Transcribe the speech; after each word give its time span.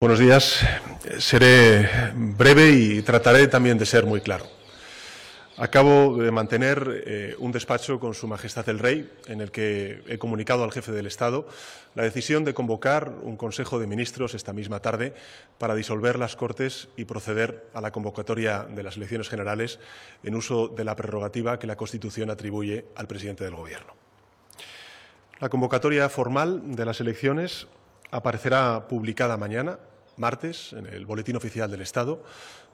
Buenos 0.00 0.20
días. 0.20 0.64
Seré 1.18 2.12
breve 2.14 2.70
y 2.70 3.02
trataré 3.02 3.48
también 3.48 3.78
de 3.78 3.84
ser 3.84 4.06
muy 4.06 4.20
claro. 4.20 4.46
Acabo 5.56 6.18
de 6.18 6.30
mantener 6.30 7.02
eh, 7.04 7.34
un 7.40 7.50
despacho 7.50 7.98
con 7.98 8.14
Su 8.14 8.28
Majestad 8.28 8.68
el 8.68 8.78
Rey, 8.78 9.10
en 9.26 9.40
el 9.40 9.50
que 9.50 10.04
he 10.06 10.16
comunicado 10.16 10.62
al 10.62 10.70
jefe 10.70 10.92
del 10.92 11.08
Estado 11.08 11.48
la 11.96 12.04
decisión 12.04 12.44
de 12.44 12.54
convocar 12.54 13.12
un 13.22 13.36
Consejo 13.36 13.80
de 13.80 13.88
Ministros 13.88 14.34
esta 14.34 14.52
misma 14.52 14.78
tarde 14.78 15.14
para 15.58 15.74
disolver 15.74 16.16
las 16.16 16.36
Cortes 16.36 16.86
y 16.96 17.04
proceder 17.04 17.66
a 17.74 17.80
la 17.80 17.90
convocatoria 17.90 18.68
de 18.70 18.84
las 18.84 18.96
elecciones 18.98 19.28
generales 19.28 19.80
en 20.22 20.36
uso 20.36 20.68
de 20.68 20.84
la 20.84 20.94
prerrogativa 20.94 21.58
que 21.58 21.66
la 21.66 21.74
Constitución 21.74 22.30
atribuye 22.30 22.84
al 22.94 23.08
presidente 23.08 23.42
del 23.42 23.56
Gobierno. 23.56 23.94
La 25.40 25.48
convocatoria 25.48 26.08
formal 26.08 26.76
de 26.76 26.84
las 26.84 27.00
elecciones 27.00 27.66
aparecerá 28.10 28.86
publicada 28.88 29.36
mañana, 29.36 29.78
martes, 30.18 30.72
en 30.72 30.86
el 30.86 31.06
Boletín 31.06 31.36
Oficial 31.36 31.70
del 31.70 31.80
Estado, 31.80 32.22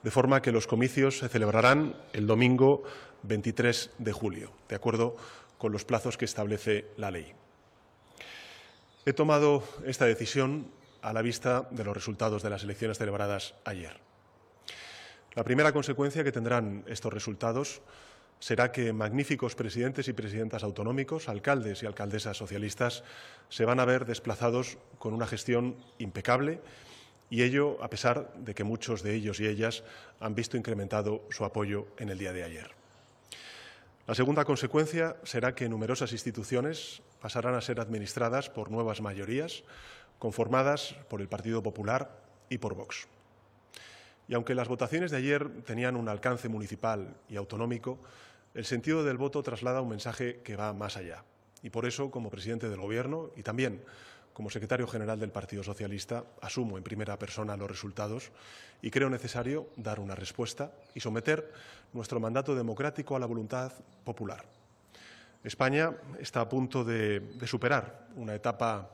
de 0.03 0.11
forma 0.11 0.41
que 0.41 0.51
los 0.51 0.67
comicios 0.67 1.19
se 1.19 1.29
celebrarán 1.29 1.95
el 2.13 2.27
domingo 2.27 2.83
23 3.23 3.91
de 3.97 4.11
julio, 4.11 4.51
de 4.69 4.75
acuerdo 4.75 5.15
con 5.57 5.71
los 5.71 5.85
plazos 5.85 6.17
que 6.17 6.25
establece 6.25 6.85
la 6.97 7.11
ley. 7.11 7.33
He 9.05 9.13
tomado 9.13 9.63
esta 9.85 10.05
decisión 10.05 10.67
a 11.01 11.13
la 11.13 11.21
vista 11.21 11.67
de 11.71 11.83
los 11.83 11.95
resultados 11.95 12.41
de 12.41 12.49
las 12.49 12.63
elecciones 12.63 12.97
celebradas 12.97 13.53
ayer. 13.63 13.99
La 15.35 15.43
primera 15.43 15.73
consecuencia 15.73 16.23
que 16.23 16.31
tendrán 16.31 16.83
estos 16.87 17.13
resultados 17.13 17.81
será 18.39 18.71
que 18.71 18.93
magníficos 18.93 19.55
presidentes 19.55 20.07
y 20.07 20.13
presidentas 20.13 20.63
autonómicos, 20.63 21.29
alcaldes 21.29 21.83
y 21.83 21.85
alcaldesas 21.85 22.37
socialistas, 22.37 23.03
se 23.49 23.65
van 23.65 23.79
a 23.79 23.85
ver 23.85 24.05
desplazados 24.05 24.77
con 24.97 25.13
una 25.13 25.27
gestión 25.27 25.75
impecable 25.99 26.59
y 27.29 27.43
ello 27.43 27.77
a 27.83 27.89
pesar 27.89 28.33
de 28.37 28.53
que 28.53 28.63
muchos 28.63 29.03
de 29.03 29.15
ellos 29.15 29.39
y 29.39 29.47
ellas 29.47 29.83
han 30.19 30.35
visto 30.35 30.57
incrementado 30.57 31.23
su 31.29 31.45
apoyo 31.45 31.87
en 31.97 32.09
el 32.09 32.17
día 32.17 32.33
de 32.33 32.43
ayer. 32.43 32.71
La 34.07 34.13
segunda 34.13 34.45
consecuencia 34.45 35.17
será 35.23 35.55
que 35.55 35.67
numerosas 35.67 36.11
instituciones 36.11 37.01
pasarán 37.21 37.55
a 37.55 37.61
ser 37.61 37.79
administradas 37.79 38.49
por 38.49 38.69
nuevas 38.69 39.01
mayorías 39.01 39.63
conformadas 40.19 40.95
por 41.09 41.21
el 41.21 41.27
Partido 41.27 41.63
Popular 41.63 42.21
y 42.49 42.59
por 42.59 42.75
Vox. 42.75 43.07
Y 44.27 44.33
aunque 44.33 44.55
las 44.55 44.67
votaciones 44.67 45.11
de 45.11 45.17
ayer 45.17 45.49
tenían 45.63 45.95
un 45.95 46.09
alcance 46.09 46.49
municipal 46.49 47.15
y 47.29 47.35
autonómico, 47.35 47.99
el 48.53 48.65
sentido 48.65 49.03
del 49.03 49.17
voto 49.17 49.43
traslada 49.43 49.81
un 49.81 49.89
mensaje 49.89 50.39
que 50.43 50.55
va 50.55 50.73
más 50.73 50.97
allá. 50.97 51.23
Y 51.61 51.69
por 51.69 51.85
eso, 51.85 52.11
como 52.11 52.29
presidente 52.29 52.69
del 52.69 52.79
Gobierno 52.79 53.31
y 53.35 53.43
también 53.43 53.83
como 54.35 54.49
secretario 54.49 54.85
general 54.85 55.17
del 55.17 55.31
Partido 55.31 55.63
Socialista, 55.63 56.25
asumo 56.41 56.77
en 56.77 56.83
primera 56.83 57.17
persona 57.17 57.55
los 57.55 57.71
resultados 57.71 58.31
y 58.81 58.91
creo 58.91 59.09
necesario 59.09 59.69
dar 59.77 60.01
una 60.01 60.13
respuesta 60.13 60.73
y 60.93 60.99
someter 60.99 61.53
nuestro 61.93 62.19
mandato 62.19 62.53
democrático 62.53 63.15
a 63.15 63.19
la 63.19 63.27
voluntad 63.27 63.71
popular. 64.03 64.43
España 65.41 65.95
está 66.19 66.41
a 66.41 66.49
punto 66.49 66.83
de, 66.83 67.21
superar 67.45 68.09
una 68.17 68.35
etapa 68.35 68.91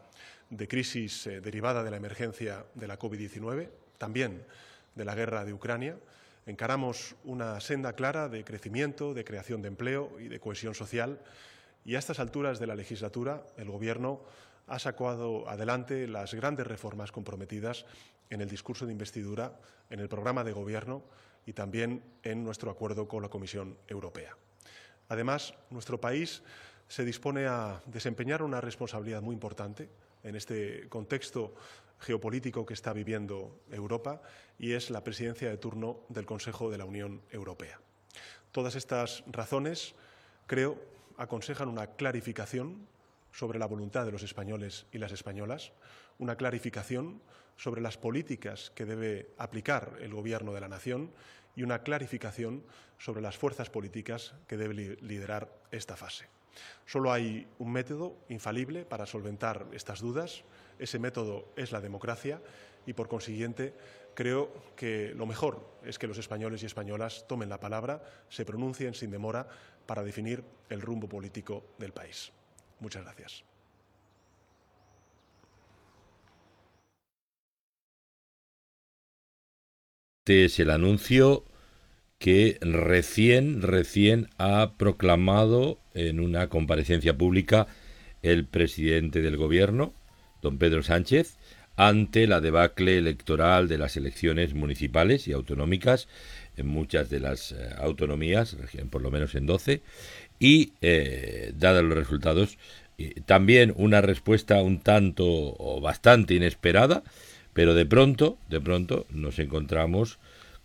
de 0.52 0.68
crisis 0.68 1.26
eh, 1.26 1.42
derivada 1.42 1.84
de 1.84 1.90
la 1.90 1.98
emergencia 1.98 2.64
de 2.76 2.88
la 2.88 3.00
COVID-19, 3.00 3.68
también 3.98 4.46
de 4.94 5.06
la 5.06 5.16
guerra 5.16 5.44
de 5.44 5.54
Ucrania, 5.54 5.98
encaramos 6.46 7.16
una 7.24 7.60
senda 7.62 7.94
clara 7.94 8.30
de 8.30 8.44
crecimiento, 8.44 9.16
de 9.16 9.24
creación 9.24 9.64
de 9.64 9.70
empleo 9.70 10.20
y 10.20 10.28
de 10.28 10.40
cohesión 10.40 10.76
social 10.76 11.18
y 11.84 11.96
a 11.96 12.00
estas 12.00 12.20
alturas 12.20 12.60
de 12.60 12.68
la 12.68 12.76
legislatura 12.76 13.42
el 13.58 13.72
Gobierno 13.72 14.22
ha 14.72 14.80
sacado 14.80 15.50
adelante 15.50 16.08
las 16.08 16.34
grandes 16.34 16.66
reformas 16.66 17.12
comprometidas 17.12 17.86
en 18.30 18.40
el 18.40 18.50
discurso 18.50 18.86
de 18.86 18.94
investidura, 18.94 19.60
en 19.90 20.00
el 20.00 20.08
programa 20.08 20.46
de 20.46 20.54
Gobierno 20.54 21.04
y 21.46 21.52
también 21.52 22.02
en 22.24 22.46
nuestro 22.46 22.72
acuerdo 22.72 23.06
con 23.06 23.22
la 23.22 23.28
Comisión 23.28 23.78
Europea. 23.90 24.38
Además, 25.10 25.54
nuestro 25.72 26.00
país 26.00 26.42
se 26.88 27.04
dispone 27.04 27.48
a 27.48 27.82
desempeñar 27.86 28.42
una 28.44 28.62
responsabilidad 28.62 29.22
muy 29.22 29.34
importante 29.34 29.90
en 30.24 30.38
este 30.38 30.88
contexto 30.88 31.54
geopolítico 32.00 32.66
que 32.66 32.74
está 32.74 32.94
viviendo 32.94 33.60
Europa 33.72 34.22
y 34.58 34.72
es 34.72 34.90
la 34.90 35.04
presidencia 35.04 35.50
de 35.50 35.58
turno 35.58 36.00
del 36.08 36.26
Consejo 36.26 36.72
de 36.72 36.78
la 36.78 36.86
Unión 36.86 37.22
Europea. 37.30 37.82
Todas 38.54 38.76
estas 38.76 39.26
razones, 39.28 39.96
creo, 40.48 40.80
aconsejan 41.18 41.68
una 41.68 41.88
clarificación 41.88 42.88
sobre 43.32 43.60
la 43.60 43.66
voluntad 43.66 44.06
de 44.06 44.12
los 44.12 44.24
españoles 44.24 44.86
y 44.92 44.98
las 44.98 45.12
españolas, 45.12 45.72
una 46.20 46.36
clarificación 46.36 47.22
sobre 47.58 47.82
las 47.82 47.98
políticas 47.98 48.72
que 48.76 48.86
debe 48.86 49.30
aplicar 49.38 49.98
el 50.02 50.14
Gobierno 50.14 50.54
de 50.54 50.62
la 50.62 50.68
Nación 50.68 51.12
y 51.56 51.64
una 51.64 51.84
clarificación 51.84 52.64
sobre 52.98 53.22
las 53.22 53.38
fuerzas 53.38 53.70
políticas 53.70 54.34
que 54.48 54.58
debe 54.58 54.98
liderar 55.02 55.52
esta 55.72 55.96
fase. 55.96 56.28
Solo 56.86 57.12
hay 57.12 57.48
un 57.60 57.72
método 57.72 58.18
infalible 58.30 58.86
para 58.86 59.06
solventar 59.06 59.68
estas 59.72 60.02
dudas. 60.02 60.44
Ese 60.80 61.00
método 61.00 61.54
es 61.56 61.72
la 61.72 61.82
democracia 61.82 62.42
y, 62.86 62.94
por 62.94 63.08
consiguiente, 63.08 63.74
creo 64.14 64.52
que 64.76 65.14
lo 65.16 65.26
mejor 65.26 65.66
es 65.84 65.98
que 65.98 66.08
los 66.08 66.18
españoles 66.18 66.64
y 66.64 66.66
españolas 66.66 67.26
tomen 67.28 67.50
la 67.50 67.60
palabra, 67.60 68.04
se 68.30 68.46
pronuncien 68.46 68.94
sin 68.94 69.12
demora 69.12 69.48
para 69.86 70.04
definir 70.04 70.44
el 70.70 70.82
rumbo 70.82 71.08
político 71.08 71.64
del 71.78 71.94
país. 71.94 72.32
Muchas 72.82 73.04
gracias. 73.04 73.44
Este 80.26 80.46
es 80.46 80.60
el 80.60 80.70
anuncio 80.70 81.46
que 82.18 82.58
recién, 82.62 83.62
recién 83.62 84.30
ha 84.38 84.74
proclamado 84.78 85.80
en 85.94 86.20
una 86.20 86.48
comparecencia 86.50 87.18
pública 87.18 87.68
el 88.22 88.46
presidente 88.46 89.22
del 89.22 89.38
gobierno, 89.38 89.94
don 90.42 90.58
Pedro 90.58 90.84
Sánchez, 90.84 91.38
ante 91.76 92.28
la 92.28 92.42
debacle 92.42 92.98
electoral 92.98 93.68
de 93.68 93.78
las 93.78 93.98
elecciones 93.98 94.54
municipales 94.54 95.28
y 95.28 95.34
autonómicas 95.34 96.08
en 96.62 96.68
muchas 96.68 97.10
de 97.10 97.20
las 97.20 97.52
eh, 97.52 97.70
autonomías, 97.78 98.56
por 98.90 99.02
lo 99.02 99.12
menos 99.12 99.36
en 99.36 99.46
12, 99.46 99.82
y, 100.40 100.72
eh, 100.82 101.52
dados 101.58 101.84
los 101.84 101.98
resultados, 101.98 102.58
también 103.26 103.74
una 103.76 104.02
respuesta 104.02 104.62
un 104.62 104.80
tanto 104.80 105.26
o 105.26 105.82
bastante 105.82 106.36
inesperada, 106.36 107.04
pero 107.54 107.74
de 107.74 107.86
pronto, 107.86 108.38
de 108.50 108.62
pronto 108.62 109.06
nos 109.10 109.40
encontramos 109.40 110.20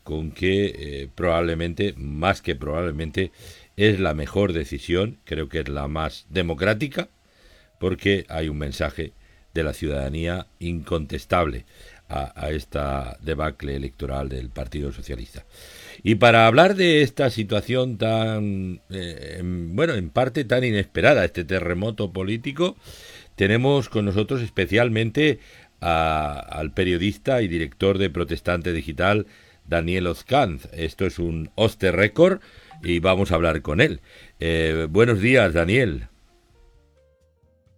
con 0.07 0.31
que 0.31 0.67
eh, 0.67 1.09
probablemente, 1.13 1.93
más 1.97 2.41
que 2.41 2.55
probablemente, 2.55 3.33
es 3.77 3.99
la 3.99 4.15
mejor 4.15 4.53
decisión, 4.53 5.19
creo 5.25 5.49
que 5.49 5.59
es 5.59 5.69
la 5.69 5.89
más 5.89 6.27
democrática, 6.31 7.09
porque 7.81 8.25
hay 8.29 8.49
un 8.49 8.57
mensaje 8.57 9.13
de 9.53 9.65
la 9.65 9.75
ciudadanía 9.75 10.47
incontestable 10.61 11.65
a, 12.09 12.51
esta 12.51 13.19
debacle 13.21 13.75
electoral 13.75 14.29
del 14.29 14.49
Partido 14.49 14.93
Socialista. 14.93 15.45
Y 16.09 16.15
para 16.15 16.47
hablar 16.47 16.77
de 16.77 17.03
esta 17.03 17.31
situación 17.31 17.99
tan, 17.99 18.81
eh, 18.91 19.43
bueno, 19.43 19.95
en 19.95 20.11
parte 20.11 20.45
tan 20.45 20.63
inesperada, 20.63 21.25
este 21.25 21.45
terremoto 21.45 22.13
político, 22.13 22.77
tenemos 23.35 23.89
con 23.89 24.05
nosotros 24.05 24.41
especialmente 24.41 25.41
al 25.81 26.73
periodista 26.75 27.43
y 27.43 27.49
director 27.49 27.99
de 27.99 28.09
Protestante 28.09 28.73
Digital, 28.73 29.27
Daniel 29.65 30.07
Ozcanz. 30.07 30.69
Esto 30.73 31.07
es 31.07 31.19
un 31.19 31.51
Oster 31.57 31.97
Record 31.97 32.39
y 32.85 33.01
vamos 33.01 33.33
a 33.33 33.35
hablar 33.35 33.61
con 33.63 33.81
él. 33.81 34.01
Eh, 34.39 34.87
buenos 34.89 35.19
días, 35.19 35.55
Daniel. 35.55 36.07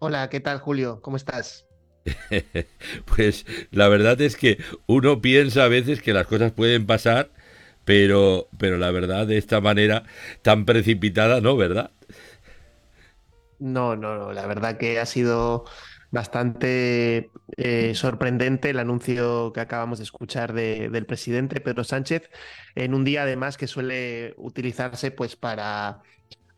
Hola, 0.00 0.28
¿qué 0.28 0.40
tal, 0.40 0.58
Julio? 0.58 1.00
¿Cómo 1.00 1.16
estás? 1.16 1.64
pues 3.16 3.46
la 3.70 3.88
verdad 3.88 4.20
es 4.20 4.36
que 4.36 4.58
uno 4.86 5.22
piensa 5.22 5.64
a 5.64 5.68
veces 5.68 6.02
que 6.02 6.12
las 6.12 6.26
cosas 6.26 6.52
pueden 6.52 6.84
pasar, 6.84 7.30
pero, 7.88 8.50
pero 8.58 8.76
la 8.76 8.90
verdad 8.90 9.26
de 9.26 9.38
esta 9.38 9.62
manera 9.62 10.02
tan 10.42 10.66
precipitada, 10.66 11.40
no, 11.40 11.56
¿verdad? 11.56 11.90
No, 13.60 13.96
no, 13.96 14.18
no, 14.18 14.34
la 14.34 14.46
verdad 14.46 14.76
que 14.76 15.00
ha 15.00 15.06
sido 15.06 15.64
bastante 16.10 17.30
eh, 17.56 17.94
sorprendente 17.94 18.68
el 18.68 18.78
anuncio 18.78 19.54
que 19.54 19.60
acabamos 19.60 20.00
de 20.00 20.04
escuchar 20.04 20.52
del 20.52 21.06
presidente 21.06 21.62
Pedro 21.62 21.82
Sánchez 21.82 22.28
en 22.74 22.92
un 22.92 23.04
día 23.04 23.22
además 23.22 23.56
que 23.56 23.66
suele 23.66 24.34
utilizarse 24.36 25.10
pues 25.10 25.36
para 25.36 26.02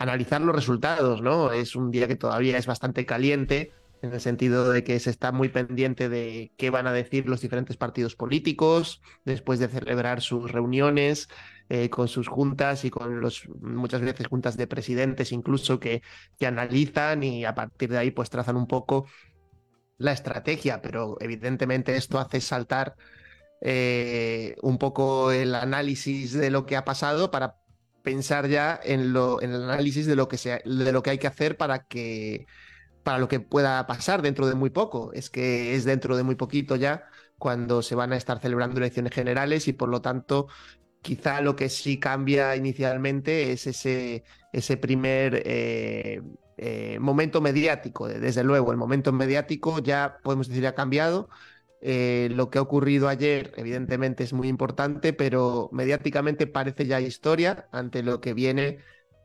analizar 0.01 0.41
los 0.41 0.57
resultados, 0.57 1.23
¿no? 1.23 1.53
Es 1.53 1.77
un 1.77 1.93
día 1.93 2.09
que 2.09 2.17
todavía 2.17 2.59
es 2.59 2.67
bastante 2.67 3.07
caliente 3.07 3.73
en 4.03 4.13
el 4.13 4.21
sentido 4.21 4.71
de 4.71 4.83
que 4.85 4.99
se 5.01 5.11
está 5.11 5.33
muy 5.33 5.49
pendiente 5.49 6.09
de 6.09 6.53
qué 6.57 6.71
van 6.71 6.87
a 6.87 6.93
decir 6.93 7.29
los 7.29 7.41
diferentes 7.41 7.77
partidos 7.77 8.17
políticos 8.17 9.03
después 9.25 9.59
de 9.59 9.69
celebrar 9.69 10.21
sus 10.21 10.51
reuniones 10.51 11.29
eh, 11.69 11.91
con 11.91 12.09
sus 12.09 12.29
juntas 12.29 12.85
y 12.85 12.91
con 12.91 13.21
los 13.21 13.49
muchas 13.61 14.01
veces 14.01 14.27
juntas 14.27 14.57
de 14.57 14.67
presidentes 14.67 15.33
incluso 15.33 15.79
que, 15.79 16.03
que 16.39 16.47
analizan 16.47 17.23
y 17.23 17.45
a 17.45 17.55
partir 17.55 17.91
de 17.91 17.99
ahí 17.99 18.11
pues 18.11 18.31
trazan 18.31 18.57
un 18.57 18.67
poco 18.67 19.07
la 19.99 20.13
estrategia, 20.13 20.81
pero 20.81 21.19
evidentemente 21.21 21.95
esto 21.95 22.19
hace 22.19 22.41
saltar 22.41 22.97
eh, 23.61 24.57
un 24.63 24.79
poco 24.79 25.31
el 25.31 25.55
análisis 25.55 26.33
de 26.33 26.51
lo 26.51 26.65
que 26.65 26.77
ha 26.77 26.87
pasado 26.87 27.31
para 27.31 27.57
pensar 28.03 28.49
ya 28.49 28.81
en, 28.83 29.13
lo, 29.13 29.43
en 29.43 29.53
el 29.53 29.65
análisis 29.65 30.07
de 30.07 30.17
lo, 30.17 30.27
que 30.29 30.39
sea, 30.39 30.61
de 30.65 30.93
lo 30.93 31.03
que 31.03 31.11
hay 31.11 31.19
que 31.19 31.27
hacer 31.27 31.59
para 31.59 31.85
que 31.85 32.47
para 33.03 33.19
lo 33.19 33.29
que 33.29 33.41
pueda 33.41 33.87
pasar 33.87 34.23
dentro 34.23 34.47
de 34.47 34.55
muy 34.55 34.71
poco. 34.71 35.13
Es 35.13 35.31
que 35.31 35.75
es 35.75 35.85
dentro 35.85 36.17
de 36.17 36.23
muy 36.23 36.35
poquito 36.35 36.77
ya 36.77 37.05
cuando 37.39 37.83
se 37.83 37.95
van 37.95 38.13
a 38.13 38.17
estar 38.17 38.41
celebrando 38.41 38.79
elecciones 38.79 39.13
generales 39.13 39.69
y 39.69 39.73
por 39.73 39.89
lo 39.89 40.03
tanto 40.03 40.49
quizá 41.03 41.41
lo 41.41 41.57
que 41.57 41.69
sí 41.69 41.99
cambia 41.99 42.57
inicialmente 42.57 43.53
es 43.53 43.67
ese, 43.67 44.25
ese 44.53 44.77
primer 44.77 45.43
eh, 45.47 46.23
eh, 46.59 46.99
momento 47.01 47.41
mediático. 47.41 48.09
Desde 48.09 48.45
luego, 48.45 48.71
el 48.71 48.77
momento 48.77 49.13
mediático 49.13 49.79
ya 49.81 50.19
podemos 50.23 50.49
decir 50.49 50.67
ha 50.67 50.75
cambiado. 50.75 51.31
Eh, 51.83 52.29
lo 52.33 52.51
que 52.51 52.59
ha 52.59 52.63
ocurrido 52.63 53.09
ayer, 53.09 53.53
evidentemente, 53.57 54.25
es 54.25 54.35
muy 54.35 54.49
importante, 54.49 55.15
pero 55.15 55.71
mediáticamente 55.73 56.47
parece 56.47 56.87
ya 56.87 57.01
historia 57.01 57.69
ante 57.73 58.03
lo 58.03 58.21
que 58.21 58.35
viene, 58.35 58.79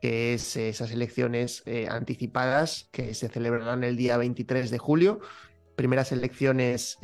que 0.06 0.36
es 0.36 0.56
esas 0.56 0.92
elecciones 0.92 1.64
anticipadas 1.90 2.90
que 2.92 3.16
se 3.16 3.28
celebrarán 3.28 3.84
el 3.84 3.98
día 3.98 4.18
23 4.18 4.70
de 4.70 4.78
julio. 4.78 5.20
Primeras 5.76 6.12
elecciones 6.12 7.00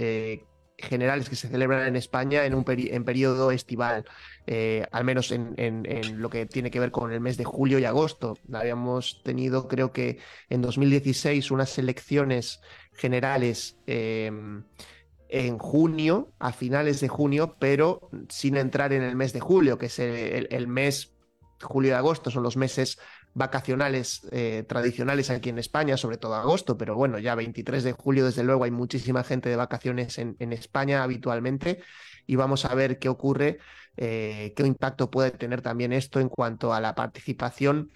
generales 0.81 1.29
que 1.29 1.35
se 1.35 1.47
celebran 1.47 1.87
en 1.87 1.95
España 1.95 2.45
en 2.45 2.53
un 2.53 2.63
periodo 2.63 3.51
estival, 3.51 4.05
eh, 4.45 4.85
al 4.91 5.03
menos 5.03 5.31
en, 5.31 5.85
lo 6.21 6.29
que 6.29 6.45
tiene 6.45 6.71
que 6.71 6.79
ver 6.79 6.91
con 6.91 7.11
el 7.11 7.21
mes 7.21 7.37
de 7.37 7.43
julio 7.43 7.79
y 7.79 7.85
agosto. 7.85 8.37
Habíamos 8.53 9.21
tenido, 9.23 9.67
creo 9.67 9.91
que 9.91 10.19
en 10.49 10.61
2016, 10.61 11.51
unas 11.51 11.77
elecciones 11.77 12.61
generales 12.93 13.77
en 13.87 15.57
junio, 15.57 16.33
a 16.39 16.51
finales 16.51 16.99
de 16.99 17.07
junio, 17.07 17.55
pero 17.59 18.09
sin 18.29 18.57
entrar 18.57 18.93
en 18.93 19.03
el 19.03 19.15
mes 19.15 19.33
de 19.33 19.39
julio, 19.39 19.77
que 19.77 19.85
es 19.87 19.97
el 19.99 20.67
mes 20.67 21.13
julio 21.61 21.91
y 21.91 21.93
agosto, 21.93 22.31
son 22.31 22.43
los 22.43 22.57
meses 22.57 22.99
vacacionales 23.33 24.27
eh, 24.31 24.63
tradicionales 24.67 25.29
aquí 25.29 25.49
en 25.49 25.59
España, 25.59 25.97
sobre 25.97 26.17
todo 26.17 26.35
agosto, 26.35 26.77
pero 26.77 26.95
bueno, 26.95 27.19
ya 27.19 27.35
23 27.35 27.83
de 27.83 27.93
julio, 27.93 28.25
desde 28.25 28.43
luego, 28.43 28.63
hay 28.63 28.71
muchísima 28.71 29.23
gente 29.23 29.49
de 29.49 29.55
vacaciones 29.55 30.17
en, 30.17 30.35
España 30.51 31.03
habitualmente 31.03 31.81
y 32.27 32.35
vamos 32.35 32.65
a 32.65 32.75
ver 32.75 32.99
qué 32.99 33.09
ocurre, 33.09 33.59
eh, 33.97 34.53
qué 34.55 34.65
impacto 34.65 35.09
puede 35.09 35.31
tener 35.31 35.61
también 35.61 35.93
esto 35.93 36.19
en 36.19 36.29
cuanto 36.29 36.73
a 36.73 36.81
la 36.81 36.93
participación, 36.93 37.91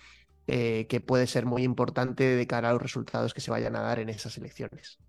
eh, 0.47 0.85
que 0.87 1.01
puede 1.01 1.27
ser 1.27 1.45
muy 1.45 1.63
importante 1.63 2.23
de 2.23 2.47
cara 2.47 2.69
a 2.69 2.73
los 2.73 2.81
resultados 2.81 3.33
que 3.33 3.41
se 3.41 3.51
vayan 3.51 3.75
a 3.75 3.81
dar 3.81 3.99
en 3.99 4.09
esas 4.09 4.37
elecciones. 4.37 4.99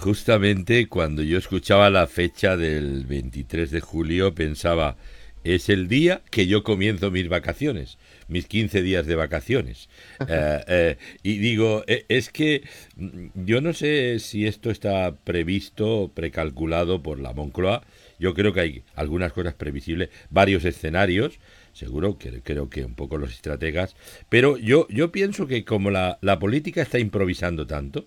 Justamente 0.00 0.88
cuando 0.88 1.22
yo 1.22 1.36
escuchaba 1.36 1.90
la 1.90 2.06
fecha 2.06 2.56
del 2.56 3.04
23 3.04 3.70
de 3.70 3.80
julio 3.80 4.34
pensaba, 4.34 4.96
es 5.44 5.68
el 5.68 5.88
día 5.88 6.22
que 6.30 6.46
yo 6.46 6.64
comienzo 6.64 7.10
mis 7.10 7.28
vacaciones 7.28 7.98
mis 8.28 8.46
15 8.46 8.82
días 8.82 9.06
de 9.06 9.14
vacaciones. 9.14 9.88
Eh, 10.28 10.64
eh, 10.68 10.96
y 11.22 11.38
digo, 11.38 11.84
eh, 11.86 12.04
es 12.08 12.30
que 12.30 12.62
mm, 12.96 13.26
yo 13.44 13.60
no 13.60 13.72
sé 13.72 14.18
si 14.18 14.46
esto 14.46 14.70
está 14.70 15.16
previsto, 15.16 16.10
precalculado 16.14 17.02
por 17.02 17.20
la 17.20 17.32
Moncloa. 17.32 17.82
Yo 18.18 18.34
creo 18.34 18.52
que 18.52 18.60
hay 18.60 18.82
algunas 18.94 19.32
cosas 19.32 19.54
previsibles, 19.54 20.10
varios 20.30 20.64
escenarios, 20.64 21.38
seguro 21.72 22.16
que 22.16 22.40
creo 22.42 22.70
que 22.70 22.84
un 22.84 22.94
poco 22.94 23.18
los 23.18 23.32
estrategas, 23.32 23.96
pero 24.28 24.56
yo, 24.56 24.86
yo 24.88 25.10
pienso 25.10 25.46
que 25.46 25.64
como 25.64 25.90
la, 25.90 26.18
la 26.22 26.38
política 26.38 26.80
está 26.82 26.98
improvisando 26.98 27.66
tanto, 27.66 28.06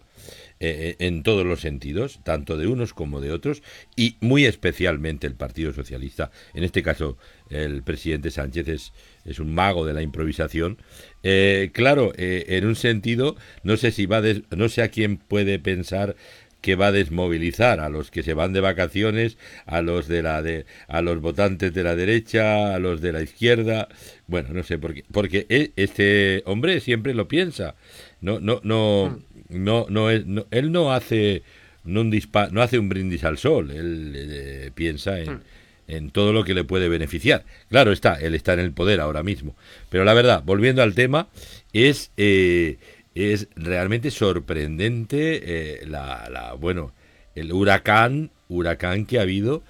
eh, 0.60 0.96
eh, 1.00 1.06
en 1.06 1.22
todos 1.22 1.46
los 1.46 1.62
sentidos, 1.62 2.20
tanto 2.24 2.58
de 2.58 2.66
unos 2.66 2.96
como 2.96 3.22
de 3.22 3.32
otros, 3.32 3.62
y 3.96 4.16
muy 4.22 4.46
especialmente 4.46 5.28
el 5.28 5.36
Partido 5.36 5.72
Socialista. 5.72 6.32
En 6.56 6.64
este 6.64 6.82
caso, 6.82 7.18
el 7.52 7.84
presidente 7.84 8.32
Sánchez 8.32 8.68
es, 8.68 8.94
es 9.24 9.40
un 9.40 9.54
mago 9.54 9.86
de 9.86 9.94
la 9.94 10.02
improvisación. 10.02 10.80
Eh, 11.22 11.70
claro, 11.74 12.12
en 12.18 12.66
un 12.66 12.76
sentido, 12.76 13.36
no 13.62 13.78
sé 13.78 13.92
si 13.92 14.08
va, 14.08 14.22
no 14.56 14.70
sé 14.70 14.82
a 14.82 14.90
quién 14.90 15.18
puede 15.18 15.60
pensar 15.60 16.16
que 16.62 16.76
va 16.76 16.88
a 16.88 16.92
desmovilizar 16.92 17.80
a 17.80 17.90
los 17.90 18.10
que 18.10 18.24
se 18.24 18.34
van 18.34 18.52
de 18.52 18.60
vacaciones, 18.60 19.38
a 19.68 19.84
los 19.84 20.08
de 20.08 20.24
la 20.24 20.42
de 20.42 20.66
a 20.88 21.04
los 21.04 21.22
votantes 21.22 21.72
de 21.74 21.84
la 21.84 21.96
derecha, 21.96 22.74
a 22.74 22.80
los 22.80 23.00
de 23.00 23.14
la 23.14 23.22
izquierda. 23.22 23.88
Bueno, 24.26 24.50
no 24.54 24.64
sé 24.64 24.80
por 24.80 24.96
qué, 24.96 25.04
porque 25.12 25.46
e, 25.50 25.72
este 25.76 26.42
hombre 26.46 26.80
siempre 26.80 27.14
lo 27.14 27.28
piensa. 27.28 27.76
No 28.22 28.40
no 28.40 28.60
no 28.64 29.10
hmm 29.12 29.27
no, 29.50 29.86
no, 29.90 30.10
es, 30.10 30.24
él 30.52 30.72
no 30.72 30.94
hace 30.94 31.44
no, 31.84 32.02
un 32.02 32.22
no 32.52 32.62
hace 32.62 32.80
un 32.80 32.90
brindis 32.90 33.24
al 33.24 33.38
sol, 33.38 33.72
él 33.72 34.14
eh, 34.16 34.72
piensa 34.76 35.20
en, 35.20 35.36
hmm. 35.36 35.42
en, 35.88 36.12
todo 36.12 36.34
lo 36.34 36.44
que 36.44 36.54
le 36.54 36.64
puede 36.64 36.90
beneficiar. 36.90 37.46
Claro 37.70 37.92
está, 37.92 38.16
él 38.16 38.36
está 38.36 38.54
en 38.54 38.60
el 38.60 38.74
poder 38.74 39.00
ahora 39.00 39.24
mismo. 39.24 39.56
Pero 39.90 40.04
la 40.04 40.14
verdad, 40.14 40.44
volviendo 40.46 40.84
al 40.84 40.94
tema, 40.94 41.28
es, 41.74 42.12
eh, 42.18 42.78
es 43.16 43.48
realmente 43.56 44.12
sorprendente 44.12 45.42
eh, 45.82 45.86
la, 45.88 46.30
la, 46.30 46.54
bueno, 46.54 46.94
el 47.36 47.54
huracán, 47.54 48.32
huracán 48.50 49.06
que 49.06 49.20
ha 49.20 49.24
habido. 49.24 49.64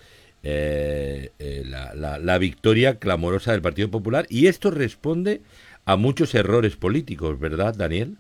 la, 0.43 1.93
la, 1.93 2.19
la 2.19 2.37
victoria 2.37 2.99
clamorosa 2.99 3.51
del 3.51 3.61
Partido 3.61 3.91
Popular 3.91 4.25
y 4.29 4.47
esto 4.47 4.71
responde 4.71 5.41
a 5.83 5.97
muchos 5.97 6.33
errores 6.35 6.77
políticos, 6.77 7.39
¿verdad, 7.39 7.75
Daniel? 7.75 8.17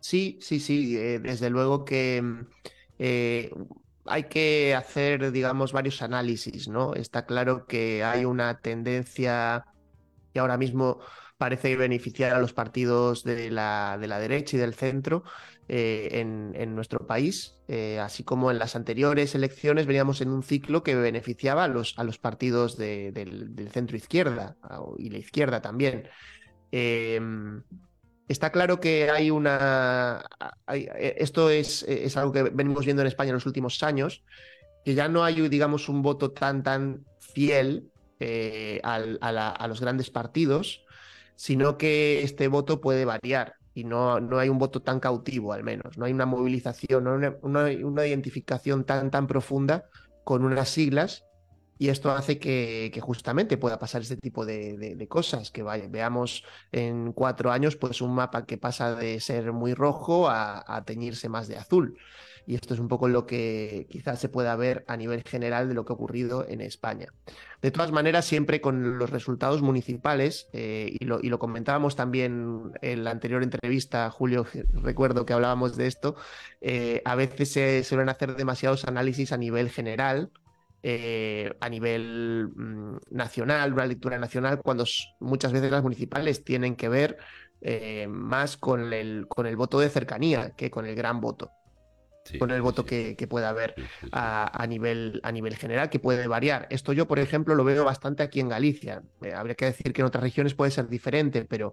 Sí, 0.00 0.38
sí, 0.40 0.60
sí, 0.60 0.96
eh, 0.96 1.18
desde 1.18 1.50
luego 1.50 1.84
que 1.84 2.22
mm, 2.22 2.46
eh, 2.98 3.50
hay 4.06 4.24
que 4.24 4.74
hacer, 4.74 5.32
digamos, 5.32 5.72
varios 5.72 6.02
análisis, 6.02 6.68
¿no? 6.68 6.94
Está 6.94 7.26
claro 7.26 7.66
que 7.66 8.04
hay 8.04 8.24
una 8.24 8.60
tendencia 8.60 9.66
que 10.32 10.40
ahora 10.40 10.56
mismo 10.56 11.00
parece 11.36 11.76
beneficiar 11.76 12.32
a 12.32 12.40
los 12.40 12.52
partidos 12.52 13.22
de 13.24 13.50
la, 13.50 13.98
de 14.00 14.08
la 14.08 14.18
derecha 14.18 14.56
y 14.56 14.60
del 14.60 14.74
centro 14.74 15.24
eh, 15.68 16.08
en, 16.12 16.74
nuestro 16.74 17.06
país, 17.06 17.54
así 18.00 18.24
como 18.24 18.50
en 18.50 18.58
las 18.58 18.74
anteriores 18.74 19.34
elecciones 19.34 19.86
veníamos 19.86 20.20
en 20.20 20.30
un 20.30 20.42
ciclo 20.42 20.82
que 20.82 20.94
beneficiaba 20.94 21.64
a 21.64 21.68
los, 21.68 21.98
a 21.98 22.04
los 22.04 22.18
partidos 22.18 22.76
del, 22.76 23.68
centro 23.72 23.96
izquierda 23.96 24.56
y 24.96 25.10
la 25.10 25.18
izquierda 25.18 25.60
también. 25.60 26.08
Em, 26.70 27.62
Está 28.28 28.52
claro 28.52 28.78
que 28.78 29.10
hay 29.10 29.30
una. 29.30 30.22
Eh, 30.68 31.16
esto 31.18 31.48
es, 31.48 31.82
es, 31.84 32.16
algo 32.16 32.32
que 32.32 32.42
venimos 32.42 32.84
viendo 32.84 33.02
en 33.02 33.08
España 33.08 33.30
en 33.30 33.34
los 33.34 33.46
últimos 33.46 33.82
años, 33.82 34.22
que 34.84 34.94
ya 34.94 35.08
no 35.08 35.24
hay, 35.24 35.48
digamos, 35.48 35.88
un 35.88 36.02
voto 36.02 36.30
tan, 36.30 36.62
tan 36.62 37.06
fiel 37.18 37.90
eh, 38.20 38.80
a, 38.84 39.66
los 39.66 39.80
grandes 39.80 40.10
partidos, 40.10 40.84
sino 41.36 41.78
que 41.78 42.22
este 42.22 42.48
voto 42.48 42.80
puede 42.80 43.06
variar 43.06 43.54
y 43.74 43.84
no, 43.84 44.20
no 44.20 44.38
hay 44.38 44.50
un 44.50 44.58
voto 44.58 44.82
tan 44.82 45.00
cautivo, 45.00 45.54
al 45.54 45.64
menos. 45.64 45.96
No 45.96 46.04
hay 46.04 46.12
una 46.12 46.26
movilización, 46.26 47.04
no 47.42 47.60
hay 47.60 47.82
una 47.82 48.06
identificación 48.06 48.84
tan, 48.84 49.10
tan 49.10 49.26
profunda 49.26 49.86
con 50.24 50.44
unas 50.44 50.68
siglas 50.68 51.27
y 51.78 51.88
esto 51.88 52.10
hace 52.10 52.38
que, 52.38 52.98
justamente 53.00 53.56
pueda 53.56 53.78
pasar 53.78 54.02
este 54.02 54.16
tipo 54.16 54.44
de, 54.44 55.06
cosas, 55.08 55.50
que 55.50 55.62
vaya, 55.62 55.86
veamos 55.88 56.44
en 56.72 57.12
cuatro 57.12 57.52
años 57.52 57.76
pues 57.76 58.00
un 58.00 58.14
mapa 58.14 58.44
que 58.44 58.58
pasa 58.58 58.94
de 58.94 59.20
ser 59.20 59.52
muy 59.52 59.74
rojo 59.74 60.28
a, 60.28 60.82
teñirse 60.84 61.28
más 61.28 61.48
de 61.48 61.56
azul. 61.56 61.96
Y 62.46 62.54
esto 62.54 62.72
es 62.72 62.80
un 62.80 62.88
poco 62.88 63.08
lo 63.08 63.26
que 63.26 63.86
quizás 63.90 64.18
se 64.18 64.30
pueda 64.30 64.56
ver 64.56 64.82
a 64.88 64.96
nivel 64.96 65.22
general 65.22 65.68
de 65.68 65.74
lo 65.74 65.84
que 65.84 65.92
ha 65.92 65.96
ocurrido 65.96 66.46
en 66.48 66.62
España. 66.62 67.12
De 67.60 67.70
todas 67.70 67.92
maneras, 67.92 68.24
siempre 68.24 68.62
con 68.62 68.98
los 68.98 69.10
resultados 69.10 69.60
municipales, 69.60 70.48
eh, 70.54 70.96
y, 70.98 71.04
lo, 71.04 71.20
y, 71.20 71.28
lo, 71.28 71.38
comentábamos 71.38 71.94
también 71.94 72.72
en 72.80 73.04
la 73.04 73.10
anterior 73.10 73.42
entrevista, 73.42 74.10
Julio, 74.10 74.46
recuerdo 74.72 75.26
que 75.26 75.34
hablábamos 75.34 75.76
de 75.76 75.88
esto, 75.88 76.16
eh, 76.62 77.02
a 77.04 77.14
veces 77.16 77.52
se 77.52 77.84
suelen 77.84 78.08
hacer 78.08 78.34
demasiados 78.34 78.86
análisis 78.86 79.30
a 79.32 79.36
nivel 79.36 79.68
general 79.68 80.30
eh, 80.82 81.52
a 81.60 81.68
nivel 81.68 82.50
mm, 82.54 82.96
nacional, 83.10 83.72
una 83.72 83.86
lectura 83.86 84.18
nacional, 84.18 84.60
cuando 84.62 84.84
muchas 85.18 85.52
veces 85.52 85.70
las 85.70 85.82
municipales 85.82 86.44
tienen 86.44 86.76
que 86.76 86.88
ver 86.88 87.18
eh, 87.60 88.06
más 88.08 88.56
con 88.56 88.92
el, 88.92 89.26
con 89.26 89.46
el 89.46 89.56
voto 89.56 89.80
de 89.80 89.88
cercanía 89.88 90.50
que 90.50 90.70
con 90.70 90.86
el 90.86 90.94
gran 90.94 91.20
voto. 91.20 91.50
con 92.38 92.50
el 92.50 92.60
voto 92.60 92.84
que, 92.84 93.16
que, 93.16 93.26
pueda 93.26 93.48
haber 93.48 93.74
a, 94.12 94.66
nivel, 94.68 95.18
a 95.24 95.32
nivel 95.32 95.56
general, 95.56 95.88
que 95.88 95.98
puede 95.98 96.26
variar. 96.26 96.66
Esto 96.70 96.92
yo, 96.92 97.08
por 97.08 97.18
ejemplo, 97.18 97.54
lo 97.54 97.64
veo 97.64 97.84
bastante 97.84 98.22
aquí 98.22 98.38
en 98.38 98.50
Galicia. 98.50 99.02
Eh, 99.22 99.32
habría 99.32 99.54
que 99.54 99.64
decir 99.64 99.92
que 99.92 100.02
en 100.02 100.06
otras 100.06 100.22
regiones 100.22 100.54
puede 100.54 100.70
ser 100.70 100.88
diferente, 100.88 101.46
pero 101.46 101.72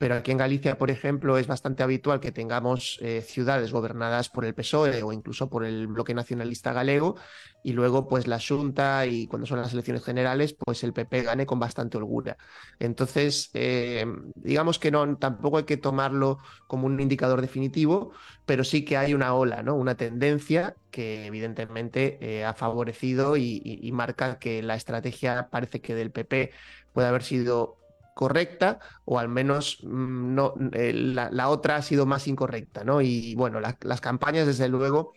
pero 0.00 0.14
aquí 0.14 0.30
en 0.30 0.38
Galicia, 0.38 0.78
por 0.78 0.90
ejemplo, 0.90 1.36
es 1.36 1.46
bastante 1.46 1.82
habitual 1.82 2.20
que 2.20 2.32
tengamos 2.32 2.98
eh, 3.02 3.20
ciudades 3.20 3.70
gobernadas 3.70 4.30
por 4.30 4.46
el 4.46 4.54
PSOE 4.54 5.02
o 5.02 5.12
incluso 5.12 5.50
por 5.50 5.62
el 5.62 5.88
bloque 5.88 6.14
nacionalista 6.14 6.72
galego 6.72 7.16
y 7.62 7.74
luego 7.74 8.08
pues 8.08 8.26
la 8.26 8.40
Junta 8.40 9.04
y 9.04 9.26
cuando 9.26 9.46
son 9.46 9.60
las 9.60 9.74
elecciones 9.74 10.02
generales 10.02 10.56
pues 10.58 10.84
el 10.84 10.94
PP 10.94 11.24
gane 11.24 11.44
con 11.44 11.58
bastante 11.58 11.98
holgura. 11.98 12.38
Entonces, 12.78 13.50
eh, 13.52 14.06
digamos 14.36 14.78
que 14.78 14.90
no, 14.90 15.18
tampoco 15.18 15.58
hay 15.58 15.64
que 15.64 15.76
tomarlo 15.76 16.38
como 16.66 16.86
un 16.86 16.98
indicador 16.98 17.42
definitivo, 17.42 18.12
pero 18.46 18.64
sí 18.64 18.86
que 18.86 18.96
hay 18.96 19.12
una 19.12 19.34
ola, 19.34 19.62
¿no? 19.62 19.74
una 19.74 19.96
tendencia 19.96 20.76
que 20.90 21.26
evidentemente 21.26 22.16
eh, 22.22 22.46
ha 22.46 22.54
favorecido 22.54 23.36
y 23.36 23.90
marca 23.92 24.38
que 24.38 24.62
la 24.62 24.76
estrategia 24.76 25.50
parece 25.50 25.82
que 25.82 25.94
del 25.94 26.10
PP 26.10 26.52
puede 26.94 27.08
haber 27.08 27.22
sido 27.22 27.79
correcta 28.20 28.80
o 29.06 29.18
al 29.18 29.30
menos 29.30 29.78
mm, 29.82 30.34
no, 30.34 30.52
eh, 30.74 30.92
la, 30.92 31.48
otra 31.48 31.76
ha 31.76 31.82
sido 31.82 32.04
más 32.04 32.28
incorrecta, 32.28 32.84
¿no? 32.84 33.00
Y 33.00 33.34
bueno, 33.34 33.60
las 33.60 34.00
campañas 34.02 34.46
desde 34.46 34.68
luego 34.68 35.14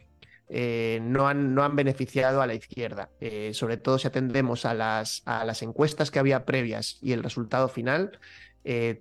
eh, 0.48 1.00
no, 1.01 1.27
han, 1.27 1.53
no 1.53 1.65
han 1.65 1.75
beneficiado 1.75 2.41
a 2.41 2.48
la 2.48 2.53
izquierda, 2.53 3.10
eh, 3.19 3.51
sobre 3.53 3.75
todo 3.75 4.00
si 4.00 4.07
atendemos 4.07 4.65
a 4.65 4.74
las, 4.74 5.22
a 5.25 5.43
las 5.43 5.63
encuestas 5.63 6.12
que 6.12 6.19
había 6.19 6.45
previas 6.45 6.98
y 7.01 7.12
el 7.12 7.24
resultado 7.24 7.67
final. 7.67 8.19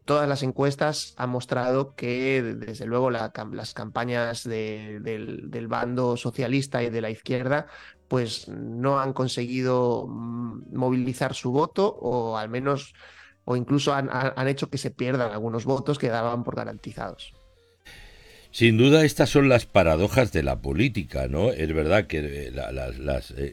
todas 0.04 0.28
las 0.28 0.42
encuestas 0.42 1.14
han 1.16 1.30
mostrado 1.30 1.94
que, 1.94 2.42
desde 2.42 2.86
luego, 2.86 3.08
las 3.12 3.72
campañas 3.72 4.42
del, 4.42 5.00
del, 5.48 5.68
bando 5.68 6.16
socialista 6.16 6.82
y 6.82 6.90
de 6.90 7.00
la 7.00 7.10
izquierda 7.10 7.68
pues 8.08 8.48
no 8.48 8.98
han 8.98 9.12
conseguido 9.12 10.06
mm, 10.08 10.74
movilizar 10.74 11.34
su 11.34 11.52
voto 11.52 11.86
o 11.86 12.36
al 12.36 12.48
menos 12.48 12.94
o 13.44 13.56
incluso 13.56 13.92
han, 13.92 14.48
hecho 14.48 14.70
que 14.70 14.78
se 14.78 14.90
pierdan 14.90 15.32
algunos 15.32 15.64
votos 15.64 15.98
que 15.98 16.08
daban 16.08 16.44
por 16.44 16.56
garantizados. 16.56 17.32
Sin 18.50 18.76
duda 18.76 19.04
estas 19.04 19.30
son 19.30 19.48
las 19.48 19.64
paradojas 19.64 20.32
de 20.32 20.42
la 20.42 20.60
política, 20.60 21.26
¿no? 21.26 21.52
Es 21.52 21.72
verdad 21.72 22.06
que 22.06 22.18
eh, 22.18 22.52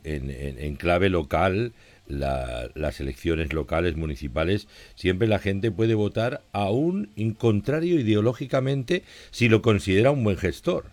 eh, 0.03 0.55
en, 0.59 0.75
clave 0.75 1.09
local, 1.09 1.71
las 2.07 2.99
elecciones 2.99 3.53
locales, 3.53 3.95
municipales, 3.95 4.67
siempre 4.95 5.27
la 5.27 5.39
gente 5.39 5.71
puede 5.71 5.93
votar 5.93 6.41
a 6.51 6.69
un 6.69 7.07
contrario 7.37 7.99
ideológicamente 7.99 9.03
si 9.31 9.47
lo 9.47 9.61
considera 9.61 10.11
un 10.11 10.23
buen 10.23 10.37
gestor. 10.37 10.85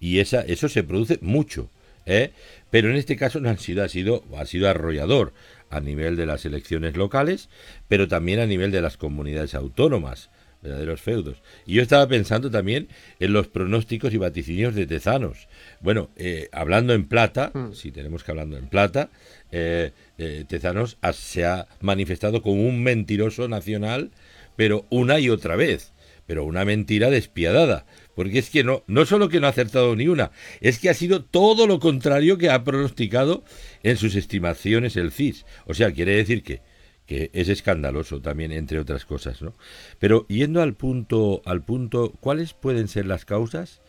Y 0.00 0.18
esa, 0.18 0.40
eso 0.40 0.68
se 0.68 0.82
produce 0.82 1.18
mucho. 1.20 1.70
¿eh? 2.06 2.32
Pero 2.70 2.90
en 2.90 2.96
este 2.96 3.16
caso 3.16 3.40
no 3.40 3.48
han 3.48 3.58
sido, 3.58 3.84
ha 3.84 3.88
sido, 3.88 4.24
ha 4.36 4.46
sido 4.46 4.68
arrollador 4.68 5.32
a 5.72 5.80
nivel 5.80 6.16
de 6.16 6.26
las 6.26 6.44
elecciones 6.44 6.96
locales, 6.96 7.48
pero 7.88 8.06
también 8.06 8.40
a 8.40 8.46
nivel 8.46 8.70
de 8.70 8.82
las 8.82 8.96
comunidades 8.96 9.54
autónomas, 9.54 10.30
verdaderos 10.62 11.00
feudos. 11.00 11.42
Y 11.66 11.74
yo 11.74 11.82
estaba 11.82 12.06
pensando 12.06 12.50
también 12.50 12.88
en 13.18 13.32
los 13.32 13.48
pronósticos 13.48 14.12
y 14.14 14.18
vaticinios 14.18 14.74
de 14.74 14.86
Tezanos. 14.86 15.48
Bueno, 15.80 16.10
eh, 16.16 16.48
hablando 16.52 16.92
en 16.92 17.08
plata, 17.08 17.50
hmm. 17.52 17.72
si 17.72 17.90
tenemos 17.90 18.22
que 18.22 18.30
hablando 18.30 18.56
en 18.56 18.68
plata, 18.68 19.10
eh, 19.50 19.92
eh, 20.18 20.44
Tezanos 20.46 20.98
se 21.14 21.46
ha 21.46 21.66
manifestado 21.80 22.42
como 22.42 22.68
un 22.68 22.82
mentiroso 22.82 23.48
nacional, 23.48 24.10
pero 24.54 24.86
una 24.90 25.18
y 25.18 25.30
otra 25.30 25.56
vez, 25.56 25.92
pero 26.26 26.44
una 26.44 26.64
mentira 26.64 27.10
despiadada, 27.10 27.86
porque 28.14 28.38
es 28.38 28.50
que 28.50 28.62
no, 28.62 28.84
no 28.86 29.06
solo 29.06 29.28
que 29.28 29.40
no 29.40 29.46
ha 29.46 29.50
acertado 29.50 29.96
ni 29.96 30.06
una, 30.06 30.30
es 30.60 30.78
que 30.78 30.90
ha 30.90 30.94
sido 30.94 31.24
todo 31.24 31.66
lo 31.66 31.80
contrario 31.80 32.38
que 32.38 32.50
ha 32.50 32.62
pronosticado 32.62 33.42
en 33.82 33.96
sus 33.96 34.14
estimaciones 34.14 34.96
el 34.96 35.12
CIS. 35.12 35.44
O 35.66 35.74
sea, 35.74 35.92
quiere 35.92 36.16
decir 36.16 36.42
que, 36.42 36.60
que 37.06 37.30
es 37.32 37.48
escandaloso 37.48 38.20
también, 38.20 38.52
entre 38.52 38.78
otras 38.78 39.04
cosas, 39.04 39.42
¿no? 39.42 39.54
Pero 39.98 40.26
yendo 40.28 40.62
al 40.62 40.74
punto, 40.74 41.42
al 41.44 41.62
punto, 41.62 42.12
¿cuáles 42.20 42.54
pueden 42.54 42.88
ser 42.88 43.06
las 43.06 43.24
causas? 43.24 43.80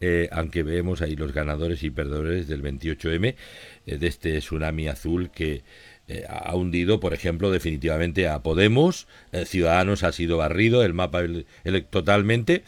Eh, 0.00 0.30
aunque 0.32 0.62
vemos 0.62 1.02
ahí 1.02 1.14
los 1.14 1.32
ganadores 1.32 1.82
y 1.82 1.90
perdedores 1.90 2.48
del 2.48 2.62
28M, 2.62 3.34
eh, 3.86 3.98
de 3.98 4.06
este 4.06 4.38
tsunami 4.38 4.88
azul 4.88 5.30
que 5.30 5.62
eh, 6.08 6.24
ha 6.26 6.56
hundido, 6.56 7.00
por 7.00 7.12
ejemplo, 7.12 7.50
definitivamente 7.50 8.26
a 8.26 8.42
Podemos, 8.42 9.06
Ciudadanos 9.44 10.02
ha 10.02 10.12
sido 10.12 10.38
barrido, 10.38 10.82
el 10.82 10.94
mapa 10.94 11.22
totalmente, 11.90 12.64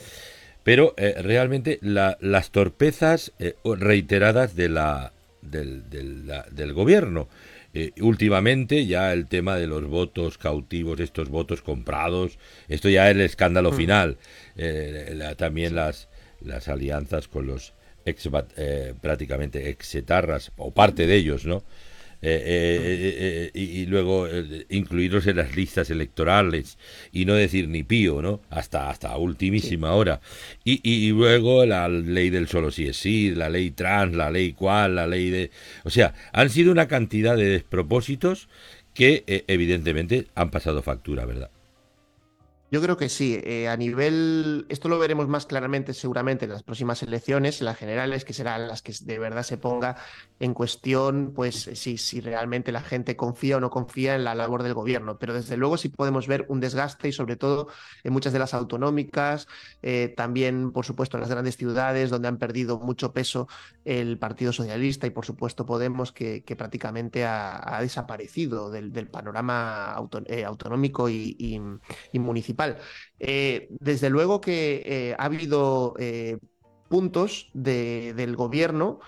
pero 0.62 0.94
realmente 0.96 1.80
las 1.80 2.50
torpezas 2.52 3.32
reiteradas 3.64 4.54
de 4.54 4.68
la, 4.68 5.12
del, 5.42 5.88
del, 5.90 6.72
gobierno. 6.72 7.28
Eh, 7.75 7.92
últimamente 8.00 8.87
ya 8.87 9.12
el 9.12 9.26
tema 9.26 9.56
de 9.56 9.66
los 9.66 9.87
votos 9.87 10.38
cautivos, 10.38 11.00
estos 11.00 11.28
votos 11.28 11.62
comprados, 11.62 12.38
esto 12.68 12.88
ya 12.88 13.11
es 13.11 13.16
el 13.16 13.20
escándalo 13.22 13.72
mm. 13.72 13.75
final. 13.75 14.18
también 15.37 15.75
las, 15.75 16.08
las 16.40 16.68
alianzas 16.68 17.28
con 17.28 17.46
los 17.46 17.75
ex, 18.04 18.28
prácticamente 19.00 19.68
exetarras, 19.68 20.52
o 20.56 20.70
parte 20.70 21.06
de 21.06 21.16
ellos, 21.16 21.44
¿no? 21.44 21.62
Eh, 22.25 22.41
eh, 22.47 23.50
eh, 23.55 23.61
y, 23.61 23.87
luego 23.87 24.29
incluirlos 24.69 25.26
en 25.26 25.38
las 25.38 25.57
listas 25.57 25.91
electorales 25.91 26.79
y 27.11 27.25
no 27.25 27.35
decir 27.35 27.69
ni 27.69 27.83
pío, 27.83 28.23
¿no? 28.23 28.41
Hasta, 28.49 28.91
hasta 28.91 29.17
ultimísima 29.17 29.93
hora. 29.93 30.21
Y, 30.62 30.81
y, 30.88 31.11
luego 31.11 31.67
la 31.67 31.88
ley 31.88 32.31
del 32.31 32.47
solo 32.47 32.71
sí 32.71 32.87
es 32.87 32.97
sí, 32.97 33.35
la 33.35 33.50
ley 33.50 33.73
trans, 33.73 34.14
la 34.14 34.31
ley 34.31 34.52
cual, 34.52 34.95
la 34.95 35.09
ley 35.09 35.31
de... 35.31 35.50
O 35.83 35.91
sea, 35.91 36.14
han 36.33 36.49
sido 36.50 36.71
una 36.71 36.87
cantidad 36.87 37.37
de 37.37 37.47
despropósitos 37.47 38.49
que 38.95 39.25
evidentemente 39.49 40.26
han 40.37 40.50
pasado 40.50 40.83
factura, 40.83 41.25
¿verdad? 41.25 41.50
Yo 42.73 42.81
creo 42.81 42.97
que 42.97 43.11
sí. 43.11 43.38
Eh, 43.45 43.69
a 43.69 43.76
nivel, 43.76 44.64
esto 44.71 44.88
lo 44.88 44.99
veremos 44.99 45.29
más 45.29 45.45
claramente 45.45 45.93
seguramente 45.93 46.47
en 46.47 46.52
las 46.52 46.62
próximas 46.62 47.02
elecciones, 47.02 47.61
en 47.61 47.67
las 47.67 47.76
generales, 47.76 48.25
que 48.25 48.33
serán 48.33 48.67
las 48.67 48.81
que 48.81 48.95
de 49.02 49.19
verdad 49.19 49.43
se 49.43 49.59
ponga 49.59 49.97
en 50.41 50.55
cuestión, 50.55 51.33
pues 51.35 51.69
si, 51.75 51.99
si 51.99 52.23
realmente 52.23 52.73
la 52.73 52.81
gente 52.81 53.14
confía 53.14 53.59
o 53.59 53.61
no 53.61 53.69
confía 53.69 54.14
en 54.14 54.25
la 54.25 54.35
labor 54.35 54.62
del 54.62 54.73
gobierno. 54.73 55.19
Pero 55.19 55.35
desde 55.35 55.59
luego 55.59 55.76
sí 55.76 55.91
podemos 55.91 56.26
ver 56.26 56.47
un 56.49 56.61
desgaste 56.61 57.09
y 57.09 57.12
sobre 57.12 57.37
todo 57.37 57.69
en 58.05 58.14
muchas 58.14 58.33
de 58.33 58.38
las 58.38 58.55
autonómicas, 58.55 59.49
eh, 59.83 60.14
también 60.17 60.73
por 60.73 60.87
supuesto 60.87 61.19
en 61.19 61.21
las 61.21 61.31
grandes 61.31 61.59
ciudades 61.59 62.09
donde 62.09 62.29
han 62.29 62.38
perdido 62.38 62.79
mucho 62.79 63.12
peso 63.12 63.49
el 63.85 64.19
Partido 64.19 64.50
Socialista 64.50 65.07
y 65.07 65.11
por 65.11 65.26
supuesto 65.26 65.67
Podemos 65.67 66.11
que, 66.12 66.43
prácticamente 66.57 67.26
ha, 67.26 67.79
desaparecido 67.83 68.71
del, 68.71 68.93
panorama 69.09 69.95
eh, 70.26 70.45
autonómico 70.47 71.11
y 71.11 71.61
municipal. 72.14 72.62
Eh, 73.19 73.69
desde 73.71 74.11
luego 74.11 74.40
que 74.40 74.83
eh, 74.85 75.14
ha 75.19 75.25
habido 75.25 75.95
eh, 75.99 76.38
puntos 76.88 77.50
del 77.54 78.37
gobierno 78.37 79.00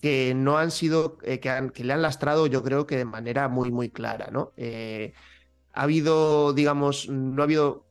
que 0.00 0.34
no 0.34 0.58
han 0.58 0.70
sido, 0.72 1.16
que, 1.18 1.38
que, 1.40 1.84
le 1.84 1.92
han 1.92 2.02
lastrado, 2.02 2.46
yo 2.48 2.62
creo 2.62 2.86
que 2.86 2.96
de 2.96 3.04
manera 3.04 3.48
muy, 3.48 3.70
muy 3.70 3.88
clara, 3.88 4.30
¿no? 4.32 4.52
ha 5.74 5.82
habido, 5.82 6.52
digamos, 6.52 7.08
no 7.08 7.40
ha 7.40 7.44
habido, 7.44 7.86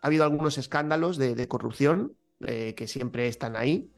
ha 0.00 0.06
habido 0.06 0.24
algunos 0.24 0.56
escándalos 0.56 1.18
de, 1.18 1.48
corrupción 1.48 2.16
que 2.40 2.86
siempre 2.88 3.28
están 3.28 3.54
ahí. 3.54 3.92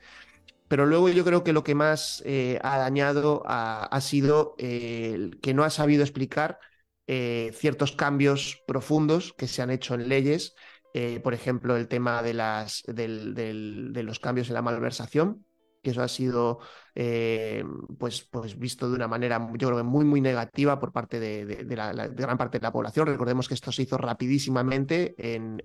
Pero 0.67 0.85
luego 0.85 1.09
yo 1.11 1.25
creo 1.25 1.45
que 1.45 1.53
lo 1.53 1.63
que 1.63 1.77
más 1.77 2.25
ha 2.61 2.79
dañado 2.79 3.45
ha, 3.47 4.01
sido 4.01 4.57
que 4.57 5.55
no 5.55 5.63
ha 5.63 5.71
sabido 5.71 6.03
explicar 6.03 6.59
eh, 7.07 7.53
ciertos 7.55 7.93
cambios 7.93 8.63
profundos 8.67 9.35
que 9.37 9.49
se 9.49 9.63
han 9.63 9.71
hecho 9.71 9.95
en 9.95 10.09
leyes, 10.09 10.55
eh, 10.95 11.21
por 11.21 11.35
ejemplo, 11.35 11.77
el 11.77 11.89
tema 11.89 12.23
de, 12.23 12.35
las, 12.35 12.83
de 12.87 14.03
los 14.03 14.21
cambios 14.21 14.49
en 14.49 14.55
la 14.55 14.63
malversación, 14.63 15.45
que 15.85 15.91
eso 15.91 16.03
ha 16.03 16.09
sido 16.09 16.59
eh, 16.97 17.63
pues, 17.99 18.23
pues 18.23 18.59
visto 18.59 18.89
de 18.89 18.97
una 18.97 19.07
manera, 19.07 19.39
yo 19.53 19.69
creo 19.69 19.77
que 19.77 19.83
muy, 19.85 20.05
muy 20.05 20.21
negativa 20.21 20.81
por 20.81 20.93
parte 20.93 21.21
de, 21.21 21.77
la, 21.77 21.93
gran 21.93 22.39
parte 22.39 22.59
de 22.59 22.63
la 22.63 22.73
población. 22.73 23.07
Recordemos 23.07 23.47
que 23.47 23.55
esto 23.55 23.71
se 23.71 23.83
hizo 23.83 23.99
rapidísimamente 23.99 25.15
en, 25.19 25.61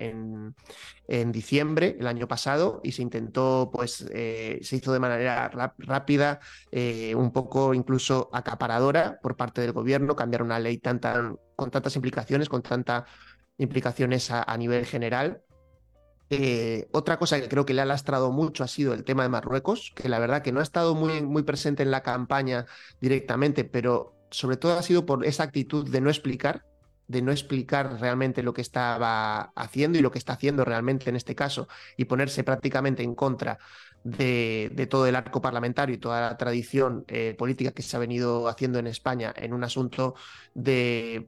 en, 1.08 1.32
diciembre 1.32 1.96
el 2.00 2.08
año 2.08 2.28
pasado 2.28 2.82
y 2.84 2.92
se 2.92 3.02
intentó, 3.02 3.70
pues 3.72 4.06
eh, 4.12 4.60
se 4.62 4.76
hizo 4.76 4.92
de 4.92 5.00
manera 5.00 5.50
rápida, 5.78 6.40
eh, 6.72 7.16
un 7.16 7.32
poco 7.32 7.74
incluso 7.74 8.30
acaparadora 8.34 9.20
por 9.22 9.38
parte 9.38 9.62
del 9.62 9.72
gobierno, 9.72 10.16
cambiar 10.16 10.44
una 10.44 10.60
ley 10.60 10.78
tan, 10.80 11.00
tan, 11.00 11.38
con 11.56 11.72
tantas 11.72 11.96
implicaciones, 11.96 12.50
con 12.50 12.62
tantas 12.62 13.04
implicaciones 13.58 14.32
a 14.32 14.58
nivel 14.58 14.86
general 14.86 15.44
eh, 16.30 16.88
otra 16.92 17.18
cosa 17.18 17.42
que 17.42 17.50
creo 17.50 17.66
que 17.66 17.74
le 17.74 17.82
ha 17.82 17.86
lastrado 17.86 18.32
mucho 18.32 18.64
ha 18.64 18.68
sido 18.68 18.94
el 18.94 19.04
tema 19.04 19.24
de 19.24 19.30
Marruecos, 19.30 19.92
que 19.96 20.10
la 20.10 20.20
verdad 20.20 20.44
que 20.44 20.52
no 20.52 20.60
ha 20.60 20.64
estado 20.64 20.94
muy, 20.94 21.22
muy 21.22 21.44
presente 21.44 21.82
en 21.84 21.92
la 21.92 22.04
campaña 22.04 22.66
directamente, 23.02 23.64
pero 23.64 24.16
sobre 24.30 24.58
todo 24.58 24.78
ha 24.78 24.84
sido 24.84 25.06
por 25.06 25.26
esa 25.26 25.44
actitud 25.44 25.90
de 25.90 26.02
no 26.02 26.10
explicar, 26.10 26.66
de 27.08 27.24
no 27.24 27.32
explicar 27.32 28.00
realmente 28.00 28.44
lo 28.44 28.54
que 28.54 28.62
estaba 28.62 29.52
haciendo 29.56 29.98
y 29.98 30.02
lo 30.02 30.12
que 30.12 30.20
está 30.20 30.34
haciendo 30.34 30.64
realmente 30.64 31.10
en 31.10 31.16
este 31.16 31.34
caso 31.34 31.68
y 31.98 32.06
ponerse 32.06 32.44
prácticamente 32.44 33.02
en 33.02 33.16
contra 33.16 33.58
de, 34.04 34.88
todo 34.90 35.08
el 35.08 35.16
arco 35.16 35.42
parlamentario 35.42 35.96
y 35.96 35.98
toda 35.98 36.22
la 36.22 36.38
tradición 36.38 37.06
eh, 37.08 37.36
política 37.38 37.72
que 37.72 37.82
se 37.82 37.96
ha 37.96 38.00
venido 38.00 38.48
haciendo 38.48 38.80
en 38.80 38.88
España 38.88 39.34
en 39.36 39.54
un 39.54 39.64
asunto 39.64 40.16
de, 40.54 41.28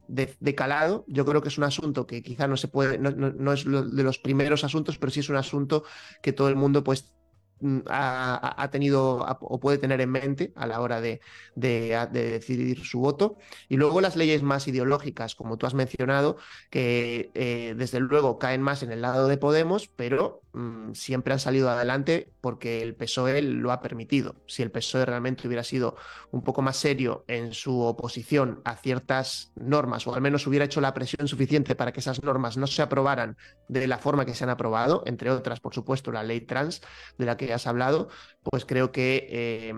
calado. 0.55 1.05
Yo 1.07 1.25
creo 1.25 1.41
que 1.41 1.49
es 1.49 1.57
un 1.57 1.63
asunto 1.65 2.07
que 2.07 2.21
quizá 2.21 2.47
no 2.47 2.57
se 2.57 2.67
puede, 2.67 2.97
no, 2.97 3.53
es 3.53 3.65
de 3.65 4.03
los 4.03 4.19
primeros 4.19 4.63
asuntos, 4.63 4.97
pero 4.97 5.11
sí 5.11 5.19
es 5.19 5.29
un 5.29 5.37
asunto 5.37 5.83
que 6.21 6.33
todo 6.33 6.49
el 6.49 6.55
mundo 6.55 6.83
pues 6.83 7.13
Mm, 7.61 7.81
ha, 7.87 8.69
tenido 8.71 9.17
o 9.39 9.59
puede 9.59 9.77
tener 9.77 10.01
en 10.01 10.09
mente 10.09 10.51
a 10.55 10.65
la 10.65 10.81
hora 10.81 10.99
de, 10.99 11.21
decidir 11.55 12.83
su 12.83 12.99
voto. 12.99 13.37
Y 13.69 13.77
luego 13.77 14.01
las 14.01 14.15
leyes 14.15 14.41
más 14.41 14.67
ideológicas, 14.67 15.35
como 15.35 15.57
tú 15.57 15.67
has 15.67 15.73
mencionado, 15.75 16.37
que 16.71 17.29
eh, 17.35 17.75
desde 17.77 17.99
luego 17.99 18.39
caen 18.39 18.61
más 18.61 18.83
en 18.83 18.91
el 18.91 19.01
lado 19.01 19.27
de 19.27 19.37
Podemos, 19.37 19.87
pero 19.87 20.41
mm, 20.53 20.93
siempre 20.93 21.33
han 21.33 21.39
salido 21.39 21.69
adelante 21.69 22.31
porque 22.41 22.81
el 22.81 22.95
PSOE 22.95 23.41
lo 23.41 23.71
ha 23.71 23.81
permitido. 23.81 24.35
Si 24.47 24.61
el 24.63 24.71
PSOE 24.71 25.05
realmente 25.05 25.47
hubiera 25.47 25.63
sido 25.63 25.95
un 26.31 26.43
poco 26.43 26.61
más 26.61 26.77
serio 26.77 27.23
en 27.27 27.53
su 27.53 27.81
oposición 27.81 28.61
a 28.65 28.75
ciertas 28.75 29.51
normas, 29.55 30.07
o 30.07 30.13
al 30.13 30.21
menos 30.21 30.47
hubiera 30.47 30.65
hecho 30.65 30.81
la 30.81 30.93
presión 30.93 31.27
suficiente 31.27 31.75
para 31.75 31.91
que 31.91 31.99
esas 31.99 32.23
normas 32.23 32.57
no 32.57 32.67
se 32.67 32.81
aprobaran 32.81 33.37
de 33.67 33.87
la 33.87 33.97
forma 33.97 34.25
que 34.25 34.33
se 34.33 34.43
han 34.43 34.49
aprobado, 34.49 35.03
entre 35.05 35.29
otras, 35.31 35.59
por 35.59 35.73
supuesto, 35.73 36.11
la 36.11 36.23
ley 36.23 36.41
trans, 36.41 36.81
de 37.17 37.25
la 37.25 37.37
que 37.37 37.53
has 37.53 37.67
hablado, 37.67 38.09
pues 38.43 38.65
creo 38.65 38.91
que 38.91 39.27
eh, 39.29 39.73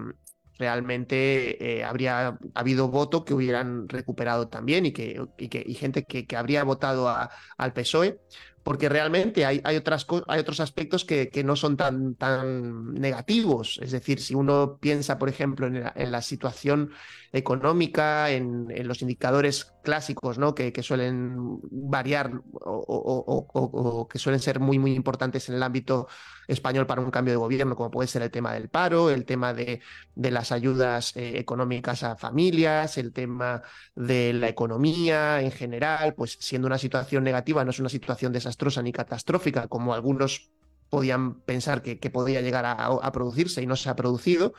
realmente 0.58 1.80
eh, 1.80 1.84
habría 1.84 2.38
habido 2.53 2.89
voto 2.89 3.25
que 3.25 3.34
hubieran 3.34 3.89
recuperado 3.89 4.48
también 4.48 4.86
y 4.86 4.92
que, 4.92 5.20
y 5.38 5.74
gente 5.74 6.03
que 6.03 6.36
habría 6.36 6.63
votado 6.63 7.13
al 7.58 7.74
PSOE 7.74 8.20
porque 8.63 8.88
realmente 8.88 9.46
hay, 9.46 9.62
hay, 9.63 9.75
otras, 9.75 10.08
hay 10.27 10.39
otros 10.39 10.62
aspectos 10.62 11.03
que, 11.03 11.29
que, 11.29 11.43
no 11.43 11.55
son 11.58 11.75
tan, 11.75 12.15
tan 12.15 12.93
negativos. 12.93 13.77
Es 13.82 13.91
decir, 13.91 14.22
si 14.22 14.36
uno 14.36 14.77
piensa, 14.79 15.20
por 15.20 15.27
ejemplo, 15.27 15.67
en 15.67 16.12
la, 16.12 16.22
situación 16.22 16.91
económica, 17.34 18.32
en, 18.32 18.67
los 18.88 19.01
indicadores 19.01 19.74
clásicos 19.84 20.38
¿no? 20.38 20.55
que, 20.55 20.72
suelen 20.82 21.60
variar 21.70 22.32
o, 22.53 23.48
o, 23.53 24.08
que 24.08 24.17
suelen 24.17 24.39
ser 24.39 24.62
muy, 24.62 24.79
muy 24.79 24.93
importantes 24.93 25.50
en 25.50 25.55
el 25.55 25.63
ámbito 25.63 26.08
español 26.48 26.88
para 26.88 27.01
un 27.01 27.12
cambio 27.12 27.34
de 27.34 27.38
gobierno, 27.38 27.75
como 27.75 27.91
puede 27.91 28.08
ser 28.08 28.22
el 28.22 28.32
tema 28.32 28.53
del 28.53 28.70
paro, 28.70 29.10
el 29.10 29.25
tema 29.25 29.53
de, 29.53 29.82
de 30.15 30.32
las 30.32 30.51
ayudas 30.51 31.15
eh, 31.15 31.38
económicas 31.38 32.03
a 32.03 32.15
familias, 32.15 32.98
el 32.98 33.12
tema 33.12 33.62
de 33.96 34.34
la 34.34 34.48
economía 34.48 35.41
en 35.41 35.51
general, 35.51 36.13
pues 36.15 36.38
siendo 36.39 36.67
una 36.67 36.77
situación 36.77 37.24
negativa, 37.24 37.63
no 37.65 37.72
es 37.72 37.79
una 37.79 37.89
situación 37.89 38.32
desastrosa 38.32 38.52
ni 38.83 38.91
catastrófica, 38.91 39.67
como 39.67 39.93
algunos 39.93 40.51
podían 40.89 41.41
pensar 41.41 41.81
que, 41.81 42.00
que 42.00 42.10
podía 42.10 42.41
llegar 42.41 42.65
a, 42.65 42.74
a, 42.74 43.12
producirse 43.12 43.62
y 43.62 43.65
no 43.65 43.75
se 43.75 43.89
ha 43.89 43.95
producido. 43.95 44.53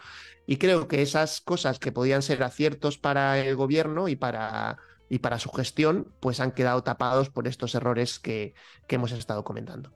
Y 0.46 0.56
creo 0.56 0.88
que 0.88 1.02
esas 1.02 1.40
cosas 1.40 1.78
que 1.78 1.92
podían 1.92 2.22
ser 2.22 2.42
aciertos 2.42 2.98
para 2.98 3.38
el 3.38 3.56
gobierno 3.56 4.08
y 4.08 4.16
para, 4.16 4.78
y 5.08 5.20
para 5.20 5.38
su 5.38 5.50
gestión, 5.50 6.12
pues 6.20 6.40
han 6.40 6.52
quedado 6.52 6.82
tapados 6.82 7.30
por 7.30 7.46
estos 7.46 7.74
errores 7.74 8.18
que, 8.18 8.54
que 8.88 8.96
hemos 8.96 9.12
estado 9.12 9.44
comentando. 9.44 9.92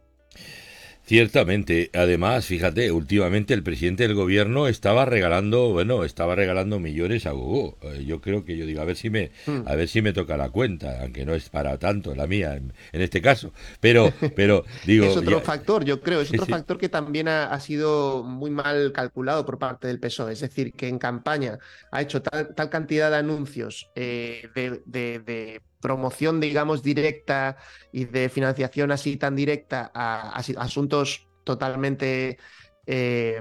Ciertamente, 1.08 1.90
además, 1.94 2.44
fíjate, 2.44 2.92
últimamente 2.92 3.54
el 3.54 3.62
presidente 3.62 4.02
del 4.02 4.14
gobierno 4.14 4.68
estaba 4.68 5.06
regalando, 5.06 5.72
bueno, 5.72 6.04
estaba 6.04 6.34
regalando 6.34 6.78
millones 6.80 7.24
a 7.24 7.30
Google. 7.30 7.76
Eh, 7.80 8.04
yo 8.04 8.20
creo 8.20 8.44
que 8.44 8.58
yo 8.58 8.66
digo, 8.66 8.82
a 8.82 8.84
ver 8.84 8.94
si 8.94 9.08
me, 9.08 9.30
hmm. 9.46 9.62
a 9.64 9.74
ver 9.74 9.88
si 9.88 10.02
me 10.02 10.12
toca 10.12 10.36
la 10.36 10.50
cuenta, 10.50 11.00
aunque 11.00 11.24
no 11.24 11.32
es 11.32 11.48
para 11.48 11.78
tanto 11.78 12.14
la 12.14 12.26
mía 12.26 12.56
en, 12.56 12.74
este 12.92 13.22
caso. 13.22 13.54
Pero, 13.80 14.12
pero 14.36 14.66
digo. 14.84 15.06
es 15.06 15.16
otro 15.16 15.40
factor, 15.40 15.82
yo 15.82 16.02
creo, 16.02 16.20
es 16.20 16.28
otro 16.28 16.44
factor 16.44 16.76
que 16.76 16.90
también 16.90 17.28
ha, 17.28 17.58
sido 17.58 18.22
muy 18.22 18.50
mal 18.50 18.92
calculado 18.92 19.46
por 19.46 19.58
parte 19.58 19.88
del 19.88 19.98
PSOE. 19.98 20.34
Es 20.34 20.40
decir, 20.40 20.74
que 20.74 20.88
en 20.88 20.98
campaña 20.98 21.58
ha 21.90 22.02
hecho 22.02 22.20
tal, 22.20 22.54
cantidad 22.68 23.10
de 23.10 23.16
anuncios 23.16 23.90
eh, 23.94 24.46
de 24.54 25.62
promoción, 25.80 26.40
digamos, 26.40 26.82
directa 26.82 27.56
y 27.92 28.04
de 28.04 28.28
financiación 28.28 28.90
así 28.90 29.16
tan 29.16 29.36
directa 29.36 29.90
a, 29.94 30.36
asuntos 30.36 31.28
totalmente 31.44 32.38
eh, 32.86 33.40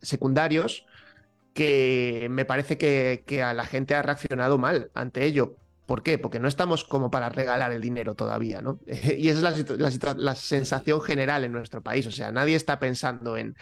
secundarios, 0.00 0.86
que 1.54 2.28
me 2.30 2.44
parece 2.44 2.78
que, 2.78 3.42
a 3.42 3.54
la 3.54 3.66
gente 3.66 3.94
ha 3.94 4.02
reaccionado 4.02 4.58
mal 4.58 4.90
ante 4.94 5.24
ello. 5.24 5.56
¿Por 5.86 6.02
qué? 6.02 6.16
Porque 6.16 6.40
no 6.40 6.48
estamos 6.48 6.84
como 6.84 7.10
para 7.10 7.28
regalar 7.28 7.72
el 7.72 7.82
dinero 7.82 8.14
todavía, 8.14 8.62
¿no? 8.62 8.80
y 8.86 9.28
esa 9.28 9.50
es 9.50 9.68
la, 9.78 10.14
la, 10.14 10.34
sensación 10.34 11.00
general 11.02 11.44
en 11.44 11.52
nuestro 11.52 11.82
país. 11.82 12.06
O 12.06 12.12
sea, 12.12 12.32
nadie 12.32 12.56
está 12.56 12.78
pensando 12.78 13.36
en, 13.36 13.56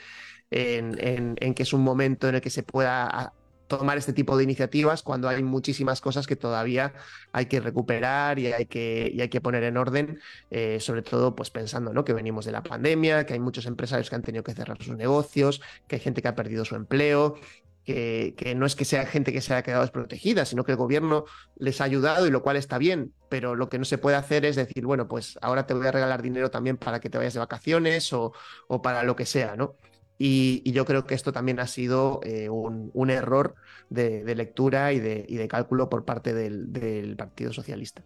en, 0.51 1.37
en, 1.41 1.55
que 1.55 1.63
es 1.63 1.73
un 1.73 1.83
momento 1.83 2.29
en 2.29 2.37
el 2.37 2.41
que 2.41 2.51
se 2.51 2.63
pueda 2.63 3.33
tomar 3.71 3.97
este 3.97 4.13
tipo 4.13 4.37
de 4.37 4.43
iniciativas 4.43 5.03
cuando 5.03 5.29
hay 5.29 5.43
muchísimas 5.45 6.01
cosas 6.01 6.27
que 6.27 6.35
todavía 6.35 6.93
hay 7.33 7.47
que 7.47 7.61
recuperar 7.61 8.41
y 8.41 8.53
hay 8.53 8.67
que, 8.67 9.11
y 9.15 9.21
hay 9.21 9.29
que 9.29 9.41
poner 9.41 9.63
en 9.63 9.77
orden, 9.77 10.19
eh, 10.51 10.79
sobre 10.81 11.03
todo 11.03 11.37
pues 11.37 11.51
pensando 11.51 11.93
¿no? 11.95 12.05
que 12.05 12.13
venimos 12.13 12.45
de 12.45 12.53
la 12.53 12.65
pandemia, 12.65 13.25
que 13.25 13.35
hay 13.35 13.39
muchos 13.39 13.67
empresarios 13.67 14.11
que 14.11 14.17
han 14.17 14.23
tenido 14.23 14.43
que 14.43 14.55
cerrar 14.55 14.83
sus 14.83 14.97
negocios, 14.97 15.63
que 15.87 15.97
hay 15.97 16.01
gente 16.01 16.21
que 16.21 16.27
ha 16.27 16.35
perdido 16.35 16.65
su 16.65 16.75
empleo, 16.75 17.37
que, 17.85 18.35
que, 18.37 18.57
no 18.57 18.67
es 18.67 18.75
que 18.75 18.85
sea 18.85 19.07
gente 19.07 19.33
que 19.33 19.41
se 19.41 19.55
haya 19.55 19.63
quedado 19.63 19.83
desprotegida, 19.83 20.45
sino 20.45 20.65
que 20.65 20.73
el 20.73 20.79
gobierno 20.79 21.25
les 21.57 21.81
ha 21.81 21.85
ayudado 21.85 22.27
y 22.27 22.31
lo 22.31 22.43
cual 22.43 22.57
está 22.57 22.77
bien, 22.77 23.15
pero 23.29 23.55
lo 23.55 23.69
que 23.69 23.79
no 23.79 23.85
se 23.85 23.99
puede 23.99 24.17
hacer 24.17 24.45
es 24.45 24.57
decir, 24.57 24.85
bueno, 24.85 25.07
pues 25.07 25.39
ahora 25.43 25.65
te 25.67 25.75
voy 25.75 25.87
a 25.87 25.93
regalar 25.93 26.23
dinero 26.23 26.51
también 26.51 26.77
para 26.77 26.99
que 27.01 27.09
te 27.09 27.19
vayas 27.19 27.35
de 27.35 27.41
vacaciones 27.41 28.13
o, 28.13 28.33
o 28.67 28.83
para 28.83 29.05
lo 29.05 29.15
que 29.15 29.27
sea, 29.27 29.55
¿no? 29.55 29.77
Y, 30.23 30.71
yo 30.71 30.85
creo 30.85 31.07
que 31.07 31.15
esto 31.15 31.33
también 31.33 31.61
ha 31.61 31.67
sido 31.67 32.21
eh, 32.25 32.51
un, 32.51 33.09
error 33.09 33.55
de, 33.89 34.23
lectura 34.35 34.93
y 34.93 35.01
de, 35.01 35.49
cálculo 35.49 35.89
por 35.89 36.05
parte 36.05 36.35
del, 36.35 37.17
Partido 37.17 37.55
Socialista 37.55 38.03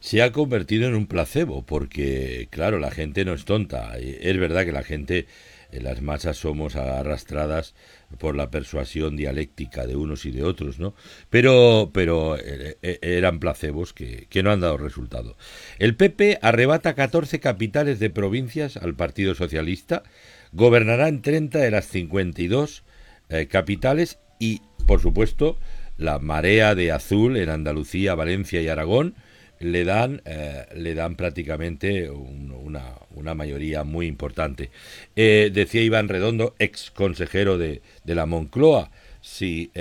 se 0.00 0.22
ha 0.22 0.32
convertido 0.32 0.88
en 0.88 0.94
un 0.94 1.06
placebo, 1.06 1.66
porque 1.66 2.48
claro, 2.50 2.78
la 2.78 2.90
gente 2.90 3.26
no 3.26 3.34
es 3.34 3.44
tonta. 3.44 3.98
Es 3.98 4.38
verdad 4.38 4.64
que 4.64 4.72
la 4.72 4.82
gente, 4.82 5.26
eh, 5.70 5.80
las 5.82 6.00
masas 6.00 6.38
somos 6.38 6.76
arrastradas 6.76 7.74
por 8.18 8.36
la 8.36 8.50
persuasión 8.50 9.16
dialéctica 9.16 9.86
de 9.86 9.94
unos 9.94 10.24
y 10.24 10.30
de 10.30 10.44
otros, 10.44 10.78
¿no? 10.78 10.94
Pero, 11.28 11.90
pero 11.92 12.38
eh, 12.38 12.78
eran 13.02 13.38
placebos 13.38 13.92
que, 13.92 14.26
que 14.30 14.42
no 14.42 14.50
han 14.50 14.60
dado 14.60 14.78
resultado. 14.78 15.36
El 15.78 15.94
PP 15.94 16.38
arrebata 16.40 16.94
14 16.94 17.38
capitales 17.40 17.98
de 17.98 18.08
provincias 18.08 18.78
al 18.78 18.94
Partido 18.94 19.34
Socialista 19.34 20.04
Gobernará 20.52 21.08
en 21.08 21.22
30 21.22 21.58
de 21.58 21.70
las 21.70 21.86
52 21.86 22.82
eh, 23.28 23.46
capitales 23.46 24.18
y, 24.38 24.62
por 24.86 25.00
supuesto, 25.00 25.56
la 25.98 26.18
marea 26.18 26.74
de 26.74 26.92
azul 26.92 27.36
en 27.36 27.48
Andalucía, 27.48 28.14
Valencia 28.14 28.60
y 28.60 28.68
Aragón 28.68 29.14
le 29.58 29.84
dan, 29.84 30.22
eh, 30.26 30.66
le 30.74 30.94
dan 30.94 31.16
prácticamente 31.16 32.10
una, 32.10 32.84
una, 33.14 33.34
mayoría 33.34 33.84
muy 33.84 34.06
importante. 34.06 34.70
Eh, 35.16 35.50
decía 35.52 35.82
Iván 35.82 36.08
Redondo, 36.08 36.54
ex 36.58 36.90
consejero 36.90 37.56
de, 37.56 37.80
de 38.04 38.14
la 38.14 38.26
Moncloa, 38.26 38.90
si, 39.22 39.72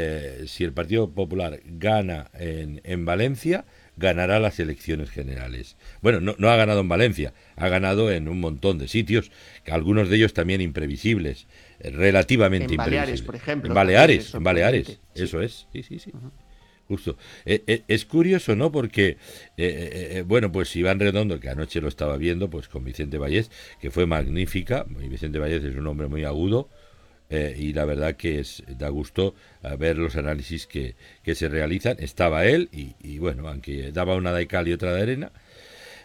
si 0.47 0.63
el 0.63 0.73
Partido 0.73 1.11
Popular 1.11 1.59
gana 1.65 2.31
en, 2.33 2.81
en 2.83 3.05
Valencia, 3.05 3.65
ganará 3.97 4.39
las 4.39 4.59
elecciones 4.59 5.09
generales. 5.09 5.77
Bueno, 6.01 6.19
no, 6.19 6.35
no, 6.37 6.49
ha 6.49 6.55
ganado 6.55 6.81
en 6.81 6.89
Valencia, 6.89 7.33
ha 7.55 7.67
ganado 7.69 8.11
en 8.11 8.27
un 8.27 8.39
montón 8.39 8.77
de 8.77 8.87
sitios, 8.87 9.31
algunos 9.67 10.09
de 10.09 10.17
ellos 10.17 10.33
también 10.33 10.61
imprevisibles, 10.61 11.47
eh, 11.79 11.89
relativamente 11.91 12.73
en 12.73 12.77
Baleares, 12.77 13.21
por 13.21 13.35
ejemplo. 13.35 13.69
En 13.69 13.73
Baleares, 13.73 14.33
en 14.33 14.43
Baleares, 14.43 14.99
eso 15.13 15.41
es, 15.41 15.67
sí, 15.73 15.83
sí, 15.83 15.99
sí. 15.99 16.11
Justo. 16.87 17.17
Eh, 17.45 17.63
eh, 17.65 17.81
es 17.87 18.05
curioso, 18.05 18.55
¿no? 18.55 18.71
Porque, 18.71 19.17
bueno, 20.27 20.51
pues 20.51 20.75
Iván 20.75 20.99
Redondo, 20.99 21.39
que 21.39 21.49
anoche 21.49 21.81
lo 21.81 21.87
estaba 21.87 22.15
viendo, 22.17 22.49
pues 22.49 22.67
con 22.67 22.83
Vicente 22.83 23.17
Vallés, 23.17 23.49
que 23.81 23.89
fue 23.89 24.05
magnífica, 24.05 24.85
y 25.03 25.07
Vicente 25.07 25.39
Vallés 25.39 25.63
es 25.63 25.75
un 25.75 25.87
hombre 25.87 26.07
muy 26.07 26.25
agudo, 26.25 26.69
eh, 27.29 27.55
y 27.57 27.73
la 27.73 27.85
verdad 27.85 28.15
que 28.15 28.39
es, 28.39 28.63
da 28.77 28.89
gusto 28.89 29.33
eh, 29.63 29.75
ver 29.77 29.97
los 29.97 30.15
análisis 30.15 30.67
que, 30.67 30.95
que, 31.23 31.33
se 31.33 31.49
realizan. 31.49 31.97
Estaba 31.99 32.45
él 32.45 32.69
y, 32.71 33.17
bueno, 33.17 33.47
aunque 33.47 33.91
daba 33.91 34.15
una 34.15 34.31
de 34.33 34.47
cal 34.47 34.67
y 34.67 34.73
otra 34.73 34.93
de 34.93 35.01
arena, 35.01 35.31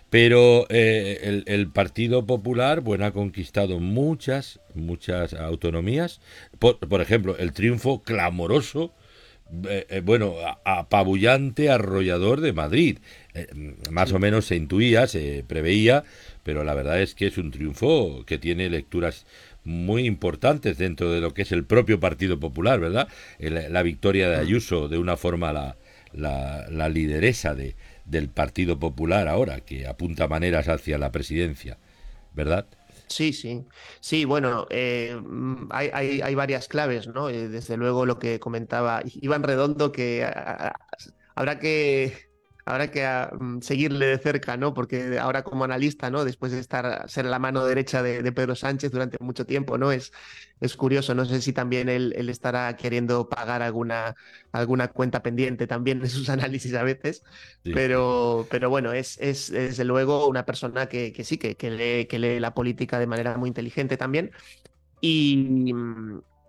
pero 0.09 0.67
eh, 0.71 1.43
el, 1.47 1.69
Partido 1.69 2.27
Popular, 2.27 2.81
bueno, 2.81 3.05
ha 3.05 3.13
conquistado 3.13 3.81
muchas, 3.81 4.61
muchas 4.75 5.35
autonomías. 5.35 6.21
Por, 6.59 6.79
por 6.79 7.01
ejemplo, 7.01 7.37
el 7.39 7.53
triunfo 7.53 8.03
clamoroso, 8.03 8.93
bueno, 10.05 10.37
apabullante, 10.65 11.71
arrollador 11.71 12.41
de 12.41 12.53
Madrid. 12.53 12.99
más 13.91 14.13
o 14.13 14.19
menos 14.19 14.47
se 14.47 14.57
intuía, 14.57 15.07
se 15.07 15.45
preveía, 15.47 16.05
pero 16.45 16.65
la 16.65 16.75
verdad 16.75 17.01
es 17.03 17.15
que 17.15 17.27
es 17.27 17.39
un 17.39 17.51
triunfo 17.51 18.25
que 18.27 18.39
tiene 18.39 18.71
lecturas 18.71 19.27
muy 19.65 20.07
importantes 20.07 20.79
dentro 20.79 21.11
de 21.11 21.21
lo 21.21 21.35
que 21.35 21.43
es 21.43 21.53
el 21.53 21.65
propio 21.65 22.01
Partido 22.01 22.41
Popular, 22.41 22.81
¿verdad? 22.81 23.09
la 23.39 23.83
victoria 23.83 24.29
de 24.29 24.37
Ayuso, 24.37 24.89
de 24.89 24.99
una 24.99 25.17
forma 25.17 25.53
la, 25.53 25.77
la, 26.13 26.89
lideresa 26.89 27.55
de, 27.55 27.77
del 28.05 28.29
Partido 28.29 28.79
Popular 28.79 29.29
ahora, 29.29 29.61
que 29.61 29.87
apunta 29.87 30.29
maneras 30.29 30.69
hacia 30.69 30.99
la 30.99 31.13
presidencia, 31.13 31.79
¿verdad? 32.35 32.67
Sí, 33.09 33.33
sí. 33.33 33.65
Sí, 34.01 34.25
bueno, 34.25 34.67
eh, 34.71 35.17
mm, 35.21 35.69
hay, 35.71 36.21
hay, 36.23 36.35
varias 36.35 36.69
claves, 36.69 37.09
¿no? 37.09 37.29
Eh, 37.29 37.49
desde 37.49 37.77
luego 37.77 38.07
lo 38.07 38.19
que 38.19 38.39
comentaba 38.39 39.03
Iván 39.21 39.43
Redondo, 39.43 39.91
que 39.91 40.25
habrá 41.35 41.59
que 41.59 42.30
habrá 42.71 42.91
que 42.91 43.05
ah, 43.05 43.31
mm, 43.39 43.61
seguirle 43.61 44.07
de 44.07 44.19
cerca, 44.19 44.57
¿no? 44.57 44.75
Porque 44.75 45.19
ahora 45.19 45.43
como 45.43 45.65
analista, 45.65 46.11
¿no? 46.11 46.25
Después 46.25 46.53
de 46.53 46.61
estar 46.61 47.09
ser 47.09 47.25
la 47.27 47.39
mano 47.39 47.65
derecha 47.65 48.03
de, 48.03 48.31
Pedro 48.33 48.55
Sánchez 48.55 48.93
durante 48.93 49.19
mucho 49.21 49.45
tiempo, 49.47 49.77
¿no? 49.79 49.93
Es, 49.93 50.13
es 50.61 50.77
curioso. 50.77 51.15
No 51.15 51.25
sé 51.25 51.41
si 51.41 51.53
también 51.53 51.89
él, 51.89 52.15
estará 52.29 52.77
queriendo 52.77 53.29
pagar 53.29 53.63
alguna, 53.63 54.15
alguna 54.53 54.89
cuenta 54.89 55.23
pendiente 55.23 55.67
también 55.67 56.01
en 56.01 56.09
sus 56.09 56.29
análisis 56.31 56.75
a 56.75 56.83
veces. 56.83 57.23
Pero, 57.63 58.47
pero 58.51 58.71
bueno, 58.71 58.93
es, 58.93 59.19
es, 59.21 59.51
desde 59.51 59.85
luego 59.85 60.29
una 60.29 60.47
persona 60.47 60.87
que, 60.87 61.13
que 61.13 61.25
sí, 61.25 61.39
que, 61.39 61.57
que, 61.57 61.71
lee, 61.71 62.07
que 62.07 62.19
lee 62.19 62.41
la 62.41 62.55
política 62.55 62.99
de 62.99 63.07
manera 63.07 63.37
muy 63.37 63.49
inteligente 63.49 63.97
también. 63.97 64.31
Y, 65.01 65.73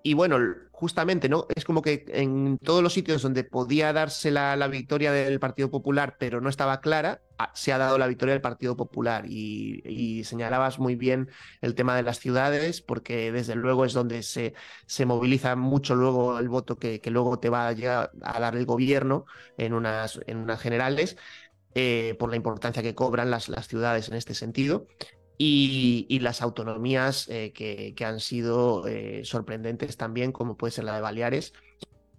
y 0.03 0.13
bueno, 0.13 0.37
justamente, 0.81 1.29
¿no? 1.29 1.45
Es 1.55 1.63
como 1.63 1.83
que 1.83 2.05
en 2.07 2.57
todos 2.57 2.81
los 2.81 2.91
sitios 2.91 3.21
donde 3.21 3.43
podía 3.43 3.93
darse 3.93 4.31
la, 4.31 4.67
victoria 4.67 5.11
del 5.11 5.39
Partido 5.39 5.69
Popular, 5.69 6.15
pero 6.17 6.41
no 6.41 6.49
estaba 6.49 6.81
clara, 6.81 7.21
ah, 7.37 7.51
se 7.53 7.71
ha 7.71 7.77
dado 7.77 7.99
la 7.99 8.07
victoria 8.07 8.33
del 8.33 8.41
Partido 8.41 8.75
Popular. 8.75 9.25
Y, 9.27 10.23
señalabas 10.23 10.79
muy 10.79 10.95
bien 10.95 11.29
el 11.61 11.75
tema 11.75 11.95
de 11.95 12.01
las 12.01 12.19
ciudades, 12.19 12.81
porque 12.81 13.31
desde 13.31 13.53
luego 13.53 13.85
es 13.85 13.93
donde 13.93 14.23
se, 14.23 14.55
se 14.87 15.05
moviliza 15.05 15.55
mucho 15.55 15.93
luego 15.93 16.39
el 16.39 16.49
voto 16.49 16.79
que, 16.79 16.99
que 16.99 17.11
luego 17.11 17.37
te 17.37 17.49
va 17.49 17.67
a 17.67 17.73
llegar 17.73 18.11
a 18.23 18.39
dar 18.39 18.55
el 18.55 18.65
gobierno 18.65 19.25
en 19.57 19.73
unas, 19.73 20.19
en 20.25 20.37
unas 20.37 20.59
generales. 20.59 21.15
Eh, 21.75 22.15
por 22.19 22.31
la 22.31 22.37
importancia 22.37 22.81
que 22.81 22.95
cobran 22.95 23.29
las, 23.29 23.49
las 23.49 23.67
ciudades 23.67 24.09
en 24.09 24.15
este 24.15 24.33
sentido 24.33 24.87
y, 25.37 26.19
las 26.19 26.41
autonomías 26.41 27.27
eh, 27.29 27.51
que, 27.53 28.05
han 28.05 28.19
sido 28.19 28.87
eh, 28.87 29.21
sorprendentes 29.23 29.97
también, 29.97 30.31
como 30.31 30.55
puede 30.55 30.71
ser 30.71 30.83
la 30.83 30.95
de 30.95 31.01
Baleares. 31.01 31.53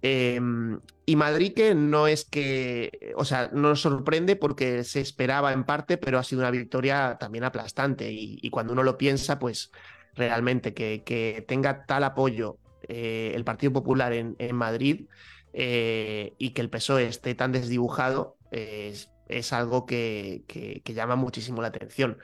Em, 0.05 0.81
y 1.07 1.14
Madrid 1.14 1.53
que 1.55 1.77
no 1.77 2.09
es 2.09 2.25
que, 2.25 3.12
o 3.16 3.25
sea, 3.25 3.51
no 3.53 3.68
nos 3.68 3.83
sorprende 3.83 4.35
porque 4.35 4.83
se 4.83 5.01
esperaba 5.01 5.53
en 5.53 5.64
parte, 5.64 5.96
pero 5.96 6.18
ha 6.18 6.25
sido 6.25 6.40
una 6.40 6.51
victoria 6.51 7.16
también 7.20 7.44
aplastante. 7.44 8.11
Y, 8.11 8.51
cuando 8.51 8.72
uno 8.72 8.83
lo 8.83 8.98
piensa, 8.98 9.38
pues 9.38 9.70
realmente 10.14 10.75
que, 10.75 11.03
que 11.05 11.44
tenga 11.46 11.87
tal 11.87 12.05
apoyo 12.05 12.59
eh, 12.88 13.33
el 13.35 13.44
Partido 13.44 13.72
Popular 13.72 14.12
en, 14.12 14.35
en 14.38 14.57
Madrid 14.57 15.07
y 15.55 16.51
que 16.51 16.61
el 16.62 16.70
PSOE 16.70 17.07
esté 17.07 17.35
tan 17.35 17.53
desdibujado, 17.53 18.37
es, 18.51 19.12
es 19.29 19.53
algo 19.53 19.87
que, 19.87 20.44
que, 20.46 20.94
llama 20.94 21.16
muchísimo 21.16 21.62
la 21.62 21.68
atención. 21.68 22.18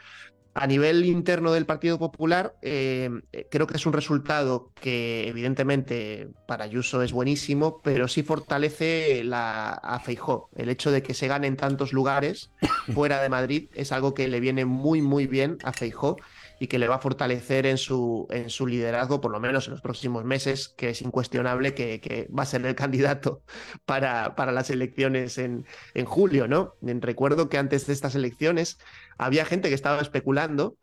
A 0.61 0.67
nivel 0.67 1.05
interno 1.05 1.53
del 1.53 1.67
Partido 1.67 2.01
Popular, 2.01 2.57
eh, 2.63 3.11
creo 3.49 3.69
que 3.69 3.77
es 3.77 3.87
un 3.87 3.93
resultado 3.93 4.73
que 4.75 5.29
evidentemente 5.29 6.31
para 6.49 6.65
Ayuso 6.65 7.01
es 7.03 7.13
buenísimo, 7.13 7.81
pero 7.81 8.09
sí 8.09 8.25
fortalece 8.25 9.23
la, 9.23 9.71
a 9.71 10.01
Feijó. 10.01 10.51
El 10.57 10.69
hecho 10.69 10.91
de 10.91 11.01
que 11.01 11.15
se 11.15 11.29
gane 11.29 11.47
en 11.47 11.57
tantos 11.57 11.93
lugares 11.93 12.51
fuera 12.93 13.23
de 13.23 13.29
Madrid 13.29 13.69
es 13.73 13.93
algo 13.93 14.15
que 14.15 14.27
le 14.27 14.41
viene 14.41 14.65
muy, 14.65 15.01
muy 15.01 15.29
bien 15.29 15.59
a 15.63 15.73
Feijó 15.73 16.17
y 16.59 16.67
que 16.67 16.79
le 16.79 16.89
va 16.89 16.97
a 16.97 17.01
fortalecer 17.01 17.67
en 17.67 17.79
su, 17.79 18.27
en 18.31 18.51
su 18.51 18.67
liderazgo, 18.67 19.21
por 19.21 19.31
lo 19.31 19.41
menos 19.41 19.67
en 19.67 19.73
los 19.73 19.81
próximos 19.81 20.25
meses, 20.25 20.69
que 20.77 20.91
es 20.91 21.03
incuestionable 21.03 21.75
que, 21.75 22.29
va 22.37 22.43
a 22.43 22.47
ser 22.47 22.65
el 22.67 22.75
candidato 22.77 23.43
para, 23.85 24.35
para 24.35 24.53
las 24.53 24.71
elecciones 24.71 25.39
en, 25.39 25.67
en 25.95 26.05
julio, 26.05 26.49
¿no? 26.49 26.75
Recuerdo 26.83 27.49
que 27.49 27.59
antes 27.59 27.87
de 27.87 27.93
estas 27.93 28.15
elecciones 28.15 28.79
había 29.17 29.45
gente 29.45 29.69
que 29.69 29.75
estaba 29.75 30.01
especulando 30.01 30.77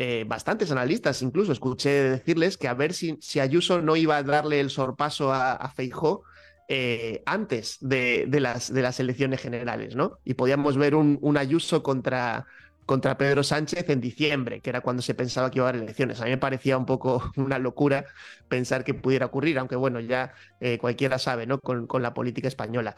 eh, 0.00 0.24
bastantes 0.28 0.70
analistas 0.70 1.22
incluso 1.22 1.50
escuché 1.50 1.90
decirles 1.90 2.56
que 2.56 2.68
a 2.68 2.74
ver 2.74 2.92
si, 2.92 3.18
si 3.20 3.40
Ayuso 3.40 3.82
no 3.82 3.96
iba 3.96 4.16
a 4.16 4.22
darle 4.22 4.60
el 4.60 4.70
sorpaso 4.70 5.32
a, 5.32 5.54
a 5.54 5.70
Feijó 5.72 6.22
eh, 6.68 7.22
antes 7.26 7.78
de, 7.80 8.26
de, 8.28 8.40
las, 8.40 8.72
de 8.72 8.82
las 8.82 9.00
elecciones 9.00 9.40
generales, 9.40 9.96
¿no? 9.96 10.18
Y 10.22 10.34
podíamos 10.34 10.76
ver 10.76 10.94
un, 10.94 11.18
un 11.22 11.36
Ayuso 11.36 11.82
contra, 11.82 12.46
contra 12.88 13.18
Pedro 13.18 13.42
Sánchez 13.42 13.90
en 13.90 14.00
diciembre, 14.00 14.62
que 14.62 14.70
era 14.70 14.80
cuando 14.80 15.02
se 15.02 15.12
pensaba 15.12 15.50
que 15.50 15.58
iba 15.58 15.66
a 15.66 15.68
haber 15.68 15.82
elecciones. 15.82 16.22
A 16.22 16.24
mí 16.24 16.30
me 16.30 16.38
parecía 16.38 16.78
un 16.78 16.86
poco 16.86 17.30
una 17.36 17.58
locura 17.58 18.06
pensar 18.48 18.82
que 18.82 18.94
pudiera 18.94 19.26
ocurrir, 19.26 19.58
aunque 19.58 19.76
bueno, 19.76 20.00
ya 20.00 20.32
eh, 20.58 20.78
cualquiera 20.78 21.18
sabe, 21.18 21.46
¿no? 21.46 21.60
Con, 21.60 21.86
con, 21.86 22.00
la 22.00 22.14
política 22.14 22.48
española. 22.48 22.96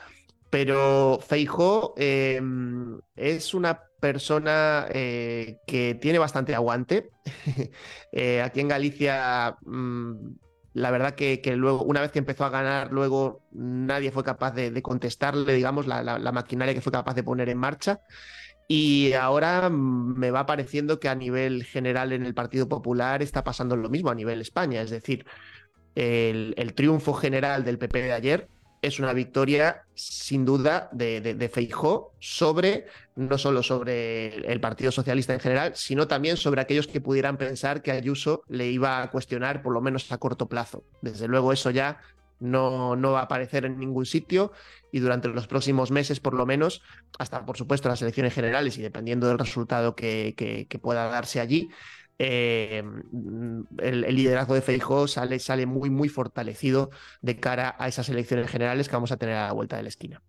Pero 0.49 1.19
Feijó 1.21 1.95
em, 1.97 3.01
es 3.17 3.53
una 3.53 3.83
persona 4.01 4.87
eh, 4.91 5.59
que 5.67 5.99
tiene 6.01 6.21
bastante 6.21 6.55
aguante. 6.55 7.11
Eh, 8.13 8.43
aquí 8.43 8.59
en 8.59 8.67
Galicia, 8.69 9.57
mm, 9.63 10.15
la 10.75 10.91
verdad 10.91 11.15
que, 11.15 11.41
que, 11.41 11.55
luego, 11.55 11.85
una 11.85 12.01
vez 12.01 12.11
que 12.11 12.19
empezó 12.19 12.45
a 12.45 12.51
ganar, 12.51 12.91
luego 12.93 13.47
nadie 13.53 14.11
fue 14.11 14.25
capaz 14.25 14.51
de, 14.53 14.83
contestarle, 14.83 15.55
digamos, 15.55 15.87
la, 15.87 16.03
la, 16.03 16.33
maquinaria 16.33 16.75
que 16.75 16.81
fue 16.81 16.91
capaz 16.91 17.15
de 17.15 17.23
poner 17.23 17.49
en 17.49 17.59
marcha. 17.59 18.01
Y 18.73 19.15
ahora 19.15 19.69
me 19.69 20.31
va 20.31 20.47
pareciendo 20.47 21.01
que 21.01 21.09
a 21.09 21.17
nivel 21.17 21.65
general 21.65 22.13
en 22.13 22.25
el 22.25 22.35
Partido 22.35 22.69
Popular 22.69 23.21
está 23.21 23.43
pasando 23.43 23.75
lo 23.75 23.91
mismo 23.91 24.11
a 24.11 24.15
nivel 24.15 24.41
España. 24.41 24.81
Es 24.81 24.91
decir, 24.91 25.27
el, 25.97 26.73
triunfo 26.77 27.13
general 27.15 27.65
del 27.65 27.79
PP 27.79 28.01
de 28.01 28.13
ayer 28.13 28.49
es 28.81 29.01
una 29.01 29.13
victoria 29.13 29.83
sin 29.95 30.45
duda 30.45 30.89
de, 30.93 31.21
de, 31.21 31.49
Feijó 31.49 32.15
sobre, 32.21 32.87
no 33.17 33.39
solo 33.39 33.65
sobre 33.65 34.37
el, 34.37 34.61
Partido 34.61 34.93
Socialista 34.93 35.35
en 35.35 35.41
general, 35.41 35.73
sino 35.75 36.07
también 36.07 36.37
sobre 36.37 36.61
aquellos 36.61 36.87
que 36.87 37.01
pudieran 37.01 37.39
pensar 37.39 37.83
que 37.83 37.91
Ayuso 37.91 38.45
le 38.47 38.71
iba 38.71 39.03
a 39.03 39.11
cuestionar 39.11 39.63
por 39.63 39.73
lo 39.73 39.81
menos 39.81 40.13
a 40.13 40.19
corto 40.19 40.49
plazo. 40.49 40.85
Desde 41.03 41.27
luego 41.27 41.53
eso 41.53 41.73
ya 41.73 41.99
no, 42.41 42.97
no 42.97 43.13
va 43.13 43.21
a 43.21 43.25
aparecer 43.25 43.65
en 43.65 43.79
ningún 43.79 44.07
sitio 44.07 44.53
y 44.93 44.99
durante 44.99 45.29
los 45.29 45.47
próximos 45.47 45.91
meses, 45.91 46.21
por 46.21 46.35
lo 46.35 46.47
menos, 46.47 46.83
hasta 47.19 47.45
por 47.47 47.57
supuesto 47.57 47.89
las 47.89 48.03
elecciones 48.03 48.35
generales 48.35 48.77
y 48.79 48.83
dependiendo 48.83 49.29
del 49.29 49.39
resultado 49.39 49.95
que, 49.95 50.35
que, 50.37 50.79
pueda 50.79 51.05
darse 51.05 51.41
allí, 51.41 51.69
eh, 52.19 52.83
el, 53.79 54.01
liderazgo 54.15 54.55
de 54.55 54.63
Feijóo 54.63 55.07
sale, 55.07 55.39
sale 55.39 55.67
muy, 55.67 55.91
muy 55.91 56.09
fortalecido 56.09 56.91
de 57.23 57.37
cara 57.39 57.77
a 57.79 57.89
esas 57.89 58.09
elecciones 58.09 58.51
generales 58.51 58.89
que 58.89 58.97
vamos 58.97 59.13
a 59.13 59.17
tener 59.17 59.37
a 59.37 59.47
la 59.47 59.53
vuelta 59.53 59.77
de 59.77 59.85
la 59.85 59.89
esquina. 59.89 60.23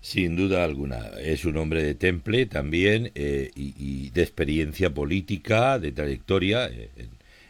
Sin 0.00 0.34
duda 0.34 0.64
alguna, 0.64 1.10
es 1.20 1.44
un 1.44 1.58
hombre 1.58 1.82
de 1.82 1.94
temple 1.94 2.46
también 2.46 3.12
eh, 3.14 3.50
y, 3.54 4.08
de 4.10 4.22
experiencia 4.22 4.94
política, 4.94 5.78
de 5.78 5.92
trayectoria. 5.92 6.66
Eh, 6.68 6.90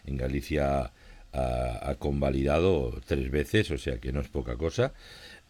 en 0.07 0.17
Galicia 0.17 0.93
ha, 1.33 1.95
convalidado 1.99 3.01
tres 3.07 3.31
veces, 3.31 3.71
o 3.71 3.79
sea 3.79 3.99
que 3.99 4.13
no 4.13 4.21
es 4.21 4.29
poca 4.29 4.57
cosa, 4.57 4.93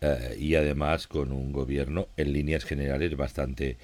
eh, 0.01 0.37
y 0.38 0.55
además 0.55 1.07
con 1.07 1.33
un 1.33 1.53
gobierno 1.53 2.09
en 2.16 2.33
líneas 2.33 2.64
generales 2.64 3.16
bastante 3.16 3.79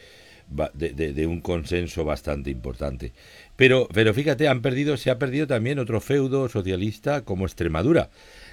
de, 0.75 1.13
de, 1.13 1.27
un 1.27 1.41
consenso 1.41 2.05
bastante 2.05 2.51
importante. 2.51 3.13
Pero, 3.57 3.89
pero 3.93 4.15
fíjate, 4.15 4.47
han 4.49 4.63
perdido, 4.63 4.97
se 4.97 5.11
ha 5.11 5.19
perdido 5.19 5.47
también 5.47 5.79
otro 5.79 6.01
feudo 6.01 6.49
socialista 6.49 7.23
como 7.23 7.47
Extremadura. 7.47 8.11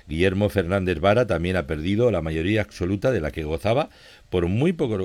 Guillermo 0.08 0.50
Fernández 0.50 1.00
Vara 1.00 1.28
también 1.28 1.56
ha 1.56 1.68
perdido 1.68 2.12
la 2.12 2.22
mayoría 2.22 2.62
absoluta 2.62 3.12
de 3.12 3.22
la 3.22 3.32
que 3.32 3.44
gozaba 3.44 3.90
por 4.34 4.48
muy 4.48 4.74
poco, 4.74 4.98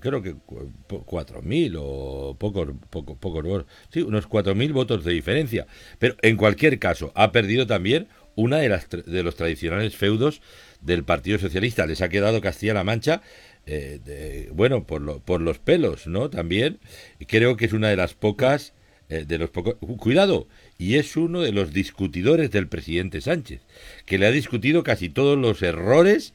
creo 0.00 0.20
que 0.20 0.34
4.000 0.34 1.76
o 1.80 2.36
pocos, 2.38 2.68
poco, 2.90 3.16
poco, 3.16 3.64
sí, 3.90 4.02
unos 4.02 4.28
4.000 4.28 4.70
votos 4.74 5.02
de 5.02 5.14
diferencia. 5.14 5.66
Pero 5.98 6.14
en 6.20 6.36
cualquier 6.36 6.78
caso, 6.78 7.10
ha 7.14 7.32
perdido 7.32 7.66
también 7.66 8.06
una 8.34 8.58
de, 8.58 8.68
las, 8.68 8.86
de 8.90 9.22
los 9.22 9.34
tradicionales 9.34 9.96
feudos 9.96 10.42
del 10.82 11.04
Partido 11.04 11.38
Socialista. 11.38 11.86
Les 11.86 12.02
ha 12.02 12.10
quedado 12.10 12.42
Castilla-La 12.42 12.84
Mancha 12.84 13.22
eh, 13.64 14.50
bueno, 14.52 14.84
por, 14.84 15.22
por 15.22 15.40
los 15.40 15.58
pelos, 15.58 16.06
¿no? 16.06 16.28
También 16.28 16.80
creo 17.28 17.56
que 17.56 17.64
es 17.64 17.72
una 17.72 17.88
de 17.88 17.96
las 17.96 18.12
pocas, 18.12 18.74
eh, 19.08 19.24
de 19.26 19.38
los 19.38 19.48
pocos, 19.48 19.76
cuidado, 19.96 20.48
y 20.76 20.96
es 20.96 21.16
uno 21.16 21.40
de 21.40 21.52
los 21.52 21.72
discutidores 21.72 22.50
del 22.50 22.68
presidente 22.68 23.22
Sánchez, 23.22 23.62
que 24.04 24.18
le 24.18 24.26
ha 24.26 24.30
discutido 24.30 24.82
casi 24.82 25.08
todos 25.08 25.38
los 25.38 25.62
errores 25.62 26.34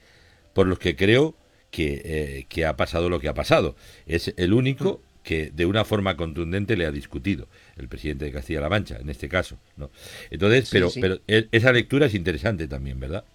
por 0.55 0.65
los 0.65 0.79
que 0.79 0.95
creo 0.95 1.35
que, 1.73 2.01
eh, 2.05 2.45
que 2.47 2.67
ha 2.67 2.77
pasado 2.77 3.09
lo 3.09 3.19
que 3.19 3.27
ha 3.27 3.33
pasado. 3.33 3.75
Es 4.05 4.31
el 4.37 4.53
único 4.53 5.01
que 5.23 5.49
de 5.49 5.65
una 5.65 5.83
forma 5.83 6.15
contundente 6.15 6.77
le 6.77 6.85
ha 6.85 6.91
discutido 6.91 7.47
el 7.77 7.87
presidente 7.87 8.25
de 8.25 8.31
Castilla-La 8.31 8.69
Mancha, 8.69 8.97
en 8.97 9.09
este 9.09 9.27
caso. 9.27 9.57
¿no? 9.75 9.89
Entonces, 10.29 10.69
pero, 10.71 10.89
pero 11.01 11.19
esa 11.27 11.71
lectura 11.71 12.05
es 12.05 12.13
interesante 12.13 12.67
también, 12.67 12.99
¿verdad? 12.99 13.25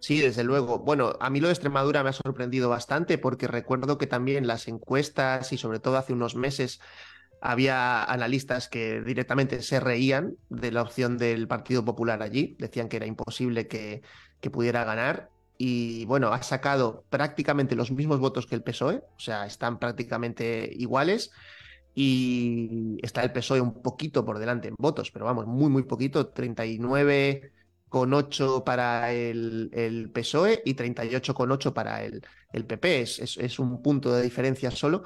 Sí, 0.00 0.18
desde 0.18 0.44
luego. 0.44 0.78
Bueno, 0.78 1.12
a 1.20 1.28
mí 1.28 1.40
lo 1.40 1.48
de 1.48 1.52
Extremadura 1.52 2.02
me 2.02 2.08
ha 2.08 2.14
sorprendido 2.14 2.70
bastante 2.70 3.18
porque 3.18 3.46
recuerdo 3.46 3.98
que 3.98 4.06
también 4.06 4.46
las 4.46 4.66
encuestas 4.66 5.52
y 5.52 5.58
sobre 5.58 5.78
todo 5.78 5.98
hace 5.98 6.14
unos 6.14 6.36
meses 6.36 6.80
había 7.42 8.02
analistas 8.02 8.68
que 8.68 9.02
directamente 9.02 9.60
se 9.60 9.78
reían 9.78 10.36
de 10.48 10.72
la 10.72 10.80
opción 10.80 11.18
del 11.18 11.46
Partido 11.48 11.84
Popular 11.84 12.22
allí, 12.22 12.56
decían 12.58 12.88
que 12.88 12.96
era 12.96 13.06
imposible 13.06 13.68
que, 13.68 14.00
que 14.40 14.50
pudiera 14.50 14.84
ganar 14.84 15.28
y 15.58 16.06
bueno, 16.06 16.32
ha 16.32 16.42
sacado 16.42 17.04
prácticamente 17.10 17.74
los 17.74 17.90
mismos 17.90 18.20
votos 18.20 18.46
que 18.46 18.54
el 18.54 18.62
PSOE, 18.62 19.02
o 19.16 19.20
sea, 19.20 19.44
están 19.44 19.80
prácticamente 19.80 20.70
iguales 20.72 21.32
y 21.96 22.96
está 23.02 23.24
el 23.24 23.32
PSOE 23.32 23.60
un 23.60 23.82
poquito 23.82 24.24
por 24.24 24.38
delante 24.38 24.68
en 24.68 24.76
votos, 24.78 25.10
pero 25.10 25.24
vamos, 25.24 25.48
muy, 25.48 25.68
muy 25.68 25.82
poquito, 25.82 26.32
39,8 26.32 28.62
para 28.62 29.12
el, 29.12 29.68
el, 29.72 30.12
PSOE 30.12 30.62
y 30.64 30.74
38,8 30.74 31.72
para 31.72 32.04
el, 32.04 32.24
el 32.52 32.64
PP. 32.64 33.00
Es, 33.00 33.36
es, 33.36 33.58
un 33.58 33.82
punto 33.82 34.14
de 34.14 34.22
diferencia 34.22 34.70
solo. 34.70 35.02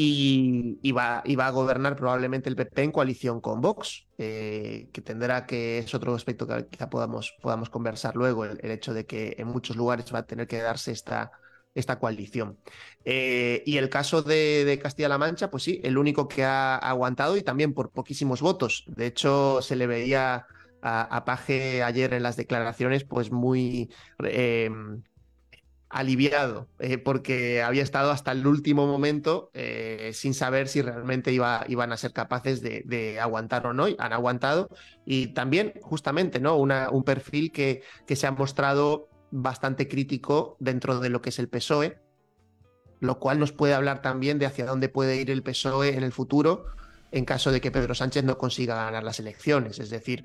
Y, 0.00 0.92
va, 0.92 1.18
a 1.24 1.50
gobernar 1.50 1.96
probablemente 1.96 2.48
el 2.48 2.54
PP 2.54 2.84
en 2.84 2.92
coalición 2.92 3.40
con 3.40 3.60
Vox, 3.60 4.06
eh, 4.16 4.88
que 4.92 5.00
tendrá 5.00 5.44
que, 5.44 5.78
es 5.78 5.92
otro 5.92 6.14
aspecto 6.14 6.46
que 6.46 6.68
quizá 6.68 6.88
podamos, 6.88 7.34
podamos 7.42 7.68
conversar 7.68 8.14
luego, 8.14 8.44
el, 8.44 8.70
hecho 8.70 8.94
de 8.94 9.06
que 9.06 9.34
en 9.38 9.48
muchos 9.48 9.76
lugares 9.76 10.14
va 10.14 10.20
a 10.20 10.26
tener 10.26 10.46
que 10.46 10.58
darse 10.58 10.92
esta, 10.92 11.32
esta 11.74 11.98
coalición. 11.98 12.58
Eh, 13.04 13.64
y 13.66 13.78
el 13.78 13.88
caso 13.88 14.22
de, 14.22 14.78
Castilla-La 14.80 15.18
Mancha, 15.18 15.50
pues 15.50 15.64
sí, 15.64 15.80
el 15.82 15.98
único 15.98 16.28
que 16.28 16.44
ha 16.44 16.76
aguantado 16.76 17.36
y 17.36 17.42
también 17.42 17.74
por 17.74 17.90
poquísimos 17.90 18.40
votos. 18.40 18.84
De 18.86 19.06
hecho, 19.06 19.62
se 19.62 19.74
le 19.74 19.88
veía 19.88 20.46
a, 20.80 21.24
Paje 21.24 21.82
ayer 21.82 22.14
en 22.14 22.22
las 22.22 22.36
declaraciones, 22.36 23.02
pues 23.02 23.32
muy 23.32 23.90
eh, 24.24 24.70
aliviado, 25.90 26.68
eh, 26.78 26.98
porque 26.98 27.62
había 27.62 27.82
estado 27.82 28.10
hasta 28.10 28.32
el 28.32 28.46
último 28.46 28.86
momento 28.86 29.50
sin 30.12 30.34
saber 30.34 30.68
si 30.68 30.82
realmente 30.82 31.32
iba, 31.32 31.64
iban 31.68 31.92
a 31.92 31.96
ser 31.96 32.12
capaces 32.12 32.60
de, 32.62 33.18
aguantar 33.20 33.66
o 33.66 33.72
no. 33.72 33.86
Han 33.98 34.12
aguantado 34.12 34.68
y 35.04 35.28
también, 35.28 35.74
justamente, 35.82 36.40
¿no? 36.40 36.56
Una, 36.56 36.90
un 36.90 37.04
perfil 37.04 37.52
que, 37.52 37.82
que 38.06 38.16
se 38.16 38.26
ha 38.26 38.32
mostrado 38.32 39.08
bastante 39.30 39.88
crítico 39.88 40.56
dentro 40.60 41.00
de 41.00 41.08
lo 41.08 41.20
que 41.20 41.30
es 41.30 41.38
el 41.38 41.48
PSOE, 41.48 41.98
lo 43.00 43.18
cual 43.18 43.38
nos 43.38 43.52
puede 43.52 43.74
hablar 43.74 44.02
también 44.02 44.38
de 44.38 44.46
hacia 44.46 44.66
dónde 44.66 44.88
puede 44.88 45.16
ir 45.16 45.30
el 45.30 45.42
PSOE 45.42 45.96
en 45.96 46.02
el 46.02 46.12
futuro 46.12 46.66
en 47.10 47.24
caso 47.24 47.50
de 47.50 47.60
que 47.60 47.70
Pedro 47.70 47.94
Sánchez 47.94 48.24
no 48.24 48.38
consiga 48.38 48.74
ganar 48.74 49.02
las 49.02 49.18
elecciones. 49.18 49.78
Es 49.78 49.90
decir, 49.90 50.24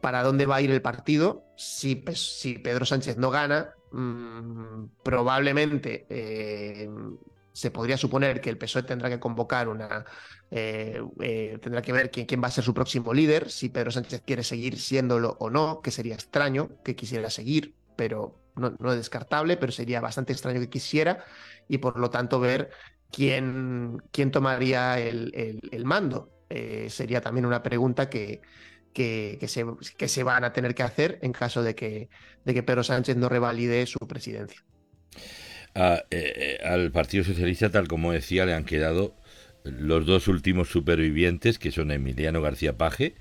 para 0.00 0.22
dónde 0.22 0.46
va 0.46 0.56
a 0.56 0.60
ir 0.60 0.70
el 0.70 0.82
partido 0.82 1.46
si, 1.56 2.04
si 2.14 2.58
Pedro 2.58 2.84
Sánchez 2.84 3.16
no 3.16 3.30
gana, 3.30 3.74
mm, 3.90 4.84
probablemente 5.02 6.06
eh, 6.08 6.88
se 7.52 7.70
podría 7.70 7.96
suponer 7.96 8.40
que 8.40 8.50
el 8.50 8.58
PSOE 8.58 8.82
tendrá 8.82 9.08
que 9.08 9.18
convocar 9.18 9.68
una. 9.68 10.04
Eh, 10.50 11.02
eh, 11.20 11.58
tendrá 11.60 11.82
que 11.82 11.92
ver 11.92 12.10
quién, 12.10 12.26
quién, 12.26 12.42
va 12.42 12.48
a 12.48 12.50
ser 12.50 12.62
su 12.62 12.74
próximo 12.74 13.12
líder, 13.12 13.50
si 13.50 13.70
Pedro 13.70 13.90
Sánchez 13.90 14.22
quiere 14.24 14.44
seguir 14.44 14.78
siéndolo 14.78 15.36
o 15.40 15.50
no, 15.50 15.80
que 15.80 15.90
sería 15.90 16.14
extraño 16.14 16.70
que 16.84 16.94
quisiera 16.94 17.30
seguir, 17.30 17.74
pero 17.96 18.38
no, 18.54 18.68
es 18.90 18.96
descartable, 18.96 19.56
pero 19.56 19.72
sería 19.72 20.00
bastante 20.00 20.32
extraño 20.32 20.60
que 20.60 20.68
quisiera, 20.68 21.24
y 21.66 21.78
por 21.78 21.98
lo 21.98 22.10
tanto 22.10 22.38
ver 22.38 22.70
quién, 23.10 24.02
quién 24.12 24.30
tomaría 24.30 25.00
el, 25.00 25.60
el, 25.72 25.84
mando. 25.84 26.30
Sería 26.88 27.20
también 27.20 27.44
una 27.44 27.62
pregunta 27.62 28.08
que, 28.08 28.40
que, 28.96 29.46
se, 29.46 29.64
que, 29.98 30.08
se, 30.08 30.22
van 30.22 30.42
a 30.44 30.54
tener 30.54 30.74
que 30.74 30.82
hacer 30.82 31.18
en 31.20 31.32
caso 31.32 31.62
de 31.62 31.74
que, 31.74 32.08
de 32.46 32.54
que 32.54 32.62
Pedro 32.62 32.82
Sánchez 32.82 33.16
no 33.16 33.28
revalide 33.28 33.84
su 33.84 33.98
presidencia. 34.08 34.64
Ah, 35.74 36.02
eh, 36.10 36.58
eh, 36.62 36.66
al 36.66 36.90
Partido 36.90 37.22
Socialista, 37.22 37.70
tal 37.70 37.88
como 37.88 38.12
decía, 38.12 38.46
le 38.46 38.54
han 38.54 38.64
quedado 38.64 39.14
los 39.64 40.06
dos 40.06 40.28
últimos 40.28 40.70
supervivientes, 40.70 41.58
que 41.58 41.72
son 41.72 41.90
Emiliano 41.90 42.40
García 42.40 42.78
Paje, 42.78 43.16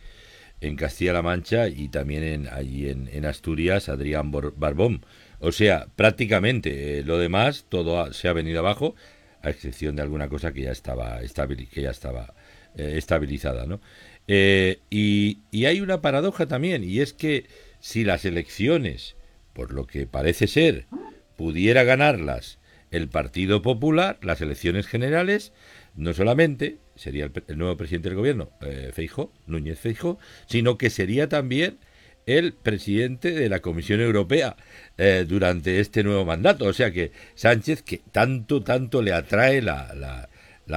en 0.61 0.77
Castilla-La 0.77 1.21
Mancha 1.21 1.67
y 1.67 1.89
también 1.89 2.23
en, 2.23 2.47
allí 2.47 2.87
en, 2.89 3.25
Asturias, 3.25 3.89
Adrián 3.89 4.31
Barbón. 4.31 5.05
O 5.39 5.51
sea, 5.51 5.87
prácticamente 5.97 6.99
eh, 6.99 7.03
lo 7.03 7.17
demás, 7.17 7.65
todo 7.67 8.13
se 8.13 8.29
ha 8.29 8.33
venido 8.33 8.59
abajo, 8.59 8.95
a 9.41 9.49
excepción 9.49 9.97
de 9.97 10.03
alguna 10.03 10.29
cosa 10.29 10.53
que 10.53 10.61
ya 10.61 10.71
estaba, 10.71 11.19
que 11.19 11.81
ya 11.81 11.91
estaba 11.91 12.33
estabilizada. 12.77 13.65
¿no? 13.65 13.81
Eh, 14.27 14.79
y, 14.89 15.39
y 15.51 15.65
hay 15.65 15.81
una 15.81 16.01
paradoja 16.01 16.47
también, 16.47 16.83
y 16.83 16.99
es 16.99 17.13
que 17.13 17.45
si 17.79 18.03
las 18.03 18.25
elecciones, 18.25 19.15
por 19.53 19.73
lo 19.73 19.85
que 19.85 20.07
parece 20.07 20.47
ser, 20.47 20.87
pudiera 21.35 21.83
ganarlas 21.83 22.57
el 22.91 23.07
Partido 23.09 23.61
Popular, 23.61 24.17
las 24.21 24.41
elecciones 24.41 24.87
generales, 24.87 25.53
no 25.95 26.13
solamente 26.13 26.77
sería 26.95 27.29
el, 27.47 27.57
nuevo 27.57 27.77
presidente 27.77 28.09
del 28.09 28.17
gobierno, 28.17 28.49
eh, 28.61 28.91
Feijo, 28.93 29.31
Núñez 29.47 29.79
Feijo, 29.79 30.17
sino 30.45 30.77
que 30.77 30.89
sería 30.89 31.29
también 31.29 31.77
el 32.25 32.53
presidente 32.53 33.31
de 33.31 33.49
la 33.49 33.59
Comisión 33.59 34.01
Europea 34.01 34.55
eh, 34.97 35.25
durante 35.27 35.79
este 35.79 36.03
nuevo 36.03 36.25
mandato. 36.25 36.65
O 36.65 36.73
sea 36.73 36.91
que 36.91 37.11
Sánchez, 37.35 37.83
que 37.83 38.01
tanto, 38.11 38.63
tanto 38.63 39.01
le 39.01 39.13
atrae 39.13 39.61
la, 39.61 40.29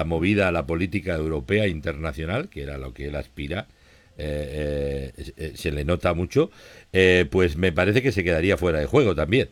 movida 0.04 0.48
a 0.48 0.52
la 0.52 0.66
política 0.66 1.14
europea 1.14 1.66
internacional, 1.66 2.48
que 2.48 2.62
era 2.62 2.78
lo 2.78 2.92
que 2.94 3.08
él 3.08 3.16
aspira, 3.16 3.68
eh, 4.16 5.52
se 5.54 5.70
le 5.70 5.84
nota 5.84 6.12
mucho, 6.14 6.50
pues 7.30 7.56
me 7.56 7.72
parece 7.72 8.02
que 8.02 8.12
se 8.12 8.24
quedaría 8.24 8.56
fuera 8.56 8.80
de 8.80 8.86
juego 8.86 9.14
también. 9.14 9.50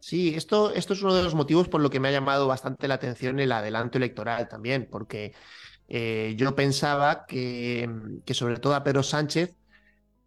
Sí, 0.00 0.34
esto, 0.34 0.72
esto 0.72 0.94
es 0.94 1.02
uno 1.02 1.14
de 1.14 1.22
los 1.22 1.34
motivos 1.34 1.68
por 1.68 1.80
lo 1.80 1.90
que 1.90 2.00
me 2.00 2.08
ha 2.08 2.12
llamado 2.12 2.46
bastante 2.46 2.88
la 2.88 2.94
atención 2.94 3.38
el 3.38 3.52
adelanto 3.52 3.98
electoral 3.98 4.48
también, 4.48 4.88
porque 4.90 5.34
eh, 5.88 6.34
yo 6.36 6.54
pensaba 6.54 7.26
que, 7.26 7.88
que, 8.24 8.34
sobre 8.34 8.58
todo 8.58 8.74
a 8.74 8.82
Pedro 8.82 9.02
Sánchez 9.02 9.54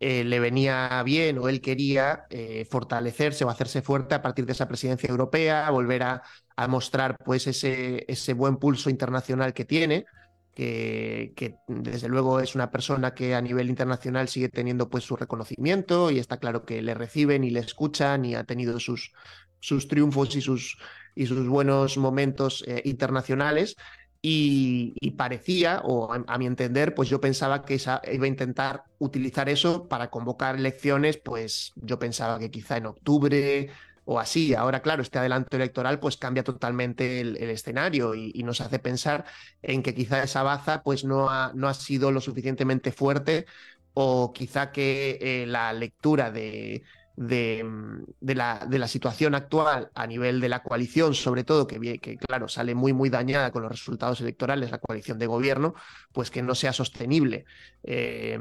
eh, 0.06 0.26
le 0.26 0.42
venía 0.42 1.02
bien 1.04 1.38
o 1.38 1.48
él 1.48 1.62
quería 1.62 2.26
eh, 2.30 2.68
fortalecerse 2.70 3.46
o 3.46 3.50
hacerse 3.50 3.82
fuerte 3.82 4.16
a 4.16 4.22
partir 4.22 4.46
de 4.46 4.52
esa 4.52 4.68
presidencia 4.68 5.10
europea, 5.10 5.70
volver 5.70 6.04
a, 6.04 6.22
mostrar 6.68 7.16
pues 7.24 7.48
ese, 7.48 8.04
ese 8.10 8.34
buen 8.34 8.58
pulso 8.58 8.90
internacional 8.90 9.54
que 9.54 9.64
tiene. 9.64 10.06
Que, 10.54 11.32
que, 11.38 11.56
desde 11.68 12.10
luego 12.10 12.42
es 12.42 12.54
una 12.54 12.70
persona 12.70 13.14
que 13.16 13.34
a 13.34 13.42
nivel 13.42 13.70
internacional 13.70 14.28
sigue 14.28 14.50
teniendo 14.50 14.90
pues 14.90 15.06
su 15.06 15.16
reconocimiento 15.16 16.12
y 16.12 16.20
está 16.20 16.38
claro 16.38 16.66
que 16.66 16.82
le 16.82 16.94
reciben 16.94 17.44
y 17.46 17.50
le 17.50 17.62
escuchan 17.62 18.26
y 18.26 18.36
ha 18.36 18.44
tenido 18.44 18.80
sus, 18.80 19.14
sus 19.62 19.88
triunfos 19.88 20.36
y 20.36 20.42
sus, 20.42 20.78
y 21.16 21.28
sus 21.28 21.48
buenos 21.48 21.98
momentos 21.98 22.66
eh, 22.68 22.82
internacionales. 22.84 23.78
Y, 24.26 25.12
parecía, 25.18 25.82
o 25.84 26.14
a, 26.14 26.38
mi 26.38 26.46
entender, 26.46 26.96
pues 26.96 27.10
yo 27.10 27.20
pensaba 27.20 27.66
que 27.66 27.76
iba 27.76 28.26
a 28.26 28.28
intentar 28.28 28.86
utilizar 28.98 29.50
eso 29.50 29.90
para 29.90 30.10
convocar 30.10 30.56
elecciones, 30.56 31.18
pues 31.18 31.74
yo 31.76 32.00
pensaba 32.00 32.40
que 32.40 32.50
quizá 32.50 32.78
en 32.78 32.86
octubre 32.86 33.70
o 34.06 34.20
así. 34.20 34.56
Ahora, 34.56 34.82
claro, 34.82 35.02
este 35.02 35.20
adelanto 35.20 35.58
electoral 35.58 36.00
pues 36.00 36.16
cambia 36.16 36.44
totalmente 36.44 37.20
el, 37.20 37.36
escenario 37.36 38.16
y, 38.16 38.32
nos 38.44 38.62
hace 38.62 38.80
pensar 38.80 39.26
en 39.62 39.84
que 39.84 39.94
quizá 39.94 40.24
esa 40.24 40.42
baza 40.42 40.84
pues 40.84 41.04
no 41.04 41.30
ha, 41.30 41.52
no 41.54 41.68
ha 41.68 41.74
sido 41.74 42.10
lo 42.12 42.22
suficientemente 42.22 42.94
fuerte 42.94 43.46
o 43.94 44.32
quizá 44.32 44.72
que 44.72 45.18
eh, 45.22 45.46
la 45.48 45.74
lectura 45.74 46.32
de, 46.32 46.84
de, 47.16 47.64
mm, 47.64 48.04
de, 48.20 48.36
la, 48.36 48.66
de, 48.68 48.80
la, 48.80 48.88
situación 48.88 49.36
actual 49.36 49.92
a 49.94 50.08
nivel 50.08 50.40
de 50.42 50.50
la 50.50 50.64
coalición, 50.64 51.14
sobre 51.14 51.44
todo, 51.44 51.68
que, 51.68 52.00
que, 52.00 52.18
claro, 52.18 52.48
sale 52.48 52.76
muy, 52.76 52.94
muy 52.94 53.10
dañada 53.10 53.52
con 53.52 53.64
los 53.64 53.72
resultados 53.72 54.22
electorales, 54.22 54.72
la 54.72 54.80
coalición 54.80 55.20
de 55.20 55.28
gobierno, 55.28 55.76
pues 56.12 56.32
que 56.32 56.42
no 56.42 56.56
sea 56.56 56.74
sostenible. 56.74 57.46
Eh, 57.84 58.40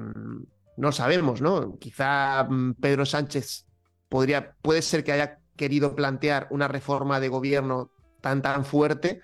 no 0.76 0.92
sabemos, 0.92 1.40
¿no? 1.40 1.78
Quizá 1.78 2.44
mm, 2.44 2.74
Pedro 2.74 3.04
Sánchez 3.06 3.66
podría, 4.08 4.54
puede 4.62 4.82
ser 4.82 5.04
que 5.04 5.12
haya 5.12 5.38
querido 5.56 5.94
plantear 5.94 6.48
una 6.50 6.68
reforma 6.68 7.20
de 7.20 7.28
gobierno 7.28 7.90
tan, 8.20 8.42
tan 8.42 8.64
fuerte 8.64 9.20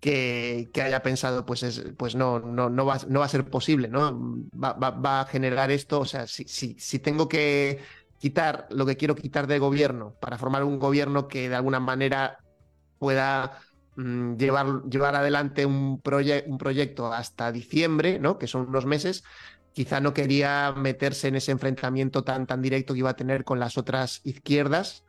que, 0.00 0.68
que, 0.72 0.82
haya 0.82 1.02
pensado, 1.02 1.46
pues, 1.46 1.62
es, 1.62 1.84
pues 1.96 2.14
no, 2.14 2.40
no, 2.40 2.68
no, 2.68 2.84
va, 2.84 2.98
no 3.08 3.20
va 3.20 3.26
a 3.26 3.28
ser 3.28 3.48
posible, 3.48 3.88
¿no? 3.88 4.18
Va, 4.52 4.72
va, 4.72 4.90
va 4.90 5.20
a 5.20 5.26
generar 5.26 5.70
esto, 5.70 6.00
o 6.00 6.04
sea, 6.04 6.26
si, 6.26 6.44
si, 6.44 6.76
si 6.78 6.98
tengo 6.98 7.28
que 7.28 7.80
quitar 8.22 8.68
lo 8.70 8.86
que 8.86 8.96
quiero 8.96 9.16
quitar 9.16 9.48
del 9.48 9.58
gobierno 9.58 10.14
para 10.20 10.38
formar 10.38 10.62
un 10.62 10.78
gobierno 10.78 11.26
que 11.26 11.48
de 11.48 11.56
alguna 11.56 11.80
manera 11.80 12.38
pueda 13.00 13.58
mm, 13.96 14.36
llevar, 14.36 14.84
llevar 14.84 15.16
adelante 15.16 15.66
un, 15.66 16.00
un 16.46 16.58
proyecto 16.58 17.12
hasta 17.12 17.50
diciembre, 17.50 18.20
¿no? 18.20 18.38
que 18.38 18.46
son 18.46 18.68
unos 18.68 18.86
meses, 18.86 19.24
quizá 19.72 19.98
no 19.98 20.14
quería 20.14 20.72
meterse 20.76 21.26
en 21.26 21.34
ese 21.34 21.50
enfrentamiento 21.50 22.22
tan, 22.22 22.46
tan 22.46 22.62
directo 22.62 22.92
que 22.92 23.00
iba 23.00 23.10
a 23.10 23.16
tener 23.16 23.42
con 23.42 23.58
las 23.58 23.76
otras 23.76 24.20
izquierdas. 24.22 25.02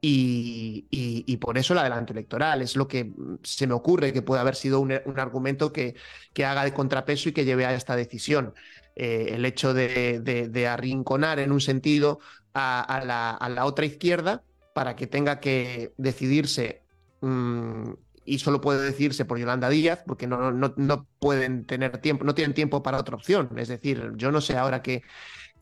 Y, 0.00 0.86
y, 0.90 1.36
por 1.38 1.56
eso 1.56 1.72
el 1.72 1.78
adelanto 1.78 2.12
electoral 2.12 2.60
es 2.60 2.76
lo 2.76 2.88
que 2.88 3.10
se 3.42 3.66
me 3.66 3.72
ocurre 3.72 4.12
que 4.12 4.20
puede 4.20 4.42
haber 4.42 4.54
sido 4.54 4.80
un, 4.80 4.92
argumento 4.92 5.72
que, 5.72 5.94
que, 6.34 6.44
haga 6.44 6.64
de 6.64 6.74
contrapeso 6.74 7.30
y 7.30 7.32
que 7.32 7.46
lleve 7.46 7.64
a 7.64 7.72
esta 7.72 7.96
decisión. 7.96 8.52
Eh, 8.96 9.30
el 9.30 9.46
hecho 9.46 9.72
de, 9.72 10.20
de, 10.20 10.48
de, 10.48 10.68
arrinconar 10.68 11.38
en 11.38 11.50
un 11.52 11.60
sentido 11.60 12.20
a, 12.54 13.38
la, 13.48 13.64
otra 13.66 13.84
izquierda 13.86 14.42
para 14.74 14.96
que 14.96 15.06
tenga 15.06 15.40
que 15.40 15.92
decidirse 15.96 16.82
mm, 17.20 17.92
y 18.24 18.38
solo 18.38 18.60
puede 18.60 18.82
decidirse 18.82 19.24
por 19.24 19.38
Yolanda 19.38 19.68
Díaz 19.68 20.02
porque 20.06 20.26
no, 20.26 20.50
no, 20.50 20.72
no, 20.76 21.06
pueden 21.18 21.66
tener 21.66 21.98
tiempo, 21.98 22.24
no 22.24 22.34
tienen 22.34 22.54
tiempo 22.54 22.82
para 22.82 22.98
otra 22.98 23.16
opción. 23.16 23.50
Es 23.58 23.68
decir, 23.68 24.12
yo 24.16 24.32
no 24.32 24.40
sé 24.40 24.56
ahora 24.56 24.82
qué, 24.82 25.02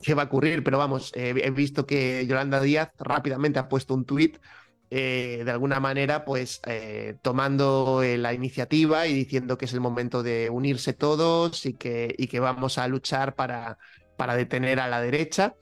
qué 0.01 0.13
va 0.13 0.23
a 0.23 0.25
ocurrir, 0.25 0.63
pero 0.63 0.77
vamos, 0.77 1.11
he 1.15 1.51
visto 1.51 1.85
que 1.85 2.25
Yolanda 2.25 2.61
Díaz 2.61 2.89
rápidamente 2.99 3.59
ha 3.59 3.67
puesto 3.67 3.93
un 3.93 4.05
tuit 4.05 4.37
eh, 4.95 5.41
de 5.43 5.49
alguna 5.49 5.79
manera, 5.79 6.23
pues 6.23 6.61
eh, 6.67 7.15
tomando 7.23 8.03
eh, 8.03 8.15
la 8.19 8.31
iniciativa 8.31 9.07
y 9.07 9.13
diciendo 9.15 9.57
que 9.57 9.65
es 9.65 9.73
el 9.73 9.81
momento 9.81 10.21
de 10.21 10.51
unirse 10.51 10.93
todos 10.93 11.65
y 11.65 11.73
que, 11.73 12.13
y 12.15 12.27
que 12.27 12.39
vamos 12.39 12.77
a 12.77 12.87
luchar 12.87 13.33
para, 13.33 13.79
para 14.17 14.35
detener 14.35 14.79
a 14.79 14.87
la 14.87 15.01
derecha. 15.01 15.55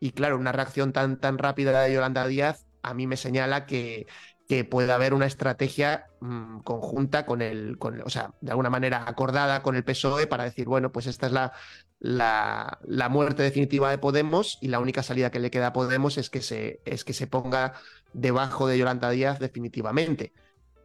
Y 0.00 0.12
claro, 0.12 0.38
una 0.38 0.52
reacción 0.52 0.92
tan, 0.92 1.18
tan 1.18 1.38
rápida 1.38 1.82
de 1.82 1.94
Yolanda 1.94 2.26
Díaz 2.26 2.66
a 2.82 2.94
mí 2.94 3.06
me 3.06 3.16
señala 3.16 3.66
que, 3.66 4.06
que 4.48 4.64
puede 4.64 4.92
haber 4.92 5.14
una 5.14 5.26
estrategia 5.26 6.06
mm, 6.20 6.60
conjunta 6.60 7.24
con 7.24 7.42
el, 7.42 7.78
con, 7.78 8.00
o 8.02 8.10
sea, 8.10 8.34
de 8.40 8.50
alguna 8.50 8.70
manera 8.70 9.04
acordada 9.06 9.62
con 9.62 9.74
el 9.74 9.84
PSOE 9.84 10.26
para 10.26 10.44
decir, 10.44 10.66
bueno, 10.66 10.92
pues 10.92 11.06
esta 11.06 11.26
es 11.26 11.32
la, 11.32 11.52
la, 11.98 12.78
la, 12.86 13.08
muerte 13.08 13.42
definitiva 13.42 13.90
de 13.90 13.98
Podemos 13.98 14.58
y 14.60 14.68
la 14.68 14.80
única 14.80 15.02
salida 15.02 15.30
que 15.30 15.40
le 15.40 15.50
queda 15.50 15.68
a 15.68 15.72
Podemos 15.72 16.18
es 16.18 16.28
que 16.28 16.42
se, 16.42 16.80
es 16.84 17.04
que 17.04 17.14
se 17.14 17.26
ponga 17.26 17.74
debajo 18.12 18.66
de 18.68 18.78
Yolanda 18.78 19.10
Díaz 19.10 19.38
definitivamente. 19.38 20.32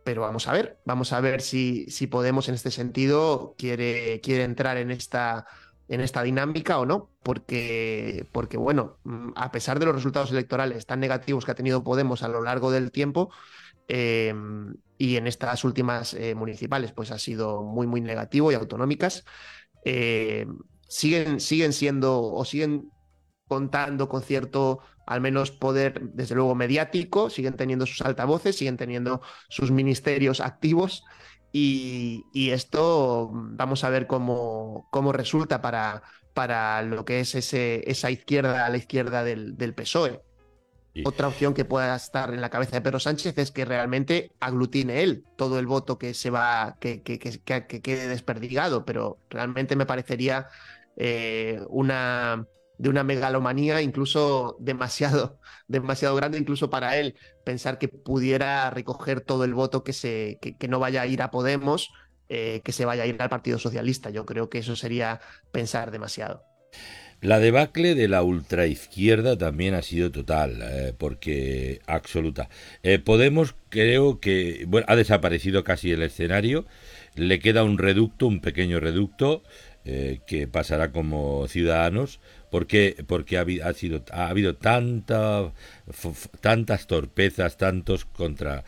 Pero 0.06 0.22
vamos 0.22 0.48
a 0.48 0.54
ver, 0.54 0.80
vamos 0.86 1.12
a 1.12 1.20
ver 1.20 1.42
si, 1.42 1.86
si 1.90 2.08
Podemos 2.08 2.48
en 2.48 2.56
este 2.56 2.72
sentido 2.72 3.56
quiere, 3.58 4.22
quiere 4.22 4.44
entrar 4.44 4.78
en 4.78 4.90
esta 4.90 5.46
en 5.90 6.02
esta 6.02 6.22
dinámica 6.24 6.80
o 6.80 6.86
no, 6.86 7.10
porque, 7.24 8.28
porque 8.32 8.58
bueno, 8.58 9.00
mm, 9.04 9.32
a 9.36 9.52
pesar 9.52 9.80
de 9.80 9.88
los 9.88 9.96
resultados 9.96 10.32
electorales 10.32 10.86
tan 10.86 11.00
negativos 11.00 11.46
que 11.46 11.52
ha 11.52 11.56
tenido 11.56 11.84
Podemos 11.84 12.24
a 12.24 12.28
lo 12.28 12.44
largo 12.44 12.72
del 12.72 12.92
tiempo, 12.92 13.32
eh, 13.88 14.34
y 15.00 15.16
en 15.16 15.26
estas 15.26 15.64
últimas 15.64 16.14
eh, 16.14 16.36
municipales, 16.36 16.92
pues 16.92 17.12
ha 17.12 17.18
sido 17.18 17.64
muy, 17.64 17.88
muy 17.88 18.02
negativo 18.02 18.52
y 18.52 18.56
autonómicas, 18.56 19.26
eh, 19.84 20.46
siguen, 20.88 21.40
siguen 21.40 21.74
siendo 21.74 22.22
o 22.22 22.46
siguen 22.46 22.92
contando 23.48 24.08
con 24.10 24.22
cierto, 24.22 24.80
al 25.08 25.22
menos 25.22 25.50
poder, 25.50 26.02
desde 26.14 26.36
luego, 26.36 26.54
mediático, 26.54 27.32
siguen 27.32 27.56
teniendo 27.56 27.88
sus 27.88 28.02
altavoces, 28.02 28.58
siguen 28.58 28.78
teniendo 28.78 29.22
sus 29.48 29.72
ministerios 29.72 30.40
activos 30.40 31.04
y, 31.52 32.52
esto 32.52 33.30
vamos 33.32 33.84
a 33.84 33.90
ver 33.90 34.08
cómo, 34.08 34.88
cómo 34.92 35.12
resulta 35.12 35.62
para, 35.62 36.04
para, 36.34 36.82
lo 36.84 37.06
que 37.06 37.20
es 37.20 37.36
ese, 37.36 37.90
esa 37.90 38.12
izquierda 38.12 38.66
a 38.66 38.70
la 38.70 38.78
izquierda 38.78 39.24
del, 39.24 39.58
del 39.58 39.74
PSOE. 39.74 40.22
Otra 41.06 41.28
opción 41.28 41.54
que 41.54 41.66
pueda 41.66 41.96
estar 41.96 42.34
en 42.34 42.42
la 42.42 42.50
cabeza 42.50 42.72
de 42.72 42.82
Pedro 42.82 43.00
Sánchez 43.00 43.38
es 43.38 43.52
que 43.52 43.64
realmente 43.64 44.32
aglutine 44.40 45.02
él 45.02 45.24
todo 45.38 45.60
el 45.60 45.68
voto 45.68 45.98
que 45.98 46.14
se 46.14 46.30
va, 46.30 46.78
que, 46.82 47.02
que, 47.04 47.20
que, 47.20 47.40
que 47.40 47.82
quede 47.82 48.08
desperdigado, 48.08 48.84
pero 48.86 49.18
realmente 49.30 49.76
me 49.76 49.86
parecería 49.86 50.48
eh, 50.98 51.62
una, 51.70 52.46
de 52.80 52.90
una 52.90 53.04
megalomanía 53.04 53.82
incluso 53.82 54.56
demasiado, 54.60 55.38
demasiado 55.68 56.16
grande, 56.16 56.40
incluso 56.40 56.72
para 56.72 56.98
él, 56.98 57.16
pensar 57.44 57.78
que 57.78 57.90
pudiera 57.90 58.70
recoger 58.72 59.22
todo 59.22 59.44
el 59.44 59.54
voto 59.54 59.84
que, 59.84 59.94
se, 59.94 60.40
que, 60.42 60.68
no 60.68 60.80
vaya 60.80 61.02
a 61.02 61.08
ir 61.08 61.22
a 61.22 61.30
Podemos, 61.30 61.92
eh, 62.30 62.62
que 62.64 62.72
se 62.72 62.86
vaya 62.86 63.04
a 63.04 63.06
ir 63.06 63.22
al 63.22 63.30
Partido 63.30 63.60
Socialista. 63.60 64.10
Yo 64.10 64.26
creo 64.26 64.50
que 64.50 64.60
eso 64.60 64.78
sería 64.78 65.20
pensar 65.52 65.92
demasiado. 65.92 66.44
La 67.22 67.40
debacle 67.40 67.96
de 67.96 68.08
la 68.08 68.24
ultraizquierda 68.24 69.38
también 69.38 69.74
ha 69.74 69.82
sido 69.82 70.10
total, 70.10 70.62
eh, 70.62 70.94
porque 70.98 71.82
absoluta. 71.86 72.48
Eh, 72.82 72.98
Podemos 72.98 73.56
creo 73.68 74.22
que 74.22 74.64
bueno, 74.70 74.86
ha 74.90 74.96
desaparecido 74.96 75.66
casi 75.66 75.92
el 75.92 76.02
escenario, 76.02 76.66
le 77.16 77.40
queda 77.40 77.66
un 77.66 77.78
reducto, 77.78 78.26
un 78.26 78.40
pequeño 78.40 78.80
reducto, 78.80 79.44
que 80.28 80.48
pasará 80.48 80.92
como 80.92 81.48
ciudadanos, 81.48 82.20
porque 82.50 83.04
porque 83.08 83.38
ha, 83.38 83.46
ha 83.64 83.74
sido 83.74 84.04
ha 84.12 84.28
habido 84.28 84.56
tanta 84.56 85.52
tantas 86.42 86.88
torpezas 86.88 87.58
tantos 87.58 88.06
contra 88.06 88.64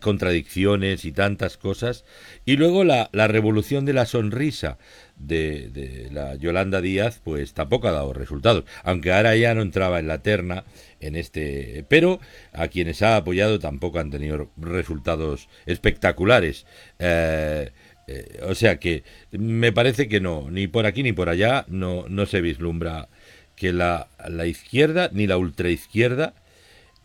contradicciones 0.00 1.04
y 1.04 1.12
tantas 1.12 1.56
cosas. 1.56 2.04
Y 2.44 2.56
luego 2.56 2.84
la, 2.84 3.10
la 3.12 3.28
revolución 3.28 3.84
de 3.84 3.92
la 3.92 4.06
sonrisa 4.06 4.78
de, 5.16 5.68
de, 5.70 6.10
la 6.10 6.34
Yolanda 6.36 6.80
Díaz 6.80 7.20
pues 7.22 7.54
tampoco 7.54 7.88
ha 7.88 7.92
dado 7.92 8.12
resultados. 8.12 8.64
Aunque 8.82 9.12
ahora 9.12 9.36
ya 9.36 9.54
no 9.54 9.62
entraba 9.62 9.98
en 9.98 10.08
la 10.08 10.22
terna 10.22 10.64
en 11.00 11.16
este 11.16 11.84
pero 11.88 12.20
a 12.52 12.68
quienes 12.68 13.02
ha 13.02 13.16
apoyado 13.16 13.58
tampoco 13.58 13.98
han 13.98 14.10
tenido 14.10 14.50
resultados 14.56 15.48
espectaculares. 15.66 16.66
Eh, 16.98 17.70
eh, 18.06 18.40
o 18.42 18.54
sea 18.54 18.78
que 18.78 19.04
me 19.30 19.72
parece 19.72 20.08
que 20.08 20.20
no, 20.20 20.50
ni 20.50 20.66
por 20.66 20.86
aquí 20.86 21.02
ni 21.02 21.12
por 21.12 21.28
allá 21.28 21.64
no, 21.68 22.06
no 22.08 22.26
se 22.26 22.40
vislumbra 22.40 23.08
que 23.56 23.72
la, 23.72 24.08
la 24.28 24.46
izquierda 24.46 25.10
ni 25.12 25.26
la 25.26 25.38
ultraizquierda. 25.38 26.34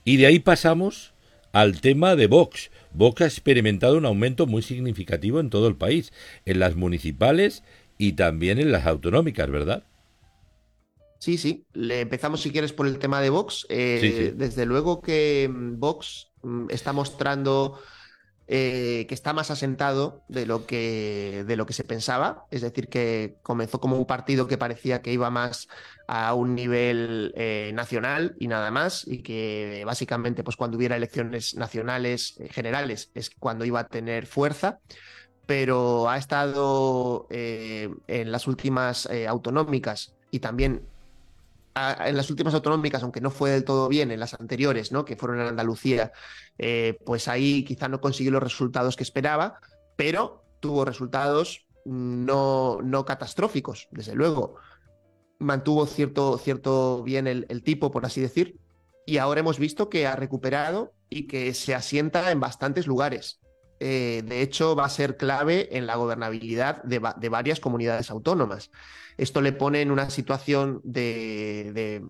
Y 0.04 0.18
de 0.18 0.26
ahí 0.26 0.40
pasamos 0.40 1.14
al 1.52 1.82
tema 1.82 2.16
de 2.16 2.28
Vox. 2.28 2.72
Vox 2.94 3.22
ha 3.22 3.26
experimentado 3.26 3.98
un 3.98 4.06
aumento 4.06 4.48
muy 4.48 4.62
significativo 4.62 5.40
en 5.40 5.50
todo 5.50 5.68
el 5.68 5.76
país, 5.76 6.12
en 6.46 6.60
las 6.60 6.76
municipales 6.76 7.64
y 7.98 8.14
también 8.14 8.60
en 8.60 8.72
las 8.72 8.86
autonómicas, 8.86 9.50
¿verdad? 9.50 9.84
Sí, 11.20 11.38
sí. 11.38 11.66
Le 11.74 12.02
empezamos, 12.02 12.42
si 12.42 12.52
quieres, 12.52 12.72
por 12.72 12.88
el 12.88 12.98
tema 12.98 13.22
de 13.22 13.30
Vox. 13.30 13.66
Eh, 13.70 14.34
desde 14.36 14.66
luego 14.66 15.02
que 15.02 15.50
mm, 15.52 15.80
Vox 15.80 16.30
mm, 16.42 16.68
está 16.70 16.94
mostrando 16.94 17.80
eh, 18.52 19.06
que 19.08 19.14
está 19.14 19.32
más 19.32 19.52
asentado 19.52 20.24
de 20.28 20.48
lo, 20.48 20.66
que, 20.66 21.44
de 21.46 21.56
lo 21.56 21.68
que 21.68 21.74
se 21.74 21.84
pensaba. 21.84 22.48
Es 22.50 22.62
decir, 22.62 22.88
que 22.88 23.36
comenzó 23.44 23.80
como 23.80 23.96
un 23.96 24.08
partido 24.08 24.48
que 24.48 24.58
parecía 24.58 25.04
que 25.04 25.14
iba 25.14 25.30
más 25.30 25.68
a 26.08 26.34
un 26.34 26.56
nivel 26.56 27.32
eh, 27.36 27.70
nacional 27.76 28.36
y 28.40 28.48
nada 28.48 28.72
más, 28.72 29.08
y 29.08 29.22
que 29.22 29.84
básicamente 29.86 30.44
pues 30.44 30.56
cuando 30.56 30.78
hubiera 30.78 30.96
elecciones 30.96 31.54
nacionales 31.54 32.38
eh, 32.40 32.50
generales 32.50 33.12
es 33.14 33.30
cuando 33.38 33.66
iba 33.66 33.82
a 33.82 33.88
tener 33.88 34.26
fuerza, 34.26 34.80
pero 35.46 36.10
ha 36.10 36.18
estado 36.18 37.28
en 37.30 38.32
las 38.32 38.48
últimas 38.48 39.08
autonómicas 39.28 40.14
y 40.32 40.40
también 40.40 40.82
en 42.06 42.18
las 42.18 42.30
últimas 42.30 42.54
autonómicas, 42.54 43.04
aunque 43.04 43.22
no 43.22 43.32
fue 43.32 43.52
del 43.52 43.64
todo 43.64 43.88
bien 43.88 44.12
en 44.12 44.20
las 44.20 44.34
anteriores, 44.34 44.92
¿no? 44.92 45.06
que 45.06 45.16
fueron 45.16 45.42
en 45.42 45.48
Andalucía, 45.48 46.12
eh, 46.58 47.00
pues 47.06 47.28
ahí 47.28 47.64
quizá 47.64 47.88
no 47.88 48.02
consiguió 48.02 48.32
los 48.32 48.44
resultados 48.44 48.96
que 48.96 49.04
esperaba, 49.04 49.60
pero 49.96 50.44
tuvo 50.60 50.86
resultados 50.86 51.66
no, 51.86 52.80
no 52.82 53.06
catastróficos, 53.06 53.88
desde 53.92 54.16
luego. 54.16 54.56
Mantuvo 55.40 55.86
cierto, 55.86 56.38
cierto 56.38 57.02
bien 57.04 57.28
el 57.28 57.64
tipo, 57.64 57.92
por 57.92 58.06
así 58.06 58.20
decir, 58.20 58.60
y 59.10 59.18
ahora 59.18 59.40
hemos 59.40 59.58
visto 59.58 59.90
que 59.90 60.06
ha 60.06 60.16
recuperado 60.16 60.94
y 61.10 61.26
que 61.26 61.56
se 61.56 61.74
asienta 61.74 62.30
en 62.30 62.40
bastantes 62.40 62.86
lugares. 62.86 63.40
Eh, 63.80 64.24
de 64.26 64.42
hecho, 64.42 64.76
va 64.76 64.86
a 64.86 64.90
ser 64.90 65.16
clave 65.16 65.78
en 65.78 65.88
la 65.88 65.96
gobernabilidad 65.96 66.84
de, 66.84 67.00
varias 67.00 67.60
comunidades 67.60 68.10
autónomas. 68.10 68.72
Esto 69.18 69.42
le 69.42 69.54
pone 69.54 69.82
en 69.82 69.92
una 69.92 70.10
situación 70.10 70.82
de, 70.84 72.04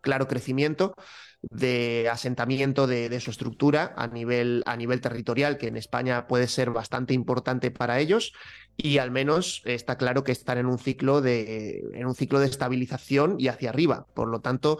claro 0.00 0.28
crecimiento, 0.28 0.94
de 1.42 2.08
asentamiento 2.10 2.86
de, 2.86 3.20
su 3.20 3.30
estructura 3.30 3.94
a 3.96 4.06
nivel, 4.06 4.62
territorial, 5.00 5.58
que 5.58 5.68
en 5.68 5.76
España 5.76 6.26
puede 6.28 6.46
ser 6.46 6.70
bastante 6.70 7.14
importante 7.14 7.70
para 7.70 7.98
ellos, 7.98 8.32
y 8.76 8.98
al 8.98 9.10
menos 9.10 9.62
está 9.64 9.98
claro 9.98 10.24
que 10.24 10.32
están 10.32 10.58
en 10.58 10.66
un 10.66 10.78
ciclo 10.78 11.20
de, 11.20 11.82
en 11.94 12.06
un 12.06 12.14
ciclo 12.14 12.38
de 12.38 12.46
estabilización 12.46 13.36
y 13.38 13.48
hacia 13.48 13.70
arriba. 13.70 14.06
Por 14.14 14.28
lo 14.28 14.40
tanto, 14.40 14.78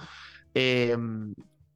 eh, 0.55 0.97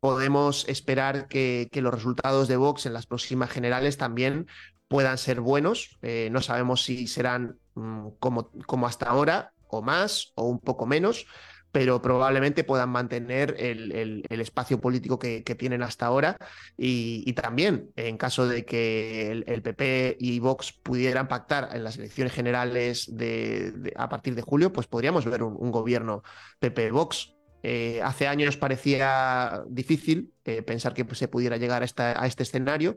podemos 0.00 0.68
esperar 0.68 1.28
que, 1.28 1.68
los 1.72 1.94
resultados 1.94 2.48
de 2.48 2.56
Vox 2.56 2.86
en 2.86 2.92
las 2.92 3.06
próximas 3.06 3.50
generales 3.50 3.96
también 3.96 4.46
puedan 4.88 5.18
ser 5.18 5.40
buenos. 5.40 5.98
Eh, 6.02 6.28
no 6.30 6.40
sabemos 6.40 6.84
si 6.84 7.06
serán 7.06 7.58
mm, 7.74 8.08
como, 8.18 8.86
hasta 8.86 9.06
ahora, 9.06 9.52
o 9.68 9.82
más, 9.82 10.32
o 10.34 10.44
un 10.44 10.60
poco 10.60 10.86
menos, 10.86 11.26
pero 11.72 12.00
probablemente 12.00 12.64
puedan 12.64 12.88
mantener 12.88 13.56
el, 13.58 14.24
espacio 14.30 14.80
político 14.80 15.18
que, 15.18 15.42
tienen 15.42 15.82
hasta 15.82 16.06
ahora. 16.06 16.38
Y, 16.78 17.32
también, 17.34 17.90
en 17.96 18.16
caso 18.16 18.48
de 18.48 18.64
que 18.64 19.30
el, 19.30 19.62
PP 19.62 20.16
y 20.18 20.38
Vox 20.38 20.72
pudieran 20.72 21.28
pactar 21.28 21.68
en 21.72 21.84
las 21.84 21.98
elecciones 21.98 22.32
generales 22.32 23.12
a 23.96 24.08
partir 24.08 24.34
de 24.34 24.42
julio, 24.42 24.72
pues 24.72 24.86
podríamos 24.86 25.26
ver 25.26 25.42
un 25.42 25.70
gobierno 25.70 26.22
PP-Vox 26.60 27.35
eh, 27.68 28.00
hace 28.00 28.28
años 28.28 28.56
parecía 28.56 29.64
difícil 29.68 30.32
eh, 30.44 30.62
pensar 30.62 30.94
que 30.94 31.04
pues, 31.04 31.18
se 31.18 31.26
pudiera 31.26 31.56
llegar 31.56 31.82
a, 31.82 32.26
este 32.28 32.44
escenario, 32.44 32.96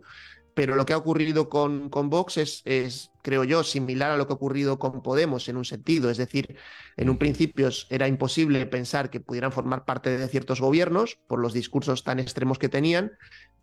pero 0.53 0.75
lo 0.75 0.85
que 0.85 0.93
ha 0.93 0.97
ocurrido 0.97 1.49
con, 1.49 1.89
con 1.89 2.11
Vox 2.11 2.37
es, 2.37 3.09
creo 3.23 3.43
yo, 3.45 3.63
similar 3.63 4.11
a 4.11 4.17
lo 4.17 4.27
que 4.27 4.33
ha 4.33 4.35
ocurrido 4.35 4.77
con 4.77 5.01
Podemos 5.01 5.49
en 5.49 5.57
un 5.57 5.65
sentido. 5.65 6.11
Es 6.11 6.17
decir, 6.17 6.55
en 6.97 7.09
un 7.09 7.17
principio 7.17 7.69
era 7.89 8.07
imposible 8.07 8.63
pensar 8.67 9.09
que 9.09 9.19
pudieran 9.19 9.51
formar 9.51 9.85
parte 9.85 10.15
de 10.15 10.27
ciertos 10.27 10.61
gobiernos 10.61 11.17
por 11.25 11.39
los 11.39 11.53
discursos 11.53 12.03
tan 12.03 12.19
extremos 12.19 12.59
que 12.59 12.69
tenían, 12.69 13.13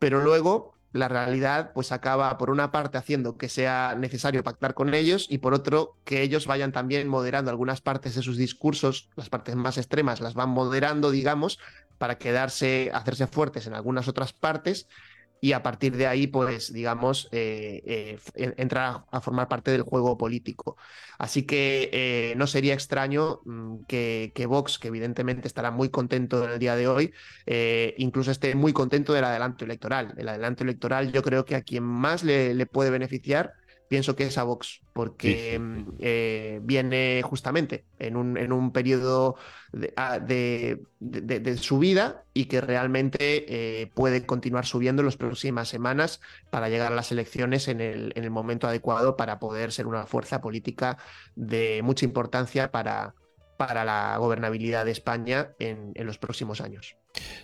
pero 0.00 0.20
luego 0.20 0.75
la 0.96 1.08
realidad 1.08 1.72
pues 1.74 1.92
acaba 1.92 2.36
por 2.38 2.50
una 2.50 2.72
parte 2.72 2.98
haciendo 2.98 3.36
que 3.36 3.48
sea 3.48 3.94
necesario 3.96 4.42
pactar 4.42 4.74
con 4.74 4.94
ellos 4.94 5.26
y 5.28 5.38
por 5.38 5.54
otro 5.54 5.96
que 6.04 6.22
ellos 6.22 6.46
vayan 6.46 6.72
también 6.72 7.08
moderando 7.08 7.50
algunas 7.50 7.80
partes 7.80 8.14
de 8.14 8.22
sus 8.22 8.36
discursos, 8.36 9.10
las 9.16 9.28
partes 9.28 9.54
más 9.56 9.78
extremas 9.78 10.20
las 10.20 10.34
van 10.34 10.50
moderando, 10.50 11.10
digamos, 11.10 11.58
para 11.98 12.18
quedarse, 12.18 12.90
hacerse 12.92 13.26
fuertes 13.26 13.66
en 13.66 13.74
algunas 13.74 14.08
otras 14.08 14.32
partes 14.32 14.88
y 15.40 15.52
a 15.52 15.62
partir 15.62 15.96
de 15.96 16.06
ahí, 16.06 16.26
pues, 16.26 16.72
digamos, 16.72 17.28
eh, 17.32 18.18
eh, 18.34 18.54
entra 18.56 19.06
a 19.10 19.20
formar 19.20 19.48
parte 19.48 19.70
del 19.70 19.82
juego 19.82 20.16
político. 20.16 20.76
Así 21.18 21.42
que 21.44 21.90
eh, 21.92 22.34
no 22.36 22.46
sería 22.46 22.74
extraño 22.74 23.40
mm, 23.44 23.84
que, 23.86 24.46
Vox, 24.48 24.78
que 24.78 24.88
evidentemente 24.88 25.46
estará 25.48 25.70
muy 25.70 25.88
contento 25.90 26.44
en 26.44 26.50
el 26.52 26.58
día 26.58 26.76
de 26.76 26.88
hoy, 26.88 27.12
incluso 27.98 28.30
esté 28.30 28.54
muy 28.54 28.72
contento 28.72 29.12
del 29.12 29.24
adelanto 29.24 29.64
electoral. 29.64 30.14
El 30.16 30.28
adelanto 30.28 30.64
electoral 30.64 31.12
yo 31.12 31.22
creo 31.22 31.44
que 31.44 31.54
a 31.56 31.62
quien 31.62 31.84
más 31.84 32.22
le 32.24 32.66
puede 32.66 32.90
beneficiar 32.90 33.54
pienso 33.88 34.16
que 34.16 34.24
es 34.24 34.38
a 34.38 34.44
Vox, 34.44 34.80
porque 34.92 35.58
mm, 35.58 35.84
eh, 36.00 36.60
viene 36.62 37.22
justamente 37.22 37.84
en 37.98 38.16
un, 38.16 38.36
en 38.36 38.52
un 38.52 38.72
periodo 38.72 39.36
ah, 39.96 40.18
de, 40.18 40.82
de, 41.00 41.56
subida 41.56 42.24
y 42.34 42.46
que 42.46 42.60
realmente 42.60 43.82
eh, 43.82 43.90
puede 43.94 44.26
continuar 44.26 44.66
subiendo 44.66 45.02
en 45.02 45.06
las 45.06 45.16
próximas 45.16 45.68
semanas 45.68 46.20
para 46.50 46.68
llegar 46.68 46.92
a 46.92 46.96
las 46.96 47.12
elecciones 47.12 47.68
en 47.68 47.80
el, 47.80 48.12
en 48.16 48.24
el 48.24 48.30
momento 48.30 48.66
adecuado 48.66 49.16
para 49.16 49.38
poder 49.38 49.72
ser 49.72 49.86
una 49.86 50.06
fuerza 50.06 50.40
política 50.40 50.98
de 51.34 51.80
mucha 51.82 52.04
importancia 52.04 52.70
para, 52.70 53.14
para 53.56 53.84
la 53.84 54.16
gobernabilidad 54.18 54.84
de 54.84 54.92
España 54.92 55.50
en, 55.58 55.92
en, 55.94 56.06
los 56.06 56.18
próximos 56.18 56.60
años. 56.60 56.96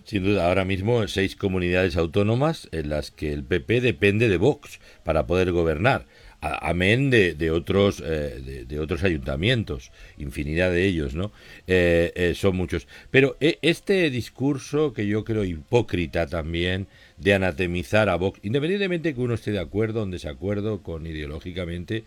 Sin 0.04 0.24
duda, 0.24 0.48
ahora 0.48 0.64
mismo 0.64 1.06
seis 1.08 1.36
comunidades 1.36 1.96
autónomas 1.96 2.68
en 2.72 2.90
las 2.90 3.10
que 3.10 3.32
el 3.32 3.44
PP 3.44 3.80
depende 3.80 4.28
de 4.28 4.36
Vox 4.36 4.80
para 5.04 5.26
poder 5.26 5.52
gobernar 5.52 6.06
amén 6.42 7.10
de, 7.10 7.34
de 7.34 7.52
otros 7.52 8.02
eh, 8.04 8.64
de, 8.66 8.80
otros 8.80 9.04
ayuntamientos 9.04 9.92
infinidad 10.18 10.72
de 10.72 10.86
ellos 10.86 11.14
no 11.14 11.30
eh, 11.68 12.12
eh, 12.16 12.34
son 12.34 12.56
muchos. 12.56 12.88
Pero 13.10 13.36
este 13.40 14.10
discurso 14.10 14.92
que 14.92 15.06
yo 15.06 15.24
creo 15.24 15.44
hipócrita 15.44 16.26
también 16.26 16.88
de 17.16 17.34
anatemizar 17.34 18.08
a 18.08 18.16
Vox 18.16 18.40
independientemente 18.42 19.14
que 19.14 19.20
uno 19.20 19.34
esté 19.34 19.52
de 19.52 19.60
acuerdo 19.60 20.00
o 20.00 20.04
en 20.04 20.10
desacuerdo 20.10 20.82
con 20.82 21.06
ideológicamente 21.06 22.04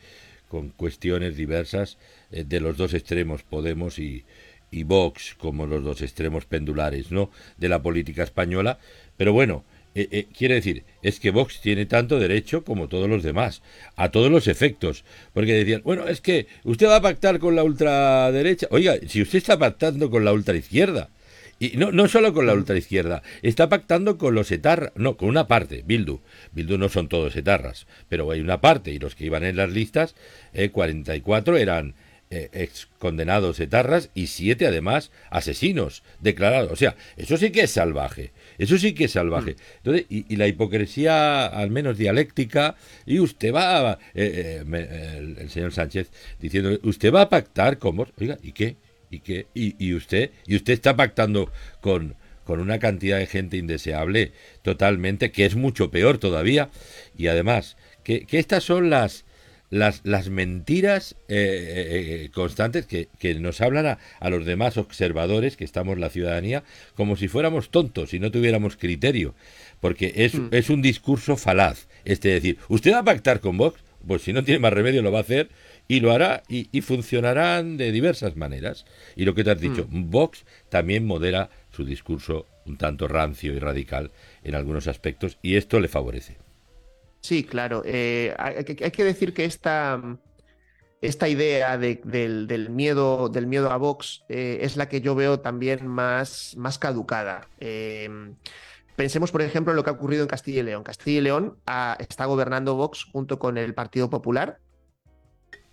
con 0.50 0.70
cuestiones 0.70 1.38
diversas 1.38 1.98
de 2.30 2.60
los 2.60 2.78
dos 2.78 2.94
extremos 2.94 3.44
Podemos 3.44 4.00
y, 4.00 4.26
y 4.70 4.84
Vox 4.84 5.36
como 5.36 5.66
los 5.66 5.84
dos 5.84 6.02
extremos 6.02 6.46
pendulares 6.46 7.10
no 7.10 7.32
de 7.58 7.70
la 7.70 7.82
política 7.82 8.24
española. 8.24 8.80
Pero 9.16 9.32
bueno 9.32 9.64
eh, 9.96 10.10
eh, 10.12 10.28
quiere 10.38 10.56
decir, 10.56 10.84
es 11.02 11.22
que 11.22 11.32
Vox 11.32 11.62
tiene 11.62 11.86
tanto 11.86 12.20
derecho 12.20 12.66
como 12.66 12.89
todos 12.89 13.10
los 13.10 13.24
demás, 13.24 13.62
a 13.96 14.10
todos 14.12 14.30
los 14.30 14.48
efectos. 14.48 15.06
Porque 15.34 15.54
decían, 15.54 15.82
bueno, 15.86 16.08
es 16.08 16.20
que 16.20 16.48
usted 16.66 16.88
va 16.88 16.98
a 16.98 17.02
pactar 17.02 17.39
con 17.39 17.56
la 17.56 17.64
ultraderecha. 17.64 18.68
Oiga, 18.72 18.96
si 19.08 19.22
usted 19.22 19.38
está 19.38 19.58
pactando 19.58 20.10
con 20.10 20.26
la 20.26 20.34
ultraizquierda, 20.34 21.10
y 21.58 21.78
no, 21.78 21.93
no 21.93 22.10
solo 22.10 22.34
con 22.34 22.46
la 22.46 22.54
ultraizquierda, 22.54 23.24
está 23.41 23.70
pactando 23.70 24.18
con 24.18 24.36
los 24.36 24.52
etarras, 24.52 24.91
no, 24.96 25.16
con 25.16 25.30
una 25.30 25.48
parte, 25.48 25.84
Bildu. 25.86 26.20
Bildu 26.52 26.78
no 26.78 26.89
son 26.89 27.08
todos 27.08 27.34
etarras, 27.38 27.88
pero 28.10 28.30
hay 28.30 28.41
una 28.41 28.60
parte, 28.60 28.91
y 28.91 29.00
los 29.00 29.16
que 29.16 29.26
iban 29.26 29.46
en 29.46 29.56
las 29.56 29.72
listas, 29.72 30.16
eh, 30.54 30.70
44 30.70 31.56
eran 31.56 31.96
eh, 32.32 32.50
ex 32.54 32.88
condenados 32.98 33.60
etarras 33.60 34.10
y 34.16 34.28
siete 34.28 34.66
además 34.66 35.12
asesinos 35.30 36.02
declarados. 36.20 36.72
O 36.72 36.76
sea, 36.76 36.96
eso 37.18 37.38
sí 37.38 37.52
que 37.52 37.62
es 37.62 37.72
salvaje. 37.72 38.32
Eso 38.58 38.78
sí 38.78 38.93
que 38.93 39.06
es 39.06 39.12
salvaje. 39.12 39.51
Mm. 39.51 39.78
Entonces, 39.78 40.06
y, 40.10 40.36
la 40.36 40.47
hipocresía, 40.47 41.45
al 41.45 41.72
menos 41.72 41.97
dialéctica, 41.97 42.76
y 43.06 43.20
usted 43.20 43.53
va, 43.53 43.99
eh, 44.14 44.64
eh, 44.74 45.36
el, 45.39 45.49
señor 45.49 45.74
Sánchez, 45.74 46.12
diciendo, 46.39 46.80
usted 46.84 47.14
va 47.14 47.22
a 47.22 47.30
pactar 47.30 47.78
con 47.78 47.97
vos. 47.97 48.10
Oiga, 48.20 48.38
¿y 48.41 48.51
qué? 48.51 48.78
¿Y 49.10 49.20
qué? 49.20 49.47
¿Y, 49.53 49.93
usted? 49.93 50.32
¿Y 50.45 50.56
usted 50.56 50.74
está 50.74 50.95
pactando 50.95 51.51
con, 51.82 52.16
con 52.43 52.60
una 52.60 52.80
cantidad 52.80 53.18
de 53.18 53.28
gente 53.28 53.58
indeseable 53.58 54.32
totalmente, 54.62 55.32
que 55.32 55.45
es 55.45 55.56
mucho 55.56 55.91
peor 55.91 56.18
todavía? 56.18 56.70
Y 57.18 57.28
además, 57.28 57.78
que, 58.03 58.26
que 58.26 58.39
estas 58.39 58.64
son 58.64 58.89
las 58.89 59.24
las, 59.70 60.01
las 60.03 60.30
mentiras 60.30 61.16
eh, 61.28 61.36
eh, 61.38 62.24
eh, 62.26 62.30
constantes 62.32 62.86
que, 62.86 63.09
que, 63.20 63.36
nos 63.36 63.61
hablan 63.61 63.86
a, 63.86 63.97
a, 64.20 64.30
los 64.30 64.45
demás 64.45 64.78
observadores, 64.78 65.57
que 65.57 65.63
estamos 65.63 65.97
la 65.97 66.09
ciudadanía, 66.09 66.63
como 66.95 67.16
si 67.16 67.28
fuéramos 67.28 67.70
tontos 67.70 68.13
y 68.13 68.20
no 68.20 68.32
tuviéramos 68.32 68.78
criterio. 68.78 69.36
Porque 69.80 70.13
es, 70.16 70.36
hmm. 70.36 70.49
es 70.51 70.70
un 70.70 70.82
discurso 70.82 71.38
falaz. 71.38 71.88
Este 72.05 72.30
decir, 72.30 72.57
¿usted 72.70 72.93
va 72.93 72.99
a 72.99 73.03
pactar 73.05 73.39
con 73.39 73.57
Vox? 73.57 73.82
Pues 74.07 74.22
si 74.22 74.34
no 74.34 74.43
tiene 74.43 74.59
más 74.59 74.74
remedio 74.74 75.01
lo 75.01 75.11
va 75.11 75.20
a 75.20 75.22
hacer 75.22 75.49
y 75.88 75.99
lo 75.99 76.11
hará 76.11 76.43
y, 76.47 76.70
y 76.72 76.82
funcionarán 76.82 77.78
de 77.78 77.91
diversas 77.91 78.36
maneras. 78.36 78.86
Y 79.16 79.26
lo 79.26 79.34
que 79.34 79.43
te 79.43 79.51
has 79.51 79.59
dicho, 79.59 79.88
hmm. 79.89 80.11
Vox 80.11 80.45
también 80.70 81.05
modera 81.05 81.49
su 81.72 81.86
discurso 81.86 82.47
un 82.66 82.78
tanto 82.78 83.07
rancio 83.07 83.53
y 83.53 83.59
radical 83.59 84.11
en 84.43 84.55
algunos 84.55 84.88
aspectos 84.88 85.38
y 85.41 85.55
esto 85.55 85.80
le 85.80 85.88
favorece. 85.88 86.45
Sí, 87.26 87.43
claro. 87.43 87.82
Eh, 87.86 88.36
hay, 88.38 88.63
que 88.65 89.03
decir 89.03 89.34
que 89.34 89.45
esta, 89.45 89.99
esta 91.01 91.28
idea 91.28 91.76
del, 91.76 92.69
miedo, 92.69 93.30
del 93.30 93.47
miedo 93.47 93.71
a 93.71 93.78
Vox 93.78 94.23
eh, 94.30 94.59
es 94.61 94.78
la 94.78 94.88
que 94.88 95.01
yo 95.01 95.15
veo 95.15 95.39
también 95.39 95.88
más, 95.88 96.53
más 96.55 96.78
caducada. 96.78 97.49
Em, 97.59 98.36
pensemos, 98.95 99.32
por 99.32 99.41
ejemplo, 99.41 99.71
en 99.71 99.78
lo 99.78 99.84
que 99.84 99.89
ha 99.89 99.93
ocurrido 99.93 100.21
en 100.21 100.28
Castilla 100.28 100.59
y 100.59 100.65
León. 100.65 100.84
Castilla 100.84 101.17
y 101.17 101.21
León 101.21 101.57
está 101.97 102.26
gobernando 102.26 102.76
Vox 102.76 103.05
junto 103.05 103.39
con 103.39 103.57
el 103.57 103.73
Partido 103.73 104.07
Popular. 104.11 104.59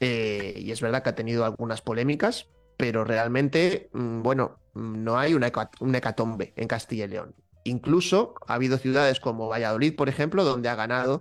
Eh, 0.00 0.55
y 0.57 0.70
es 0.70 0.80
verdad 0.80 1.03
que 1.03 1.11
ha 1.11 1.14
tenido 1.14 1.44
algunas 1.44 1.82
polémicas, 1.82 2.48
pero 2.78 3.05
realmente, 3.05 3.90
mm, 3.92 4.22
bueno, 4.22 4.59
no 4.72 5.18
hay 5.18 5.34
una, 5.34 5.53
una 5.80 5.98
hecatombe 5.98 6.55
en 6.57 6.66
Castilla 6.66 7.05
y 7.05 7.09
León. 7.09 7.34
Incluso 7.64 8.36
ha 8.46 8.55
habido 8.55 8.78
ciudades 8.78 9.20
como 9.20 9.48
Valladolid, 9.48 9.94
por 9.94 10.09
ejemplo, 10.09 10.44
donde 10.44 10.70
ha 10.70 10.76
ganado 10.76 11.20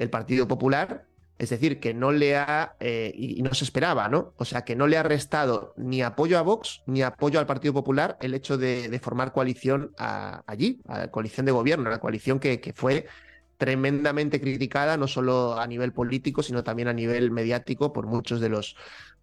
el 0.00 0.10
Partido 0.10 0.48
Popular, 0.48 1.04
es 1.38 1.50
decir, 1.50 1.78
que 1.78 1.94
no 1.94 2.10
le 2.10 2.36
ha, 2.36 2.74
eh, 2.80 3.12
y, 3.14 3.42
no 3.42 3.54
se 3.54 3.64
esperaba, 3.64 4.08
¿no? 4.08 4.32
O 4.36 4.44
sea, 4.44 4.64
que 4.64 4.74
no 4.74 4.86
le 4.86 4.96
ha 4.96 5.02
restado 5.02 5.74
ni 5.76 6.02
apoyo 6.02 6.38
a 6.38 6.42
Vox 6.42 6.82
ni 6.86 7.02
apoyo 7.02 7.38
al 7.38 7.46
Partido 7.46 7.74
Popular 7.74 8.16
el 8.20 8.34
hecho 8.34 8.58
de, 8.58 8.98
formar 9.02 9.32
coalición 9.32 9.92
allí, 9.98 10.80
a 10.88 10.98
la 10.98 11.10
coalición 11.10 11.46
de 11.46 11.52
gobierno, 11.52 11.90
la 11.90 12.00
coalición 12.00 12.40
que, 12.40 12.60
que, 12.60 12.72
fue 12.72 13.06
tremendamente 13.58 14.40
criticada, 14.40 14.96
no 14.96 15.06
solo 15.06 15.60
a 15.60 15.66
nivel 15.66 15.92
político, 15.92 16.42
sino 16.42 16.64
también 16.64 16.88
a 16.88 16.94
nivel 16.94 17.30
mediático 17.30 17.92
por 17.92 18.06
muchos 18.06 18.40
de 18.40 18.48
los, 18.48 18.74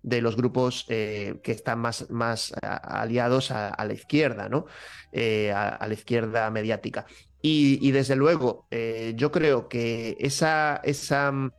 de 0.03 0.21
los 0.21 0.37
grupos 0.37 0.85
eh, 0.89 1.39
que 1.43 1.51
están 1.51 1.79
más, 1.79 2.09
más 2.09 2.53
aliados 2.61 3.51
a, 3.51 3.83
la 3.83 3.93
izquierda, 3.93 4.47
¿no? 4.47 4.65
Eh, 5.11 5.51
a, 5.51 5.85
la 5.85 5.93
izquierda 5.93 6.49
mediática. 6.51 7.05
Y, 7.49 7.91
desde 7.91 8.17
luego, 8.17 8.67
eh, 8.71 9.13
yo 9.15 9.31
creo 9.31 9.69
que 9.69 10.17
esa, 10.19 10.81
esa 10.83 11.31
mm, 11.31 11.51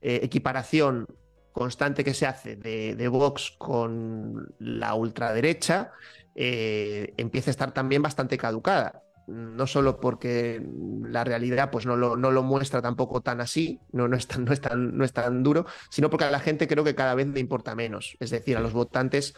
eh, 0.00 0.20
equiparación 0.22 1.06
constante 1.52 2.02
que 2.02 2.14
se 2.14 2.26
hace 2.26 2.56
de, 2.56 3.08
Vox 3.08 3.54
con 3.58 4.54
la 4.58 4.94
ultraderecha 4.94 5.92
eh, 6.34 7.12
empieza 7.18 7.50
a 7.50 7.52
estar 7.52 7.72
también 7.72 8.00
bastante 8.00 8.38
caducada. 8.38 9.02
No 9.26 9.66
solo 9.66 10.00
porque 10.00 10.62
la 11.02 11.24
realidad 11.24 11.70
pues, 11.70 11.84
no, 11.84 11.96
lo, 11.96 12.16
no 12.16 12.30
lo 12.30 12.42
muestra 12.42 12.80
tampoco 12.80 13.20
tan 13.20 13.42
así, 13.42 13.80
no, 13.92 14.08
no, 14.08 14.16
es 14.16 14.26
tan, 14.26 14.44
no, 14.44 14.52
no 14.76 15.04
es 15.04 15.12
tan 15.12 15.42
duro, 15.42 15.66
sino 15.90 16.08
porque 16.08 16.24
a 16.24 16.30
la 16.30 16.40
gente 16.40 16.66
creo 16.66 16.84
que 16.84 16.94
cada 16.94 17.14
vez 17.14 17.26
le 17.28 17.40
importa 17.40 17.74
menos. 17.74 18.16
Es 18.18 18.30
decir, 18.30 18.56
a 18.56 18.60
los 18.60 18.72
votantes 18.72 19.34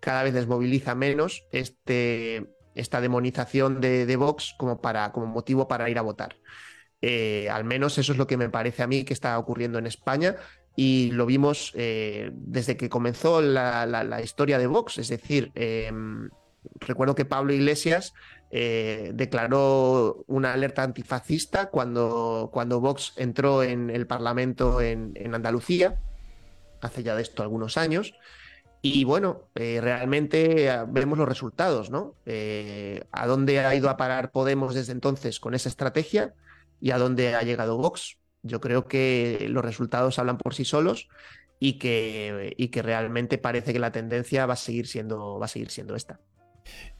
cada 0.00 0.22
vez 0.22 0.34
les 0.34 0.46
moviliza 0.46 0.94
menos 0.94 1.46
este, 1.50 2.46
esta 2.76 3.00
demonización 3.00 3.80
de, 3.80 4.16
Vox 4.16 4.54
como, 4.58 4.80
para, 4.80 5.12
como 5.12 5.26
motivo 5.26 5.68
para 5.68 5.90
ir 5.90 5.98
a 5.98 6.02
votar. 6.02 6.36
Eh, 7.02 7.48
al 7.50 7.64
menos 7.64 7.98
eso 7.98 8.12
es 8.12 8.18
lo 8.18 8.26
que 8.26 8.36
me 8.36 8.48
parece 8.48 8.82
a 8.82 8.86
mí 8.86 9.04
que 9.04 9.12
está 9.12 9.38
ocurriendo 9.38 9.78
en 9.78 9.86
España 9.86 10.36
y 10.76 11.10
lo 11.12 11.26
vimos 11.26 11.72
eh, 11.74 12.30
desde 12.32 12.76
que 12.76 12.88
comenzó 12.88 13.40
la, 13.40 14.20
historia 14.22 14.58
de 14.58 14.66
Vox. 14.66 14.98
Es 14.98 15.08
decir, 15.08 15.50
em, 15.54 16.28
recuerdo 16.80 17.14
que 17.14 17.24
Pablo 17.24 17.52
Iglesias 17.52 18.12
eh, 18.50 19.10
declaró 19.14 20.24
una 20.26 20.52
alerta 20.52 20.82
antifascista 20.82 21.70
cuando, 21.70 22.50
cuando 22.52 22.80
Vox 22.80 23.14
entró 23.16 23.62
en 23.62 23.90
el 23.90 24.06
Parlamento 24.06 24.80
en, 24.80 25.12
en 25.16 25.34
Andalucía, 25.34 25.98
hace 26.82 27.02
ya 27.02 27.14
de 27.14 27.22
esto 27.22 27.42
algunos 27.42 27.76
años. 27.78 28.14
Y 28.94 29.04
bueno, 29.04 29.48
eh, 29.54 29.80
realmente 29.80 30.70
ah, 30.70 30.86
vemos 30.88 31.18
los 31.18 31.28
resultados, 31.28 31.90
¿no? 31.90 32.14
Eh, 32.26 33.02
a 33.10 33.26
dónde 33.26 33.60
ha 33.60 33.74
ido 33.74 33.90
a 33.90 33.96
parar 33.96 34.30
Podemos 34.30 34.74
desde 34.74 34.92
entonces 34.92 35.40
con 35.40 35.54
esa 35.54 35.68
estrategia 35.68 36.34
y 36.80 36.90
a 36.90 36.98
dónde 36.98 37.34
ha 37.34 37.42
llegado 37.42 37.76
Vox. 37.78 38.18
Yo 38.42 38.60
creo 38.60 38.86
que 38.86 39.46
los 39.50 39.64
resultados 39.64 40.18
hablan 40.18 40.38
por 40.38 40.54
sí 40.54 40.64
solos 40.64 41.08
y 41.58 41.78
que, 41.78 42.54
y 42.56 42.68
que 42.68 42.82
realmente 42.82 43.38
parece 43.38 43.72
que 43.72 43.78
la 43.78 43.92
tendencia 43.92 44.46
va 44.46 44.54
a 44.54 44.56
seguir 44.56 44.86
siendo, 44.86 45.38
va 45.38 45.46
a 45.46 45.48
seguir 45.48 45.70
siendo 45.70 45.96
esta. 45.96 46.20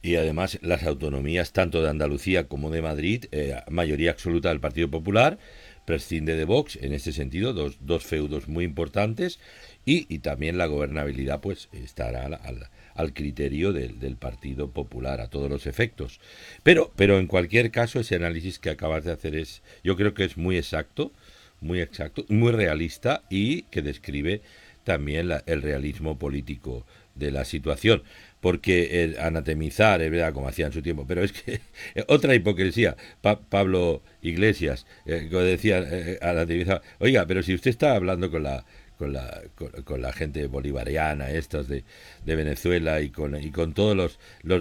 Y 0.01 0.15
además 0.15 0.59
las 0.61 0.83
autonomías 0.83 1.51
tanto 1.51 1.81
de 1.81 1.89
Andalucía 1.89 2.47
como 2.47 2.69
de 2.69 2.81
Madrid, 2.81 3.25
eh, 3.31 3.55
mayoría 3.69 4.11
absoluta 4.11 4.49
del 4.49 4.59
Partido 4.59 4.89
Popular, 4.89 5.37
prescinde 5.85 6.35
de 6.35 6.45
Vox, 6.45 6.77
en 6.81 6.93
ese 6.93 7.13
sentido, 7.13 7.53
dos, 7.53 7.77
dos 7.81 8.03
feudos 8.03 8.47
muy 8.47 8.65
importantes, 8.65 9.39
y, 9.87 10.19
también 10.19 10.57
la 10.57 10.65
gobernabilidad 10.65 11.39
pues 11.39 11.69
estará 11.71 12.25
al, 12.25 12.67
al 12.93 13.13
criterio 13.13 13.71
del, 13.71 14.01
del, 14.01 14.17
Partido 14.17 14.69
Popular 14.71 15.21
a 15.21 15.29
todos 15.29 15.49
los 15.49 15.65
efectos. 15.65 16.19
Pero, 16.61 16.91
pero 16.97 17.19
en 17.19 17.27
cualquier 17.27 17.71
caso, 17.71 18.01
ese 18.01 18.15
análisis 18.15 18.59
que 18.59 18.69
acabas 18.69 19.05
de 19.05 19.13
hacer 19.13 19.33
es, 19.33 19.61
yo 19.85 19.95
creo 19.95 20.13
que 20.13 20.25
es 20.25 20.35
muy 20.35 20.57
exacto, 20.57 21.13
muy 21.61 21.79
exacto, 21.79 22.25
muy 22.27 22.51
realista 22.51 23.23
y 23.29 23.61
que 23.63 23.81
describe 23.81 24.41
también 24.83 25.29
el 25.45 25.61
realismo 25.61 26.19
político 26.19 26.85
de 27.15 27.31
la 27.31 27.45
situación. 27.45 28.03
Porque 28.41 29.03
el 29.03 29.17
anatemizar, 29.19 30.01
es 30.01 30.11
verdad, 30.11 30.33
como 30.33 30.49
hacía 30.49 30.67
en 30.67 30.73
su 30.73 30.81
tiempo, 30.81 31.05
pero 31.07 31.23
es 31.23 31.31
que 31.31 31.61
otra 32.07 32.35
hipocresía, 32.35 32.97
Pablo 33.21 34.01
Iglesias, 34.21 34.85
eh, 35.05 35.29
decía, 35.31 35.79
eh, 35.79 36.19
anatemizar, 36.21 36.81
oiga, 36.99 37.25
pero 37.25 37.41
si 37.41 37.53
usted 37.53 37.71
está 37.71 37.95
hablando 37.95 38.29
con 38.29 38.43
la 38.43 38.65
con 38.97 39.13
la, 39.13 39.43
con, 39.85 40.01
la 40.01 40.11
gente 40.11 40.47
bolivariana, 40.47 41.29
estos 41.29 41.67
de, 41.67 41.83
de, 42.25 42.35
Venezuela 42.35 43.01
y 43.01 43.09
con, 43.09 43.41
y 43.41 43.51
con 43.51 43.73
todos 43.73 43.95
los, 43.95 44.19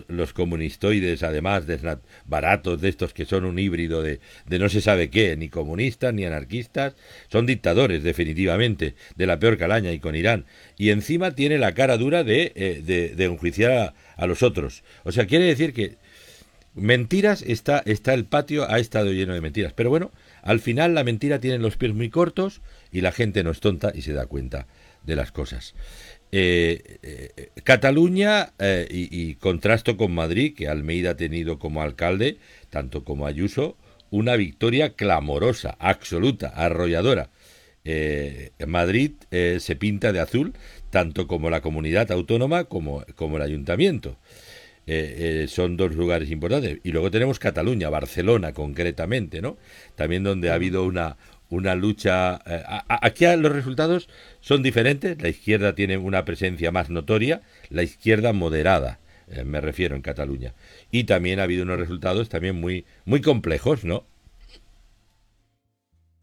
los, 0.09 0.33
comunistoides, 0.33 1.23
además 1.23 1.67
de 1.67 1.99
baratos 2.27 2.81
de 2.81 2.89
estos 2.89 3.15
que 3.15 3.25
son 3.25 3.45
un 3.45 3.59
híbrido 3.59 4.03
de, 4.03 4.21
de 4.47 4.59
no 4.59 4.69
se 4.69 4.81
sabe 4.81 5.11
qué, 5.11 5.37
ni 5.37 5.49
comunistas 5.49 6.13
ni 6.13 6.25
anarquistas, 6.25 6.95
son 7.29 7.47
dictadores 7.47 8.03
definitivamente, 8.03 8.95
de 9.17 9.27
la 9.27 9.39
peor 9.39 9.57
calaña 9.57 9.93
y 9.93 9.99
con 9.99 10.15
Irán. 10.15 10.45
Y 10.77 10.91
encima 10.91 11.33
tiene 11.33 11.59
la 11.59 11.73
cara 11.73 11.97
dura 11.97 12.23
de, 12.23 12.53
eh, 12.55 13.15
de, 13.17 13.25
enjuiciar 13.25 13.73
a, 13.73 13.95
a 14.17 14.27
los 14.27 14.43
otros. 14.43 14.85
O 15.05 15.13
sea, 15.13 15.27
quiere 15.27 15.47
decir 15.47 15.73
que 15.73 15.97
mentiras 16.77 17.43
está, 17.43 17.83
está 17.87 18.15
el 18.15 18.27
patio, 18.27 18.71
ha 18.71 18.79
estado 18.79 19.11
lleno 19.11 19.35
de 19.35 19.41
mentiras. 19.41 19.73
Pero 19.73 19.91
bueno, 19.91 20.13
al 20.43 20.61
final 20.61 20.95
la 20.95 21.03
mentira 21.03 21.41
tiene 21.41 21.59
los 21.59 21.77
pies 21.77 21.95
muy 21.95 22.11
cortos 22.11 22.61
y 22.97 23.03
la 23.03 23.13
gente 23.13 23.45
no 23.45 23.51
es 23.51 23.61
tonta 23.61 23.93
y 23.95 24.01
se 24.01 24.15
da 24.15 24.25
cuenta 24.25 24.67
de 25.05 25.17
las 25.17 25.31
cosas. 25.31 25.75
Eh, 26.33 26.97
eh, 27.03 27.51
Cataluña, 27.63 28.55
eh, 28.59 28.87
y, 28.91 29.35
contrasto 29.35 29.99
con 29.99 30.15
Madrid, 30.15 30.55
que 30.57 30.67
Almeida 30.67 31.11
ha 31.11 31.17
tenido 31.19 31.59
como 31.59 31.83
alcalde, 31.83 32.39
tanto 32.71 33.05
como 33.05 33.27
Ayuso, 33.27 33.77
una 34.09 34.35
victoria 34.37 34.95
clamorosa, 34.95 35.77
absoluta, 35.79 36.49
arrolladora. 36.49 37.29
Madrid 38.67 39.13
se 39.31 39.77
pinta 39.77 40.13
de 40.13 40.21
azul, 40.21 40.55
tanto 40.91 41.29
como 41.29 41.51
la 41.51 41.61
comunidad 41.61 42.11
autónoma 42.11 42.65
como, 42.65 43.05
como 43.15 43.37
el 43.37 43.43
ayuntamiento. 43.43 44.17
son 45.47 45.77
dos 45.77 45.95
lugares 45.95 46.31
importantes. 46.31 46.81
Y 46.83 46.91
luego 46.93 47.11
tenemos 47.11 47.39
Cataluña, 47.39 47.91
Barcelona 47.91 48.53
concretamente, 48.53 49.41
¿no? 49.41 49.57
También 49.95 50.25
donde 50.25 50.51
ha 50.51 50.55
habido 50.55 50.85
una, 50.85 51.17
una 51.49 51.75
lucha. 51.75 52.41
Eh, 52.47 52.63
aquí 52.89 53.25
los 53.37 53.53
resultados 53.53 54.09
son 54.41 54.63
diferentes. 54.63 55.21
La 55.21 55.29
izquierda 55.29 55.75
tiene 55.75 55.97
una 55.97 56.25
presencia 56.25 56.73
más 56.73 56.91
notoria, 56.91 57.43
la 57.71 57.83
izquierda 57.83 58.33
moderada, 58.33 58.99
eh, 59.29 59.45
me 59.45 59.61
refiero 59.61 59.97
en 59.97 60.03
Cataluña. 60.03 60.55
Y 60.91 61.05
también 61.05 61.41
ha 61.41 61.45
habido 61.45 61.63
unos 61.65 61.79
resultados 61.79 62.29
también 62.29 62.61
muy, 62.61 62.85
muy 63.05 63.21
complejos, 63.21 63.85
¿no? 63.85 64.05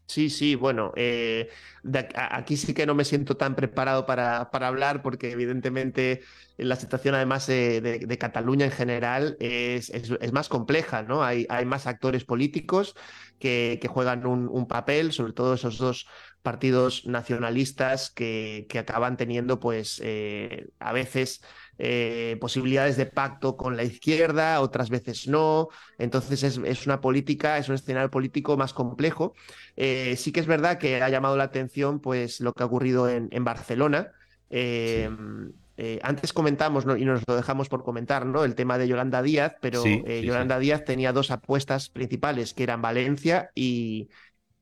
Sí, 0.06 0.28
sí, 0.28 0.54
bueno, 0.54 0.92
eh, 0.96 1.48
aquí 2.14 2.58
sí 2.58 2.74
que 2.74 2.84
no 2.84 2.94
me 2.94 3.06
siento 3.06 3.36
tan 3.38 3.56
preparado 3.56 4.04
para, 4.04 4.50
para 4.50 4.68
hablar 4.68 5.02
porque 5.02 5.30
evidentemente 5.30 6.20
la 6.58 6.76
situación 6.76 7.14
además 7.14 7.46
de, 7.46 8.16
Cataluña 8.20 8.66
en 8.66 8.70
general 8.70 9.36
es, 9.40 9.88
es, 9.90 10.32
más 10.32 10.48
compleja, 10.48 11.02
¿no? 11.02 11.24
Hay, 11.24 11.46
hay 11.48 11.64
más 11.64 11.86
actores 11.86 12.24
políticos 12.24 12.94
que, 13.38 13.78
que 13.80 13.88
juegan 13.88 14.26
un, 14.26 14.68
papel, 14.68 15.12
sobre 15.12 15.32
todo 15.32 15.54
esos 15.54 15.78
dos 15.78 16.06
partidos 16.42 17.06
nacionalistas 17.06 18.10
que, 18.10 18.66
que 18.68 18.78
acaban 18.78 19.16
teniendo 19.16 19.58
pues 19.58 20.00
eh, 20.04 20.68
a 20.78 20.92
veces 20.92 21.40
eh, 21.78 22.36
posibilidades 22.40 22.96
de 22.96 23.06
pacto 23.06 23.56
con 23.56 23.76
la 23.76 23.82
izquierda, 23.82 24.60
otras 24.60 24.90
veces 24.90 25.26
no. 25.26 25.68
Entonces 25.98 26.42
es, 26.42 26.86
una 26.86 27.00
política, 27.00 27.58
es 27.58 27.68
un 27.68 27.74
escenario 27.74 28.10
político 28.10 28.56
más 28.56 28.72
complejo. 28.72 29.34
Eh, 29.76 30.16
sí 30.16 30.32
que 30.32 30.40
es 30.40 30.46
verdad 30.46 30.78
que 30.78 31.02
ha 31.02 31.08
llamado 31.08 31.36
la 31.36 31.44
atención 31.44 32.00
pues, 32.00 32.40
lo 32.40 32.52
que 32.52 32.62
ha 32.62 32.66
ocurrido 32.66 33.08
en, 33.08 33.28
en 33.32 33.44
Barcelona. 33.44 34.12
Em, 34.50 35.52
eh, 35.76 35.98
antes 36.02 36.32
comentamos 36.32 36.84
y 36.96 37.04
nos 37.04 37.22
lo 37.26 37.34
dejamos 37.36 37.68
por 37.68 37.82
comentar, 37.82 38.24
¿no? 38.26 38.44
El 38.44 38.54
tema 38.54 38.78
de 38.78 38.86
Yolanda 38.86 39.22
Díaz, 39.22 39.56
pero 39.60 39.82
Yolanda 39.84 40.58
Díaz 40.58 40.84
tenía 40.84 41.12
dos 41.12 41.30
apuestas 41.30 41.88
principales, 41.88 42.54
que 42.54 42.62
eran 42.62 42.80
Valencia 42.80 43.50
y, 43.54 44.08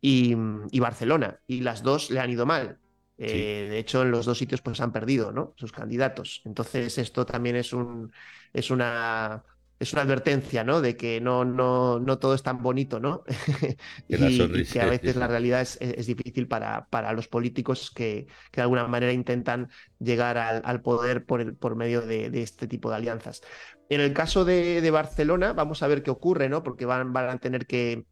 y, 0.00 0.34
y 0.70 0.80
Barcelona, 0.80 1.40
y 1.46 1.60
las 1.60 1.82
dos 1.82 2.10
le 2.10 2.20
han 2.20 2.30
ido 2.30 2.46
mal. 2.46 2.78
Eh, 3.18 3.68
de 3.70 3.78
hecho, 3.78 4.02
en 4.02 4.10
los 4.10 4.26
dos 4.26 4.38
sitios 4.38 4.62
pues 4.62 4.80
han 4.80 4.90
perdido, 4.90 5.30
¿no? 5.32 5.54
Sus 5.56 5.70
candidatos. 5.70 6.42
Entonces, 6.44 6.98
esto 6.98 7.24
también 7.24 7.56
es 7.56 7.72
un 7.72 8.12
es 8.52 8.70
una 8.70 9.44
es 9.82 9.92
una 9.92 10.02
advertencia, 10.02 10.62
¿no? 10.62 10.80
De 10.80 10.96
que 10.96 11.20
no, 11.20 11.44
no, 11.44 11.98
no 11.98 12.18
todo 12.18 12.34
es 12.34 12.42
tan 12.44 12.62
bonito, 12.62 13.00
¿no? 13.00 13.24
y, 14.08 14.64
que 14.64 14.80
a 14.80 14.86
veces 14.86 15.16
la 15.16 15.26
realidad 15.26 15.60
es, 15.60 15.76
es, 15.80 16.06
difícil 16.06 16.46
para, 16.46 16.86
para 16.88 17.12
los 17.12 17.26
políticos 17.26 17.90
que, 17.90 18.26
que, 18.52 18.60
de 18.60 18.62
alguna 18.62 18.86
manera 18.86 19.12
intentan 19.12 19.70
llegar 19.98 20.38
al, 20.38 20.82
poder 20.82 21.26
por, 21.26 21.40
el, 21.40 21.56
por 21.56 21.74
medio 21.74 22.00
de, 22.00 22.30
de, 22.30 22.42
este 22.42 22.68
tipo 22.68 22.90
de 22.90 22.96
alianzas. 22.96 23.42
En 23.88 24.00
el 24.00 24.12
caso 24.12 24.44
de, 24.44 24.80
de, 24.80 24.90
Barcelona, 24.92 25.52
vamos 25.52 25.82
a 25.82 25.88
ver 25.88 26.04
qué 26.04 26.12
ocurre, 26.12 26.48
¿no? 26.48 26.62
Porque 26.62 26.86
van, 26.86 27.12
van 27.12 27.28
a 27.28 27.38
tener 27.38 27.66
que, 27.66 28.04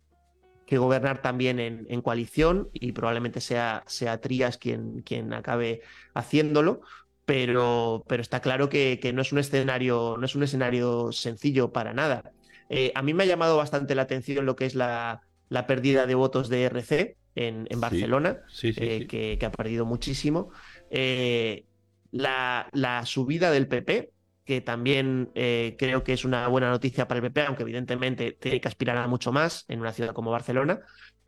que 0.66 0.77
gobernar 0.77 1.23
también 1.23 1.61
en, 1.61 2.03
coalición 2.03 2.68
y 2.73 2.93
probablemente 2.93 3.41
sea, 3.41 3.85
sea 3.87 4.21
Trías 4.21 4.59
quien, 4.59 5.03
quien 5.03 5.33
acabe 5.33 5.83
haciéndolo. 6.14 6.83
Pero, 7.31 8.05
pero 8.09 8.22
está 8.22 8.41
claro 8.41 8.68
que, 8.68 8.99
que, 9.01 9.12
no 9.12 9.22
es 9.22 9.31
un 9.31 9.39
escenario, 9.39 10.16
no 10.18 10.26
es 10.26 10.35
un 10.35 10.43
escenario 10.43 11.12
sencillo 11.12 11.70
para 11.70 11.95
nada. 11.95 12.33
Eh, 12.68 12.91
a 12.97 13.03
mí 13.03 13.14
me 13.14 13.22
ha 13.22 13.26
llamado 13.26 13.57
bastante 13.57 13.95
la 13.95 14.03
atención 14.03 14.47
lo 14.47 14.57
que 14.57 14.66
es 14.66 14.74
la, 14.74 15.22
la 15.49 15.68
pérdida 15.68 16.07
de 16.07 16.16
votos 16.16 16.49
de 16.49 16.64
RC 16.64 17.16
en, 17.37 17.68
en 17.70 17.81
Barcelona, 17.81 18.41
eh, 18.64 19.07
que, 19.07 19.39
que, 19.39 19.47
ha 19.47 19.53
perdido 19.53 19.87
muchísimo. 19.87 20.51
Eh, 20.91 21.66
la, 22.11 22.68
la, 22.72 23.07
subida 23.07 23.53
del 23.53 23.68
PP, 23.68 24.11
que 24.45 24.61
también 24.61 25.31
eh, 25.37 25.76
creo 25.78 26.03
que 26.03 26.14
es 26.14 26.24
una 26.24 26.49
buena 26.49 26.68
noticia 26.68 27.07
para 27.07 27.18
el 27.18 27.26
PP, 27.26 27.43
aunque 27.43 27.62
evidentemente 27.62 28.33
tiene 28.33 28.61
que 28.61 28.66
aspirar 28.66 28.97
a 28.97 29.07
mucho 29.07 29.31
más 29.31 29.66
en 29.68 29.78
una 29.78 29.93
ciudad 29.93 30.14
como 30.14 30.33
Barcelona, 30.33 30.81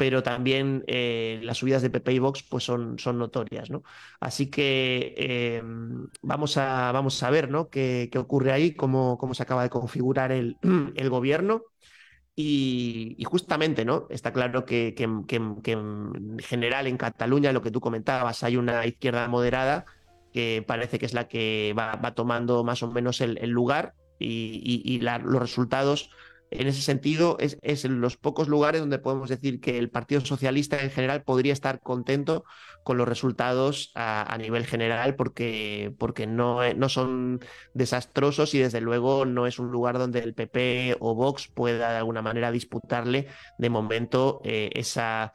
pero 0.03 0.25
también 0.25 0.83
eh, 0.89 1.39
las 1.45 1.59
subidas 1.59 1.81
de 1.81 1.89
PP 1.89 2.15
y 2.15 2.19
Vox 2.19 2.43
pues 2.43 2.65
son, 2.65 2.99
son 2.99 3.21
notorias, 3.21 3.71
¿no? 3.71 3.85
Así 4.19 4.51
que 4.51 5.15
em, 5.17 6.09
vamos, 6.23 6.57
a, 6.57 6.91
vamos 6.91 7.23
a 7.23 7.31
ver, 7.31 7.49
¿no? 7.49 7.69
Qué, 7.69 8.09
qué 8.11 8.19
ocurre 8.19 8.51
ahí, 8.51 8.75
cómo, 8.75 9.17
cómo, 9.17 9.33
se 9.33 9.45
acaba 9.45 9.63
de 9.63 9.71
configurar 9.71 10.33
el, 10.33 10.57
el 10.97 11.09
gobierno. 11.09 11.63
Y, 12.35 13.15
y, 13.17 13.23
justamente, 13.23 13.85
¿no? 13.85 14.09
Está 14.11 14.33
claro 14.33 14.65
que, 14.65 14.93
que, 14.97 15.09
que 15.29 15.73
en 15.73 16.39
general 16.41 16.89
en 16.89 16.97
Cataluña, 16.97 17.53
lo 17.53 17.63
que 17.63 17.71
tú 17.71 17.81
comentabas, 17.81 18.43
hay 18.43 18.57
una 18.57 18.85
izquierda 18.85 19.29
moderada 19.29 19.85
que 20.33 20.65
parece 20.67 20.99
que 20.99 21.07
es 21.07 21.15
la 21.15 21.29
que 21.29 21.77
va, 21.79 21.95
va 21.95 22.17
tomando 22.17 22.65
más 22.65 22.83
o 22.83 22.91
menos 22.91 23.21
el, 23.21 23.39
el 23.39 23.51
lugar 23.51 23.95
y, 24.19 24.83
y, 24.85 24.99
los 24.99 25.41
resultados 25.41 26.11
en 26.61 26.69
ese 26.69 26.83
sentido 26.83 27.37
es, 27.41 27.59
es, 27.63 27.85
en 27.85 28.01
los 28.01 28.17
pocos 28.17 28.49
lugares 28.49 28.81
donde 28.81 28.99
podemos 28.99 29.29
decir 29.29 29.61
que 29.61 29.79
el 29.79 29.91
Partido 29.91 30.21
Socialista 30.21 30.81
en 30.81 30.91
general 30.91 31.23
podría 31.23 31.53
estar 31.53 31.81
contento 31.81 32.45
con 32.85 32.97
los 32.99 33.09
resultados 33.09 33.93
a, 33.95 34.37
nivel 34.39 34.67
general 34.67 35.15
porque, 35.15 35.95
porque 35.99 36.27
no, 36.27 36.61
no, 36.75 36.89
son 36.89 37.41
desastrosos 37.75 38.55
y 38.55 38.59
desde 38.59 38.81
luego 38.81 39.25
no 39.25 39.47
es 39.47 39.59
un 39.59 39.71
lugar 39.71 39.99
donde 39.99 40.21
el 40.21 40.35
PP 40.35 40.97
o 41.01 41.15
Vox 41.15 41.49
pueda 41.49 41.91
de 41.91 41.99
alguna 41.99 42.23
manera 42.23 42.51
disputarle 42.51 43.29
de 43.59 43.71
momento 43.71 44.41
eh, 44.45 44.71
esa 44.75 45.33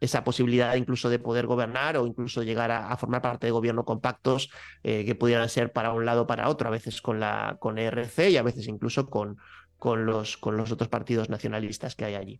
esa 0.00 0.24
posibilidad 0.24 0.74
incluso 0.76 1.10
de 1.10 1.18
poder 1.18 1.46
gobernar 1.46 1.96
o 1.98 2.06
incluso 2.06 2.42
llegar 2.42 2.70
a, 2.70 2.96
formar 2.96 3.20
parte 3.22 3.46
de 3.46 3.50
gobierno 3.52 3.84
con 3.84 4.00
pactos 4.00 4.50
eh, 4.82 5.04
que 5.04 5.14
pudieran 5.14 5.48
ser 5.48 5.72
para 5.72 5.92
un 5.92 6.06
lado 6.06 6.22
o 6.22 6.26
para 6.26 6.48
otro, 6.48 6.68
a 6.68 6.70
veces 6.70 7.02
con 7.02 7.20
la 7.20 7.58
con 7.60 7.78
ERC 7.78 8.30
y 8.30 8.36
a 8.38 8.42
veces 8.42 8.66
incluso 8.66 9.10
con, 9.10 9.36
con, 9.80 10.06
los, 10.06 10.36
con 10.36 10.56
los 10.56 10.70
otros 10.70 10.88
partidos 10.88 11.28
nacionalistas 11.28 11.96
que 11.96 12.04
hay 12.04 12.14
allí. 12.14 12.38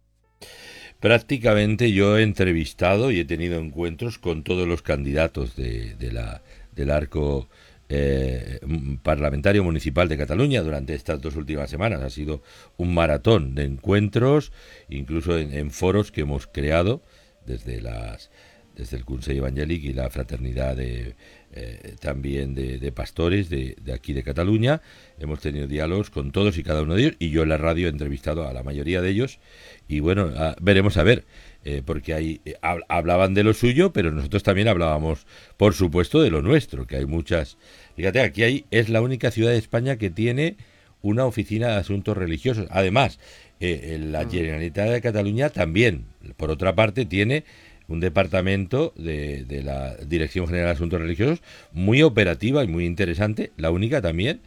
Prácticamente 1.01 1.91
yo 1.93 2.19
he 2.19 2.23
entrevistado 2.23 3.11
y 3.11 3.19
he 3.19 3.25
tenido 3.25 3.59
encuentros 3.59 4.19
con 4.19 4.45
todos 4.45 4.69
los 4.69 4.83
candidatos 4.83 5.57
de, 5.57 5.97
la, 6.13 6.43
del 6.73 6.91
arco 6.91 7.49
eh, 7.89 8.61
parlamentario 9.03 9.65
municipal 9.65 10.09
de 10.09 10.19
Cataluña 10.19 10.61
durante 10.61 10.95
estas 10.95 11.21
dos 11.23 11.37
últimas 11.37 11.71
semanas. 11.71 12.03
Ha 12.03 12.11
sido 12.11 12.43
un 12.77 12.93
maratón 12.93 13.55
de 13.55 13.65
encuentros, 13.65 14.53
incluso 14.91 15.39
en 15.39 15.71
foros 15.71 16.13
que 16.13 16.21
hemos 16.21 16.47
creado 16.47 17.03
desde 17.47 17.81
las 17.81 18.31
desde 18.77 18.97
el 18.97 19.05
Consejo 19.05 19.39
Evangélico 19.39 19.87
y 19.87 19.93
la 19.93 20.11
Fraternidad 20.11 20.77
de, 20.77 21.15
eh, 21.53 21.97
también 22.01 22.55
de, 22.55 22.93
pastores 22.93 23.51
de, 23.51 23.77
aquí 23.93 24.13
de 24.13 24.23
Cataluña. 24.23 24.83
Hemos 25.19 25.41
tenido 25.41 25.67
diálogos 25.67 26.11
con 26.11 26.33
todos 26.33 26.57
y 26.59 26.63
cada 26.63 26.83
uno 26.83 26.95
de 26.95 27.03
ellos 27.03 27.17
y 27.19 27.31
yo 27.31 27.43
en 27.43 27.49
la 27.49 27.59
radio 27.59 27.89
he 27.89 27.91
entrevistado 27.91 28.47
a 28.47 28.53
la 28.53 28.63
mayoría 28.63 29.03
de 29.03 29.11
ellos 29.11 29.41
y 29.89 30.01
bueno, 30.01 30.31
veremos 30.61 30.97
a 30.97 31.03
ver. 31.03 31.25
Eh, 31.63 31.83
porque 31.85 32.15
ahí 32.15 32.41
eh, 32.47 32.55
hablaban 32.89 33.35
de 33.35 33.45
lo 33.45 33.53
suyo, 33.53 33.93
pero 33.93 34.11
nosotros 34.11 34.43
también 34.43 34.67
hablábamos, 34.67 35.27
por 35.59 35.75
supuesto, 35.75 36.23
de 36.23 36.31
lo 36.31 36.41
nuestro, 36.41 36.87
que 36.87 36.97
hay 36.97 37.05
muchas. 37.05 37.59
Fíjate, 37.97 38.21
aquí 38.21 38.45
hay, 38.45 38.65
es 38.71 38.89
la 38.89 39.03
única 39.03 39.31
ciudad 39.31 39.51
de 39.51 39.59
España 39.59 39.97
que 39.97 40.09
tiene 40.09 40.57
una 41.03 41.27
oficina 41.27 41.69
de 41.69 41.75
asuntos 41.75 42.17
religiosos. 42.17 42.67
Además, 42.71 43.19
la 43.61 44.25
mm. 44.25 44.31
Generalitat 44.31 44.89
de 44.89 45.01
Cataluña 45.03 45.51
también, 45.51 46.07
por 46.39 46.51
otra 46.51 46.75
parte, 46.75 47.05
tiene 47.05 47.45
un 47.91 48.01
departamento 48.01 48.95
de, 48.97 49.45
la 49.65 49.97
Dirección 49.97 50.47
General 50.47 50.69
de 50.69 50.73
Asuntos 50.73 51.01
Religiosos 51.01 51.43
muy 51.73 52.03
operativa 52.03 52.65
y 52.65 52.69
muy 52.69 52.87
interesante, 52.87 53.51
la 53.57 53.71
única 53.71 54.01
también 54.01 54.41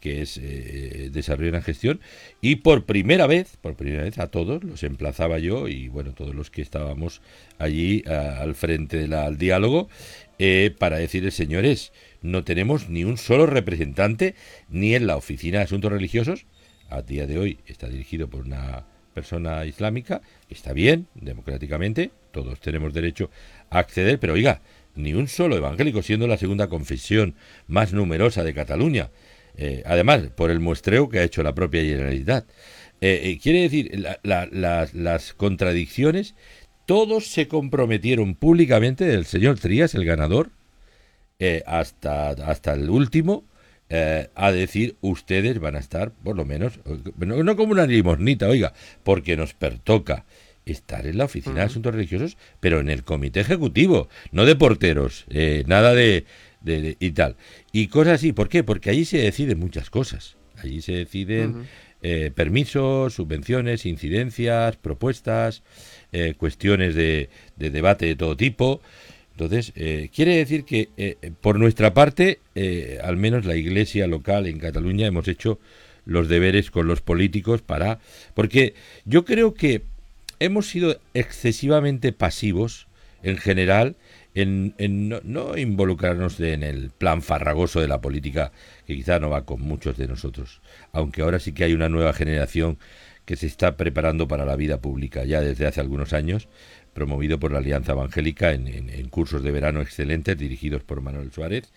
que 0.00 0.22
es 0.22 0.38
eh, 0.40 1.10
desarrollo 1.12 1.54
en 1.56 1.62
gestión 1.62 2.00
y 2.40 2.56
por 2.56 2.84
primera 2.84 3.26
vez, 3.26 3.56
por 3.60 3.74
primera 3.74 4.04
vez 4.04 4.18
a 4.18 4.28
todos 4.28 4.62
los 4.62 4.84
emplazaba 4.84 5.40
yo 5.40 5.66
y 5.66 5.88
bueno 5.88 6.12
todos 6.12 6.36
los 6.36 6.50
que 6.50 6.62
estábamos 6.62 7.20
allí 7.58 8.04
al 8.06 8.54
frente 8.54 8.96
del 8.96 9.38
diálogo 9.38 9.88
eh, 10.38 10.72
para 10.78 10.98
decirles 10.98 11.34
señores 11.34 11.92
no 12.22 12.44
tenemos 12.44 12.88
ni 12.88 13.02
un 13.02 13.16
solo 13.16 13.46
representante 13.46 14.36
ni 14.68 14.94
en 14.94 15.08
la 15.08 15.16
oficina 15.16 15.58
de 15.58 15.64
asuntos 15.64 15.90
religiosos 15.90 16.46
a 16.90 17.02
día 17.02 17.26
de 17.26 17.38
hoy 17.38 17.58
está 17.66 17.88
dirigido 17.88 18.28
por 18.28 18.44
una 18.44 18.84
persona 19.18 19.64
islámica 19.66 20.20
está 20.48 20.72
bien 20.72 21.06
democráticamente 21.14 22.10
todos 22.30 22.60
tenemos 22.60 22.92
derecho 22.92 23.30
a 23.70 23.78
acceder, 23.80 24.18
pero 24.18 24.34
oiga, 24.34 24.60
ni 24.94 25.14
un 25.14 25.28
solo 25.28 25.56
evangélico, 25.56 26.02
siendo 26.02 26.26
la 26.26 26.38
segunda 26.38 26.68
confesión 26.68 27.34
más 27.66 27.92
numerosa 27.92 28.44
de 28.44 28.54
Cataluña. 28.54 29.10
Eh, 29.56 29.82
además, 29.86 30.22
por 30.36 30.50
el 30.50 30.60
muestreo 30.60 31.08
que 31.08 31.18
ha 31.18 31.24
hecho 31.24 31.42
la 31.42 31.54
propia 31.54 31.82
Generalidad. 31.82 32.44
Eh, 33.00 33.22
eh, 33.24 33.38
quiere 33.42 33.62
decir, 33.62 34.06
las 34.22 35.32
contradicciones, 35.34 36.34
todos 36.86 37.26
se 37.26 37.48
comprometieron 37.48 38.34
públicamente, 38.34 39.04
del 39.04 39.24
señor 39.24 39.58
Trías, 39.58 39.94
el 39.94 40.04
ganador, 40.04 40.50
hasta, 41.66 42.30
hasta 42.30 42.72
el 42.72 42.90
último, 42.90 43.44
a 43.90 44.52
decir 44.52 44.96
ustedes 45.00 45.58
van 45.60 45.76
a 45.76 45.78
estar, 45.78 46.12
por 46.12 46.36
lo 46.36 46.44
menos, 46.44 46.80
no, 47.16 47.42
no, 47.42 47.56
como 47.56 47.72
una 47.72 47.86
limosnita, 47.86 48.46
oiga, 48.46 48.74
porque 49.02 49.36
nos 49.36 49.54
pertoca 49.54 50.26
estar 50.72 51.06
en 51.06 51.18
la 51.18 51.24
oficina 51.24 51.56
de 51.56 51.62
asuntos 51.62 51.94
religiosos, 51.94 52.36
pero 52.60 52.80
en 52.80 52.90
el 52.90 53.04
comité 53.04 53.40
ejecutivo, 53.40 54.08
no 54.32 54.44
de 54.44 54.56
porteros, 54.56 55.24
eh, 55.30 55.64
nada 55.66 55.94
de, 55.94 56.24
y 56.64 57.10
tal. 57.12 57.36
Y 57.72 57.88
cosas 57.88 58.14
así, 58.14 58.32
¿por 58.32 58.48
qué? 58.48 58.64
Porque 58.64 58.90
allí 58.90 59.04
se 59.04 59.18
deciden 59.18 59.58
muchas 59.58 59.90
cosas. 59.90 60.36
Allí 60.56 60.82
se 60.82 60.92
deciden 60.92 61.66
eh, 62.02 62.32
permisos, 62.34 63.14
subvenciones, 63.14 63.86
incidencias, 63.86 64.76
propuestas, 64.76 65.62
eh, 66.12 66.34
cuestiones 66.36 66.94
de, 66.94 67.30
de, 67.56 67.70
debate 67.70 68.06
de 68.06 68.16
todo 68.16 68.36
tipo. 68.36 68.80
Entonces, 69.38 69.72
quiere 70.12 70.36
decir 70.36 70.64
que 70.64 70.88
por 71.40 71.60
nuestra 71.60 71.94
parte, 71.94 72.40
al 73.02 73.16
menos 73.16 73.44
la 73.44 73.54
iglesia 73.54 74.08
local 74.08 74.46
en 74.48 74.58
Cataluña, 74.58 75.06
hemos 75.06 75.28
hecho 75.28 75.60
los 76.04 76.28
deberes 76.28 76.72
con 76.72 76.88
los 76.88 77.02
políticos 77.02 77.62
para... 77.62 78.00
Porque 78.34 78.74
yo 79.04 79.24
creo 79.24 79.54
que 79.54 79.82
hemos 80.40 80.66
sido 80.66 80.98
excesivamente 81.14 82.12
pasivos 82.12 82.88
en 83.22 83.36
general 83.36 83.94
en, 84.34 84.74
no, 85.24 85.56
involucrarnos 85.56 86.40
en 86.40 86.64
el 86.64 86.90
plan 86.90 87.22
farragoso 87.22 87.80
de 87.80 87.88
la 87.88 88.00
política 88.00 88.52
que 88.86 88.96
quizá 88.96 89.18
no 89.18 89.30
va 89.30 89.44
con 89.44 89.60
muchos 89.60 89.96
de 89.96 90.08
nosotros, 90.08 90.60
aunque 90.92 91.22
ahora 91.22 91.38
sí 91.38 91.52
que 91.52 91.64
hay 91.64 91.74
una 91.74 91.88
nueva 91.88 92.12
generación 92.12 92.78
que 93.24 93.36
se 93.36 93.46
está 93.46 93.76
preparando 93.76 94.26
para 94.26 94.46
la 94.46 94.56
vida 94.56 94.80
pública 94.80 95.24
ya 95.24 95.40
desde 95.40 95.66
hace 95.66 95.80
algunos 95.80 96.12
años, 96.12 96.48
promovido 96.98 97.38
por 97.38 97.52
la 97.52 97.58
Alianza 97.58 97.92
Evangélica 97.92 98.50
en, 98.52 99.08
cursos 99.08 99.44
de 99.44 99.52
verano 99.52 99.80
excelentes 99.80 100.36
dirigidos 100.36 100.82
por 100.82 101.00
Manuel 101.00 101.30
Suárez, 101.30 101.70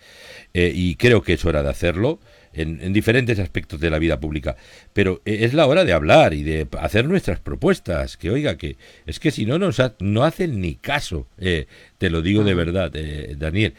eh, 0.52 0.72
y 0.74 0.96
creo 0.96 1.22
que 1.22 1.34
es 1.34 1.44
hora 1.44 1.62
de 1.62 1.70
hacerlo 1.70 2.18
en, 2.54 2.92
diferentes 2.92 3.38
aspectos 3.38 3.80
de 3.80 3.90
la 3.90 3.98
vida 3.98 4.20
pública. 4.20 4.56
Pero 4.92 5.22
eh, 5.24 5.38
es 5.42 5.54
la 5.54 5.66
hora 5.66 5.84
de 5.84 5.92
hablar 5.92 6.34
y 6.34 6.42
de 6.42 6.66
hacer 6.80 7.06
nuestras 7.06 7.40
propuestas. 7.40 8.16
Que 8.16 8.30
oiga, 8.30 8.56
que 8.56 8.76
es 9.06 9.20
que 9.20 9.30
si 9.30 9.46
no 9.46 9.58
nos 9.58 9.80
no 10.00 10.24
hacen 10.24 10.60
ni 10.60 10.74
caso, 10.74 11.26
eh, 11.38 11.66
te 11.98 12.10
lo 12.10 12.22
digo 12.22 12.44
de 12.44 12.54
verdad, 12.54 12.90
eh, 12.94 13.34
Daniel. 13.38 13.74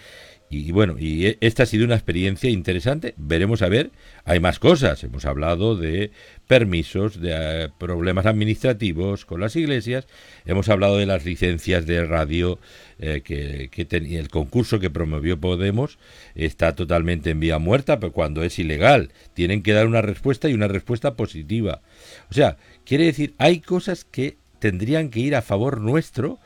Y, 0.53 0.71
bueno, 0.71 0.95
y 0.99 1.25
e, 1.25 1.37
esta 1.41 1.63
ha 1.63 1.65
sido 1.65 1.85
una 1.85 1.95
experiencia 1.95 2.49
interesante. 2.49 3.15
Veremos 3.17 3.63
a 3.63 3.69
ver, 3.69 3.89
hay 4.23 4.39
más 4.39 4.59
cosas. 4.59 5.03
Hemos 5.03 5.25
hablado 5.25 5.75
de 5.75 6.11
permisos, 6.47 7.19
de 7.19 7.71
problemas 7.79 8.27
administrativos 8.27 9.25
con 9.25 9.41
las 9.41 9.55
iglesias. 9.55 10.05
Hemos 10.45 10.69
hablado 10.69 10.97
de 10.97 11.07
las 11.07 11.25
licencias 11.25 11.87
de 11.87 12.05
radio 12.05 12.59
eh, 12.99 13.21
que, 13.23 13.69
que 13.71 13.87
el 13.97 14.29
concurso 14.29 14.79
que 14.79 14.91
promovió 14.91 15.39
Podemos 15.39 15.97
está 16.35 16.75
totalmente 16.75 17.31
en 17.31 17.39
vía 17.39 17.57
muerta, 17.57 17.99
pero 17.99 18.13
cuando 18.13 18.43
es 18.43 18.59
ilegal 18.59 19.09
tienen 19.33 19.63
que 19.63 19.73
dar 19.73 19.87
una 19.87 20.03
respuesta 20.03 20.49
y 20.49 20.53
una 20.53 20.67
respuesta 20.67 21.15
positiva. 21.15 21.81
O 22.29 22.33
sea, 22.33 22.57
quiere 22.85 23.05
decir, 23.05 23.33
hay 23.39 23.59
cosas 23.59 24.05
que 24.05 24.37
tendrían 24.59 25.09
que 25.09 25.19
ir 25.19 25.35
a 25.35 25.41
favor 25.41 25.81
nuestro, 25.81 26.39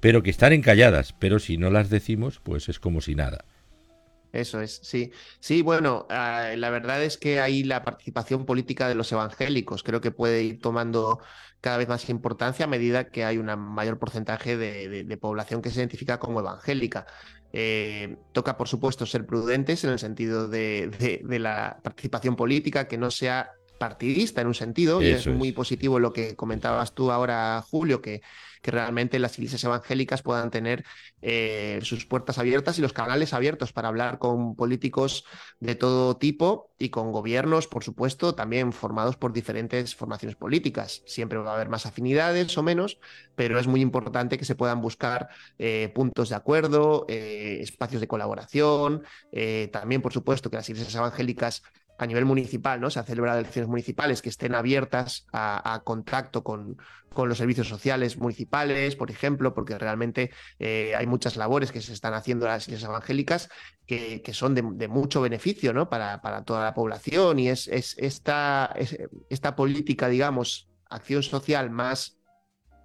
pero 0.00 0.22
que 0.22 0.30
están 0.30 0.52
encalladas, 0.52 1.12
pero 1.18 1.38
si 1.38 1.56
no 1.56 1.70
las 1.70 1.90
decimos, 1.90 2.40
pues 2.42 2.68
es 2.68 2.78
como 2.78 3.00
si 3.00 3.14
nada. 3.14 3.44
Eso 4.32 4.60
es, 4.60 4.80
sí. 4.82 5.12
Sí, 5.40 5.62
bueno, 5.62 6.06
ah, 6.10 6.50
la 6.56 6.70
verdad 6.70 7.02
es 7.02 7.16
que 7.16 7.40
ahí 7.40 7.64
la 7.64 7.82
participación 7.82 8.44
política 8.44 8.88
de 8.88 8.94
los 8.94 9.10
evangélicos 9.10 9.82
creo 9.82 10.00
que 10.00 10.10
puede 10.10 10.42
ir 10.42 10.60
tomando 10.60 11.20
cada 11.60 11.78
vez 11.78 11.88
más 11.88 12.08
importancia 12.10 12.66
a 12.66 12.68
medida 12.68 13.08
que 13.08 13.24
hay 13.24 13.38
un 13.38 13.46
mayor 13.46 13.98
porcentaje 13.98 14.56
de, 14.56 15.16
población 15.16 15.62
que 15.62 15.70
se 15.70 15.80
identifica 15.80 16.18
como 16.18 16.40
evangélica. 16.40 17.06
Eh, 17.52 18.16
toca, 18.32 18.56
por 18.56 18.68
supuesto, 18.68 19.06
ser 19.06 19.24
prudentes 19.24 19.82
en 19.84 19.90
el 19.90 19.98
sentido 19.98 20.48
de, 20.48 21.22
la 21.24 21.80
participación 21.82 22.36
política, 22.36 22.86
que 22.86 22.98
no 22.98 23.10
sea 23.10 23.50
partidista 23.78 24.40
en 24.40 24.48
un 24.48 24.54
sentido, 24.54 25.02
y 25.02 25.08
es, 25.08 25.26
muy 25.26 25.52
positivo 25.52 25.98
lo 25.98 26.12
que 26.12 26.36
comentabas 26.36 26.94
tú 26.94 27.10
ahora, 27.10 27.62
Julio, 27.62 28.00
que 28.02 28.22
que 28.66 28.72
realmente 28.72 29.20
las 29.20 29.38
iglesias 29.38 29.62
evangélicas 29.62 30.22
puedan 30.22 30.50
tener 30.50 30.84
eh, 31.22 31.78
sus 31.82 32.04
puertas 32.04 32.38
abiertas 32.38 32.76
y 32.76 32.82
los 32.82 32.92
canales 32.92 33.32
abiertos 33.32 33.72
para 33.72 33.86
hablar 33.86 34.18
con 34.18 34.56
políticos 34.56 35.24
de 35.60 35.76
todo 35.76 36.16
tipo 36.16 36.74
y 36.76 36.88
con 36.88 37.12
gobiernos, 37.12 37.68
por 37.68 37.84
supuesto, 37.84 38.34
también 38.34 38.72
formados 38.72 39.16
por 39.16 39.32
diferentes 39.32 39.94
formaciones 39.94 40.34
políticas. 40.34 41.04
Siempre 41.06 41.38
va 41.38 41.52
a 41.52 41.54
haber 41.54 41.68
más 41.68 41.86
afinidades 41.86 42.58
o 42.58 42.64
menos, 42.64 42.98
pero 43.36 43.60
es 43.60 43.68
muy 43.68 43.80
importante 43.80 44.36
que 44.36 44.44
se 44.44 44.56
puedan 44.56 44.80
buscar 44.80 45.28
eh, 45.60 45.92
puntos 45.94 46.30
de 46.30 46.34
acuerdo, 46.34 47.06
eh, 47.08 47.58
espacios 47.60 48.00
de 48.00 48.08
colaboración, 48.08 49.04
también, 49.70 50.02
por 50.02 50.12
supuesto, 50.12 50.50
que 50.50 50.56
las 50.56 50.68
iglesias 50.68 50.94
evangélicas 50.96 51.62
a 51.98 52.06
nivel 52.06 52.24
municipal, 52.24 52.80
¿no? 52.80 52.90
Se 52.90 52.98
han 52.98 53.06
celebrado 53.06 53.38
elecciones 53.38 53.68
municipales 53.68 54.22
que 54.22 54.28
estén 54.28 54.54
abiertas 54.54 55.26
a, 55.32 55.80
contacto 55.84 56.42
con, 56.42 56.76
con, 57.08 57.28
los 57.28 57.38
servicios 57.38 57.68
sociales 57.68 58.18
municipales, 58.18 58.96
por 58.96 59.10
ejemplo, 59.10 59.54
porque 59.54 59.78
realmente 59.78 60.30
eh, 60.58 60.94
hay 60.96 61.06
muchas 61.06 61.36
labores 61.36 61.72
que 61.72 61.80
se 61.80 61.92
están 61.92 62.14
haciendo 62.14 62.46
en 62.46 62.52
las 62.52 62.68
iglesias 62.68 62.88
evangélicas 62.88 63.48
que, 63.86 64.22
que 64.22 64.34
son 64.34 64.54
de, 64.54 64.88
mucho 64.88 65.20
beneficio, 65.20 65.72
¿no? 65.72 65.88
Para, 65.88 66.20
para, 66.20 66.44
toda 66.44 66.64
la 66.64 66.74
población 66.74 67.38
y 67.38 67.48
es, 67.48 67.68
es 67.68 67.96
esta, 67.98 68.74
esta 69.30 69.56
política, 69.56 70.08
digamos, 70.08 70.68
acción 70.88 71.22
social 71.22 71.70
más 71.70 72.18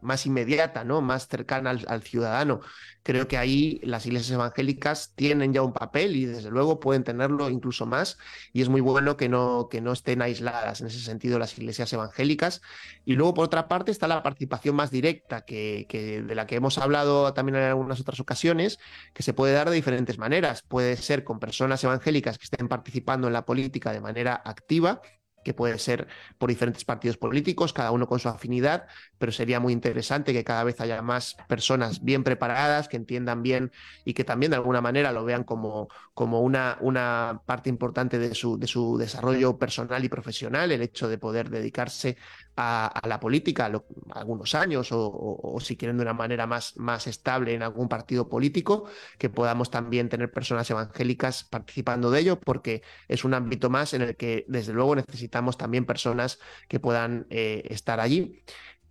más 0.02 0.26
inmediata, 0.26 0.84
¿no? 0.84 1.02
más 1.02 1.28
cercana 1.28 1.72
al, 1.72 2.04
ciudadano. 2.04 2.62
Creo 3.04 3.28
que 3.28 3.38
ahí 3.38 3.80
las 3.84 4.06
iglesias 4.06 4.32
evangélicas 4.32 5.14
tienen 5.16 5.54
ya 5.54 5.64
un 5.64 5.74
papel 5.74 6.16
y 6.16 6.26
desde 6.26 6.52
luego 6.52 6.80
pueden 6.80 7.04
tenerlo 7.04 7.50
incluso 7.50 7.86
más 7.86 8.18
y 8.54 8.62
es 8.62 8.70
muy 8.70 8.82
bueno 8.82 9.18
que 9.18 9.30
no, 9.30 9.68
que 9.70 9.82
no 9.82 9.92
estén 9.92 10.22
aisladas 10.22 10.82
en 10.82 10.88
ese 10.88 11.00
sentido 11.00 11.40
las 11.40 11.58
iglesias 11.58 11.92
evangélicas. 11.94 12.62
Y 13.06 13.16
luego 13.16 13.34
por 13.34 13.46
otra 13.46 13.68
parte 13.68 13.92
está 13.92 14.08
la 14.08 14.24
participación 14.24 14.76
más 14.76 14.92
directa 14.92 15.42
que, 15.42 15.88
de 16.28 16.36
la 16.36 16.46
que 16.48 16.56
hemos 16.56 16.78
hablado 16.78 17.34
también 17.34 17.58
en 17.58 17.64
algunas 17.64 18.00
otras 18.00 18.20
ocasiones, 18.20 18.80
que 19.14 19.24
se 19.24 19.34
puede 19.34 19.54
dar 19.54 19.70
de 19.70 19.76
diferentes 19.76 20.18
maneras. 20.18 20.62
Puede 20.62 20.98
ser 20.98 21.24
con 21.24 21.40
personas 21.40 21.84
evangélicas 21.84 22.38
que 22.38 22.46
estén 22.46 22.68
participando 22.68 23.28
en 23.28 23.34
la 23.34 23.46
política 23.46 23.92
de 23.92 24.02
manera 24.02 24.42
activa 24.46 25.02
que 25.44 25.54
puede 25.54 25.80
ser 25.80 26.08
por 26.38 26.50
diferentes 26.50 26.86
partidos 26.86 27.18
políticos, 27.18 27.74
cada 27.74 27.92
uno 27.92 28.08
con 28.08 28.20
su 28.20 28.30
afinidad, 28.30 28.88
pero 29.22 29.32
sería 29.32 29.60
muy 29.60 29.72
interesante 29.72 30.34
que 30.34 30.44
cada 30.44 30.64
vez 30.64 30.82
haya 30.82 31.04
más 31.04 31.38
personas 31.48 32.04
bien 32.04 32.24
preparadas, 32.24 32.88
que 32.88 32.98
entiendan 32.98 33.44
bien 33.44 33.72
y 34.04 34.16
que 34.16 34.24
también 34.24 34.50
de 34.50 34.56
alguna 34.56 34.82
manera 34.82 35.12
lo 35.12 35.24
vean 35.24 35.44
como, 35.44 35.90
como 36.16 36.42
una, 36.42 36.80
una 36.82 37.44
parte 37.46 37.70
importante 37.70 38.18
de 38.18 38.34
su, 38.34 38.58
de 38.58 38.66
su 38.66 38.98
desarrollo 38.98 39.60
personal 39.60 40.04
y 40.04 40.10
profesional, 40.10 40.72
el 40.72 40.82
hecho 40.82 41.08
de 41.08 41.20
poder 41.20 41.52
dedicarse 41.52 42.18
a, 42.56 43.02
la 43.08 43.20
política 43.20 43.72
algunos 44.12 44.56
años 44.56 44.90
o, 44.92 45.58
si 45.62 45.78
quieren 45.78 45.98
de 45.98 46.04
una 46.04 46.14
manera 46.14 46.48
más, 46.48 46.76
más 46.78 47.08
estable 47.08 47.54
en 47.54 47.64
algún 47.64 47.88
partido 47.88 48.28
político, 48.28 48.86
que 49.18 49.30
podamos 49.30 49.70
también 49.70 50.10
tener 50.10 50.32
personas 50.32 50.70
evangélicas 50.70 51.44
participando 51.44 52.12
de 52.12 52.22
ello, 52.22 52.40
porque 52.40 52.82
es 53.08 53.24
un 53.24 53.34
ámbito 53.34 53.70
más 53.70 53.94
en 53.94 54.02
el 54.02 54.16
que 54.16 54.46
desde 54.48 54.74
luego 54.74 54.96
necesitamos 54.96 55.58
también 55.58 55.86
personas 55.86 56.40
que 56.68 56.80
puedan 56.80 57.28
eh, 57.30 57.64
estar 57.70 58.00
allí. 58.00 58.42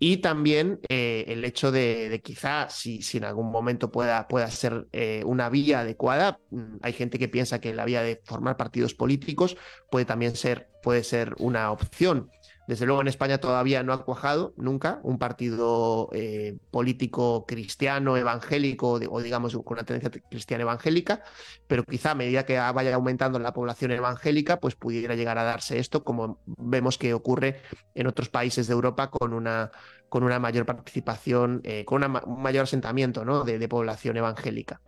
Y 0.02 0.16
también 0.16 0.80
eh, 0.88 1.26
el 1.28 1.44
hecho 1.44 1.70
de, 1.70 2.22
quizá, 2.24 2.70
si, 2.70 3.02
si, 3.02 3.18
en 3.18 3.24
algún 3.24 3.52
momento 3.52 3.92
pueda, 3.92 4.26
pueda 4.28 4.50
ser 4.50 4.88
eh, 4.92 5.22
una 5.26 5.50
vía 5.50 5.80
adecuada, 5.80 6.40
mm, 6.48 6.76
hay 6.80 6.94
gente 6.94 7.18
que 7.18 7.28
piensa 7.28 7.60
que 7.60 7.74
la 7.74 7.84
vía 7.84 8.02
de 8.02 8.18
formar 8.24 8.56
partidos 8.56 8.94
políticos 8.94 9.58
puede 9.90 10.06
también 10.06 10.36
ser, 10.36 10.70
puede 10.82 11.04
ser 11.04 11.34
una 11.38 11.70
opción. 11.70 12.30
Desde 12.66 12.86
luego 12.86 13.00
en 13.00 13.08
España 13.08 13.38
todavía 13.38 13.82
no 13.82 13.92
ha 13.92 14.04
cuajado 14.04 14.54
nunca 14.56 15.00
un 15.02 15.18
partido 15.18 16.08
eh, 16.12 16.56
político 16.70 17.44
cristiano, 17.46 18.16
evangélico 18.16 18.92
o 18.92 19.22
digamos 19.22 19.52
con 19.64 19.78
una 19.78 19.82
tendencia 19.82 20.22
cristiana 20.30 20.62
evangélica, 20.62 21.22
pero 21.66 21.82
quizá 21.84 22.12
a 22.12 22.14
medida 22.14 22.46
que 22.46 22.58
vaya 22.58 22.94
aumentando 22.94 23.38
la 23.38 23.52
población 23.52 23.90
evangélica, 23.90 24.60
pues 24.60 24.76
pudiera 24.76 25.16
llegar 25.16 25.36
a 25.38 25.42
darse 25.42 25.78
esto, 25.78 26.04
como 26.04 26.38
vemos 26.46 26.96
que 26.96 27.12
ocurre 27.12 27.60
en 27.94 28.06
otros 28.06 28.28
países 28.28 28.68
de 28.68 28.72
Europa 28.72 29.10
con 29.10 29.32
una, 29.32 29.72
con 30.08 30.22
una 30.22 30.38
mayor 30.38 30.64
participación, 30.64 31.60
eh, 31.64 31.84
con 31.84 32.04
un 32.04 32.40
mayor 32.40 32.64
asentamiento 32.64 33.24
¿no? 33.24 33.42
de, 33.42 33.68
población 33.68 34.16
evangélica. 34.16 34.80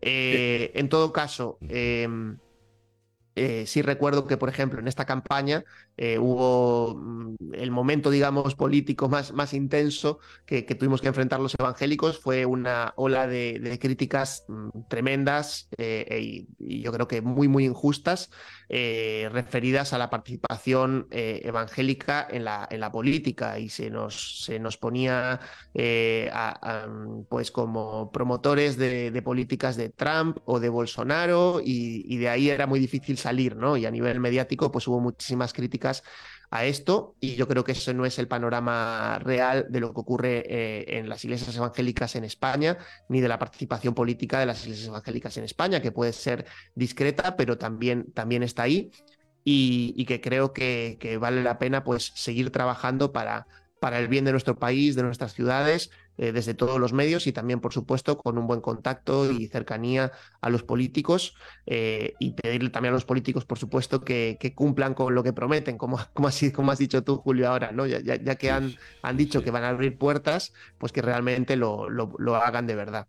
Eh, 0.00 0.70
en 0.74 0.88
todo 0.88 1.12
caso, 1.12 1.58
em, 3.36 3.66
sí 3.66 3.82
recuerdo 3.82 4.26
que, 4.26 4.36
por 4.36 4.48
ejemplo, 4.48 4.80
en 4.80 4.88
esta 4.88 5.04
campaña 5.04 5.64
eh, 5.96 6.18
hubo 6.18 6.94
mm, 6.96 7.36
el 7.52 7.70
momento, 7.70 8.10
digamos, 8.10 8.54
político 8.54 9.08
más, 9.08 9.32
más 9.32 9.54
intenso 9.54 10.18
que, 10.44 10.62
tuvimos 10.62 11.00
que 11.00 11.08
enfrentar 11.08 11.40
los 11.40 11.54
evangélicos, 11.58 12.18
fue 12.18 12.46
una 12.46 12.92
ola 12.96 13.26
de, 13.26 13.78
críticas 13.80 14.44
mm, 14.48 14.68
tremendas 14.88 15.68
eh, 15.78 16.46
y, 16.58 16.82
yo 16.82 16.92
creo 16.92 17.06
que 17.06 17.20
muy, 17.20 17.46
muy 17.46 17.64
injustas, 17.64 18.30
eh, 18.68 19.28
referidas 19.32 19.92
a 19.92 19.98
la 19.98 20.10
participación 20.10 21.06
evangélica 21.10 22.26
en 22.30 22.44
la, 22.44 22.66
en 22.70 22.80
la 22.80 22.90
política 22.90 23.58
y 23.58 23.68
se 23.68 23.90
nos, 23.90 24.44
se 24.44 24.58
nos 24.58 24.76
ponía 24.76 25.40
mm, 25.74 27.22
pues 27.28 27.50
como 27.50 28.10
promotores 28.10 28.76
de, 28.76 29.22
políticas 29.22 29.76
de 29.76 29.90
Trump 29.90 30.38
o 30.44 30.60
de 30.60 30.68
Bolsonaro 30.68 31.60
y, 31.64 32.04
y 32.06 32.18
de 32.18 32.28
ahí 32.28 32.50
era 32.50 32.66
muy 32.66 32.80
difícil 32.80 33.18
salir, 33.18 33.56
¿no? 33.56 33.76
Y 33.76 33.86
a 33.86 33.90
nivel 33.90 34.20
mediático 34.20 34.70
pues 34.70 34.86
hubo 34.88 35.00
muchísimas 35.00 35.52
críticas 35.52 36.02
a 36.50 36.64
esto 36.64 37.14
y 37.20 37.34
yo 37.34 37.48
creo 37.48 37.64
que 37.64 37.72
eso 37.72 37.92
no 37.92 38.06
es 38.06 38.18
el 38.18 38.28
panorama 38.28 39.18
real 39.18 39.66
de 39.68 39.80
lo 39.80 39.92
que 39.92 40.00
ocurre 40.00 40.44
eh, 40.46 40.98
en 40.98 41.08
las 41.08 41.24
iglesias 41.24 41.56
evangélicas 41.56 42.16
en 42.16 42.24
España 42.24 42.78
ni 43.08 43.20
de 43.20 43.28
la 43.28 43.38
participación 43.38 43.94
política 43.94 44.38
de 44.40 44.46
las 44.46 44.64
iglesias 44.64 44.88
evangélicas 44.88 45.36
en 45.36 45.44
España, 45.44 45.80
que 45.80 45.92
puede 45.92 46.12
ser 46.12 46.46
discreta, 46.74 47.36
pero 47.36 47.58
también, 47.58 48.12
también 48.12 48.42
está 48.42 48.64
ahí. 48.64 48.90
Y, 49.48 50.04
que 50.06 50.20
creo 50.20 50.52
que, 50.52 50.96
que, 50.98 51.18
vale 51.18 51.40
la 51.44 51.60
pena 51.60 51.84
pues 51.84 52.10
seguir 52.16 52.50
trabajando 52.50 53.12
para, 53.12 53.46
para 53.80 54.00
el 54.00 54.08
bien 54.08 54.24
de 54.24 54.32
nuestro 54.32 54.58
país, 54.58 54.96
de 54.96 55.04
nuestras 55.04 55.34
ciudades, 55.34 55.92
eh, 56.18 56.32
desde 56.32 56.54
todos 56.54 56.80
los 56.80 56.94
medios 56.94 57.26
y 57.26 57.32
también, 57.32 57.60
por 57.60 57.74
supuesto, 57.74 58.16
con 58.16 58.38
un 58.38 58.46
buen 58.46 58.62
contacto 58.62 59.30
y 59.30 59.48
cercanía 59.48 60.12
a 60.40 60.48
los 60.48 60.62
políticos 60.62 61.34
eh, 61.66 62.14
y 62.18 62.32
pedirle 62.32 62.70
también 62.70 62.92
a 62.92 62.96
los 62.96 63.04
políticos, 63.04 63.44
por 63.44 63.58
supuesto, 63.58 64.00
que, 64.00 64.38
cumplan 64.54 64.94
con 64.94 65.14
lo 65.14 65.22
que 65.22 65.34
prometen, 65.34 65.76
como, 65.76 65.98
como, 66.14 66.28
has 66.28 66.78
dicho 66.78 67.04
tú, 67.04 67.16
Julio, 67.18 67.50
ahora, 67.50 67.70
¿no? 67.72 67.86
Ya, 67.86 68.00
ya, 68.00 68.34
que 68.36 68.50
han, 68.50 68.76
han 69.02 69.16
dicho 69.18 69.42
que 69.42 69.50
van 69.50 69.64
a 69.64 69.68
abrir 69.68 69.98
puertas, 69.98 70.54
pues 70.78 70.90
que 70.90 71.02
realmente 71.02 71.56
lo, 71.56 71.90
lo, 71.90 72.36
hagan 72.36 72.66
de 72.66 72.76
verdad. 72.76 73.06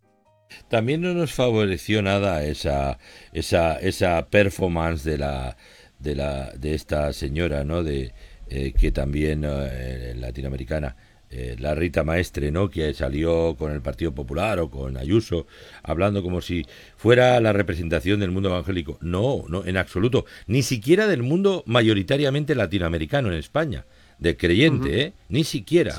También 0.67 1.01
no 1.01 1.13
nos 1.13 1.33
favoreció 1.33 2.01
nada 2.01 2.43
esa, 2.43 2.99
esa, 3.31 3.79
esa 3.79 4.27
performance 4.27 5.05
de 5.05 5.17
la, 5.17 5.55
de 5.99 6.15
la 6.15 6.51
de 6.51 6.73
esta 6.73 7.13
señora, 7.13 7.63
¿no? 7.63 7.83
De 7.83 8.13
eh, 8.49 8.73
que 8.73 8.91
también 8.91 9.45
latinoamericana 10.19 10.95
eh, 11.29 11.57
la 11.59 11.75
Rita 11.75 12.03
Maestre, 12.05 12.51
¿no? 12.51 12.69
Que 12.69 12.93
salió 12.93 13.55
con 13.57 13.73
el 13.73 13.81
Partido 13.81 14.13
Popular 14.13 14.59
o 14.59 14.69
con 14.69 14.95
Ayuso, 14.95 15.45
hablando 15.83 16.23
como 16.23 16.41
si 16.41 16.65
fuera 16.95 17.39
la 17.41 17.51
representación 17.51 18.21
del 18.21 18.31
mundo 18.31 18.49
evangélico. 18.49 18.97
No, 19.01 19.43
no, 19.49 19.65
en 19.65 19.75
absoluto. 19.75 20.25
Ni 20.47 20.63
siquiera 20.63 21.05
del 21.05 21.23
mundo 21.23 21.63
mayoritariamente 21.65 22.55
latinoamericano 22.55 23.27
en 23.27 23.35
España, 23.35 23.85
de 24.19 24.37
creyente, 24.37 25.01
¿eh? 25.01 25.13
Ni 25.27 25.43
siquiera. 25.43 25.93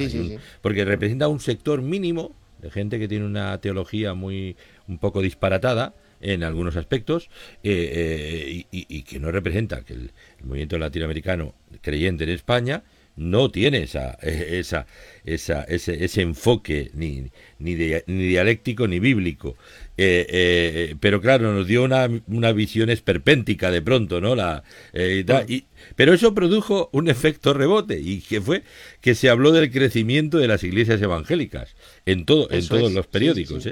Porque 0.62 0.84
representa 0.84 1.28
un 1.28 1.40
sector 1.40 1.82
mínimo 1.82 2.34
de 2.62 2.70
gente 2.70 2.98
que 2.98 3.06
tiene 3.06 3.26
una 3.26 3.60
teología 3.60 4.14
muy 4.14 4.56
un 4.88 4.98
poco 4.98 5.20
disparatada 5.20 5.94
en 6.20 6.42
algunos 6.42 6.76
aspectos 6.76 7.30
eh, 7.62 8.64
y, 8.70 9.02
que 9.02 9.20
no 9.20 9.30
representa 9.30 9.82
que 9.82 9.92
el 9.92 10.10
movimiento 10.42 10.78
latinoamericano 10.78 11.54
creyente 11.80 12.24
en 12.24 12.30
España 12.30 12.82
no 13.18 13.50
tiene 13.50 13.82
esa, 13.82 14.12
esa, 14.22 14.86
esa, 15.24 15.62
ese, 15.64 16.04
ese 16.04 16.22
enfoque 16.22 16.90
ni, 16.94 17.30
ni, 17.58 17.74
ni, 18.06 18.28
dialéctico 18.28 18.86
ni 18.86 19.00
bíblico. 19.00 19.56
Eh, 19.96 20.26
eh, 20.28 20.94
pero 21.00 21.20
claro, 21.20 21.52
nos 21.52 21.66
dio 21.66 21.82
una, 21.82 22.08
una, 22.28 22.52
visión 22.52 22.88
esperpéntica 22.88 23.70
de 23.72 23.82
pronto, 23.82 24.20
¿no? 24.20 24.36
La, 24.36 24.62
eh, 24.92 25.24
y, 25.48 25.64
pero 25.96 26.14
eso 26.14 26.34
produjo 26.34 26.88
un 26.92 27.08
efecto 27.08 27.52
rebote 27.52 27.98
y 28.00 28.20
que 28.20 28.40
fue 28.40 28.62
que 29.00 29.16
se 29.16 29.28
habló 29.28 29.50
del 29.50 29.72
crecimiento 29.72 30.38
de 30.38 30.46
las 30.46 30.62
iglesias 30.62 31.02
evangélicas 31.02 31.74
en, 32.06 32.24
todo, 32.24 32.48
en 32.50 32.66
todos 32.68 32.92
los 32.92 33.06
periódicos. 33.08 33.68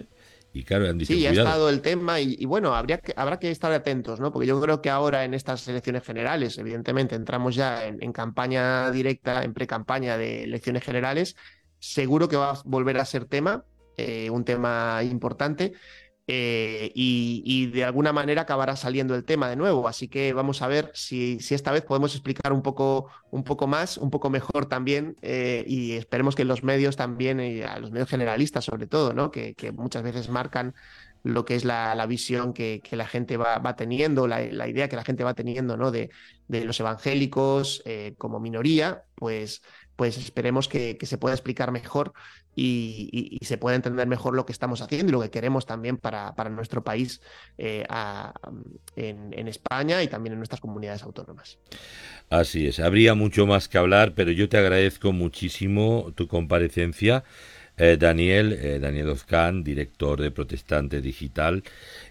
Y 0.57 0.65
claro, 0.65 0.89
han 0.89 0.97
dicho, 0.97 1.13
sí, 1.13 1.27
ha 1.27 1.33
estado 1.33 1.69
el 1.69 1.83
tema 1.83 2.19
y, 2.19 2.43
bueno, 2.47 2.75
habría 2.75 2.97
que, 2.97 3.13
habrá 3.15 3.39
que 3.39 3.51
estar 3.51 3.71
atentos, 3.73 4.21
¿no? 4.21 4.33
Porque 4.33 4.47
yo 4.47 4.59
creo 4.59 4.81
que 4.81 4.89
ahora 4.89 5.25
en 5.25 5.35
estas 5.35 5.69
elecciones 5.69 6.03
generales, 6.03 6.57
evidentemente, 6.57 7.15
entramos 7.15 7.55
ya 7.55 7.85
en, 7.85 8.13
campaña 8.13 8.91
directa, 8.91 9.45
en 9.45 9.53
pre-campaña 9.53 10.17
de 10.17 10.45
elecciones 10.45 10.83
generales, 10.83 11.37
seguro 11.79 12.27
que 12.31 12.37
va 12.37 12.53
a 12.53 12.63
volver 12.65 12.97
a 12.97 13.05
ser 13.05 13.27
tema, 13.27 13.65
eh, 13.99 14.31
un 14.31 14.47
tema 14.47 15.03
importante. 15.03 15.75
Eh, 16.29 16.91
y, 16.95 17.67
de 17.67 17.85
alguna 17.85 18.13
manera 18.13 18.43
acabará 18.43 18.75
saliendo 18.75 19.15
el 19.15 19.25
tema 19.25 19.49
de 19.49 19.57
nuevo. 19.57 19.87
Así 19.89 20.09
que 20.09 20.33
vamos 20.33 20.61
a 20.63 20.67
ver 20.67 20.91
si, 20.95 21.39
si 21.41 21.55
esta 21.55 21.71
vez 21.73 21.83
podemos 21.83 22.15
explicar 22.15 22.53
un 22.53 22.63
poco, 22.63 23.09
un 23.31 23.45
poco 23.45 23.67
más, 23.67 23.97
un 23.99 24.11
poco 24.11 24.29
mejor 24.31 24.67
también, 24.67 25.17
eh, 25.23 25.65
y 25.67 25.93
esperemos 25.93 26.35
que 26.35 26.45
los 26.45 26.65
medios 26.65 26.97
también, 26.97 27.41
y 27.41 27.63
a 27.63 27.79
los 27.79 27.93
medios 27.93 28.09
generalistas 28.09 28.65
sobre 28.65 28.87
todo, 28.87 29.13
¿no? 29.13 29.31
que, 29.31 29.55
que 29.55 29.73
muchas 29.73 30.03
veces 30.03 30.29
marcan 30.29 30.75
lo 31.23 31.45
que 31.45 31.57
es 31.57 31.65
la, 31.65 32.07
visión 32.07 32.53
que, 32.53 32.81
que, 32.83 32.97
la 32.97 33.07
gente 33.07 33.37
va, 33.37 33.59
va 33.59 33.75
teniendo, 33.77 34.29
la, 34.29 34.41
la, 34.41 34.69
idea 34.69 34.89
que 34.89 34.97
la 34.97 35.05
gente 35.05 35.25
va 35.25 35.35
teniendo 35.35 35.77
¿no? 35.77 35.91
de, 35.91 36.11
de 36.47 36.65
los 36.65 36.79
evangélicos 36.79 37.83
eh, 37.85 38.15
como 38.17 38.39
minoría, 38.39 39.05
pues 39.17 39.63
pues 39.97 40.19
esperemos 40.19 40.69
que, 40.69 40.99
se 41.03 41.19
pueda 41.19 41.35
explicar 41.35 41.73
mejor 41.73 42.13
y, 42.57 43.39
se 43.43 43.59
pueda 43.59 43.77
entender 43.77 44.09
mejor 44.09 44.35
lo 44.35 44.47
que 44.47 44.53
estamos 44.53 44.81
haciendo 44.81 45.11
y 45.11 45.13
lo 45.13 45.21
que 45.21 45.31
queremos 45.31 45.67
también 45.67 45.99
para, 45.99 46.35
para 46.35 46.49
nuestro 46.51 46.83
país 46.83 47.21
eh, 47.59 47.87
en, 48.97 49.49
España 49.49 50.03
y 50.03 50.09
también 50.09 50.33
en 50.33 50.39
nuestras 50.39 50.61
comunidades 50.61 51.03
autónomas. 51.03 51.59
Así 52.31 52.67
es, 52.67 52.81
habría 52.81 53.15
mucho 53.15 53.47
más 53.47 53.69
que 53.69 53.79
hablar, 53.79 54.15
pero 54.15 54.33
yo 54.33 54.49
te 54.49 54.57
agradezco 54.57 55.13
muchísimo 55.13 56.13
tu 56.15 56.27
comparecencia. 56.27 57.23
Eh, 57.77 57.99
Daniel, 58.01 58.55
eh, 58.55 58.79
Daniel 58.81 59.11
Ozcan, 59.11 59.63
director 59.63 60.21
de 60.21 60.31
Protestante 60.31 61.03
Digital, 61.03 61.63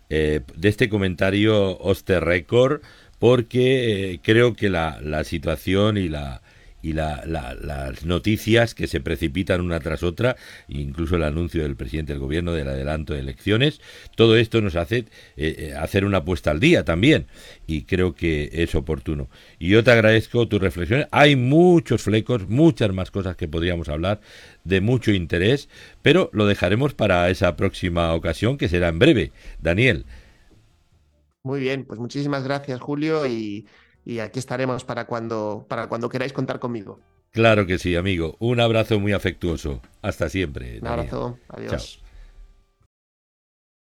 de 0.07 0.43
este 0.61 0.87
comentario 0.87 1.79
Oster 1.79 2.23
Record, 2.23 2.81
porque 3.17 4.19
creo 4.21 4.53
que 4.53 4.69
la, 4.69 4.99
la 5.01 5.23
situación 5.23 5.97
y 5.97 6.07
la, 6.07 6.43
y 6.85 6.93
las 6.93 8.05
noticias 8.05 8.75
que 8.75 8.85
se 8.85 8.99
precipitan 8.99 9.59
una 9.59 9.79
tras 9.79 10.03
otra, 10.03 10.35
incluso 10.67 11.15
el 11.15 11.23
anuncio 11.23 11.63
del 11.63 11.75
presidente 11.75 12.13
del 12.13 12.19
gobierno 12.19 12.53
del 12.53 12.67
adelanto 12.67 13.15
de 13.15 13.21
elecciones, 13.21 13.81
todo 14.15 14.37
esto 14.37 14.61
nos 14.61 14.75
hace 14.75 14.97
eh, 14.97 15.05
eh, 15.35 15.73
hacer 15.75 16.05
una 16.05 16.19
apuesta 16.19 16.51
al 16.51 16.59
día 16.59 16.85
también 16.85 17.25
y 17.65 17.85
creo 17.85 18.13
que 18.13 18.51
es 18.53 18.75
oportuno. 18.75 19.29
Y 19.57 19.69
yo 19.69 19.83
te 19.83 19.89
agradezco 19.89 20.47
tus 20.47 20.61
reflexiones. 20.61 21.07
Hay 21.09 21.35
muchos 21.35 22.03
flecos, 22.03 22.47
muchas 22.49 22.93
más 22.93 23.09
cosas 23.09 23.35
que 23.35 23.47
podríamos 23.47 23.89
hablar 23.89 24.21
de 24.63 24.79
mucho 24.79 25.11
interés, 25.11 25.69
pero 26.03 26.29
lo 26.33 26.45
dejaremos 26.45 26.93
para 26.93 27.31
esa 27.31 27.55
próxima 27.55 28.13
ocasión 28.13 28.59
que 28.59 28.69
será 28.69 28.89
en 28.89 28.99
breve. 28.99 29.31
Daniel. 29.59 30.05
Muy 31.41 31.59
bien, 31.61 31.85
pues 31.85 31.99
muchísimas 31.99 32.43
gracias 32.43 32.79
Julio 32.79 33.25
y 33.25 33.65
y 34.05 34.19
aquí 34.19 34.39
estaremos 34.39 34.85
para 34.85 35.05
cuando, 35.05 35.65
para 35.67 35.87
cuando 35.87 36.09
queráis 36.09 36.31
contar 36.31 36.59
conmigo. 36.59 36.99
Claro 37.31 37.65
que 37.65 37.77
sí, 37.77 37.95
amigo. 37.95 38.37
Un 38.39 38.61
abrazo 38.61 38.99
muy 38.99 39.11
afectuoso. 39.11 39.81
Hasta 40.01 40.29
siempre. 40.29 40.79
Un 40.79 40.87
abrazo. 40.87 41.37
Adiós. 41.49 42.01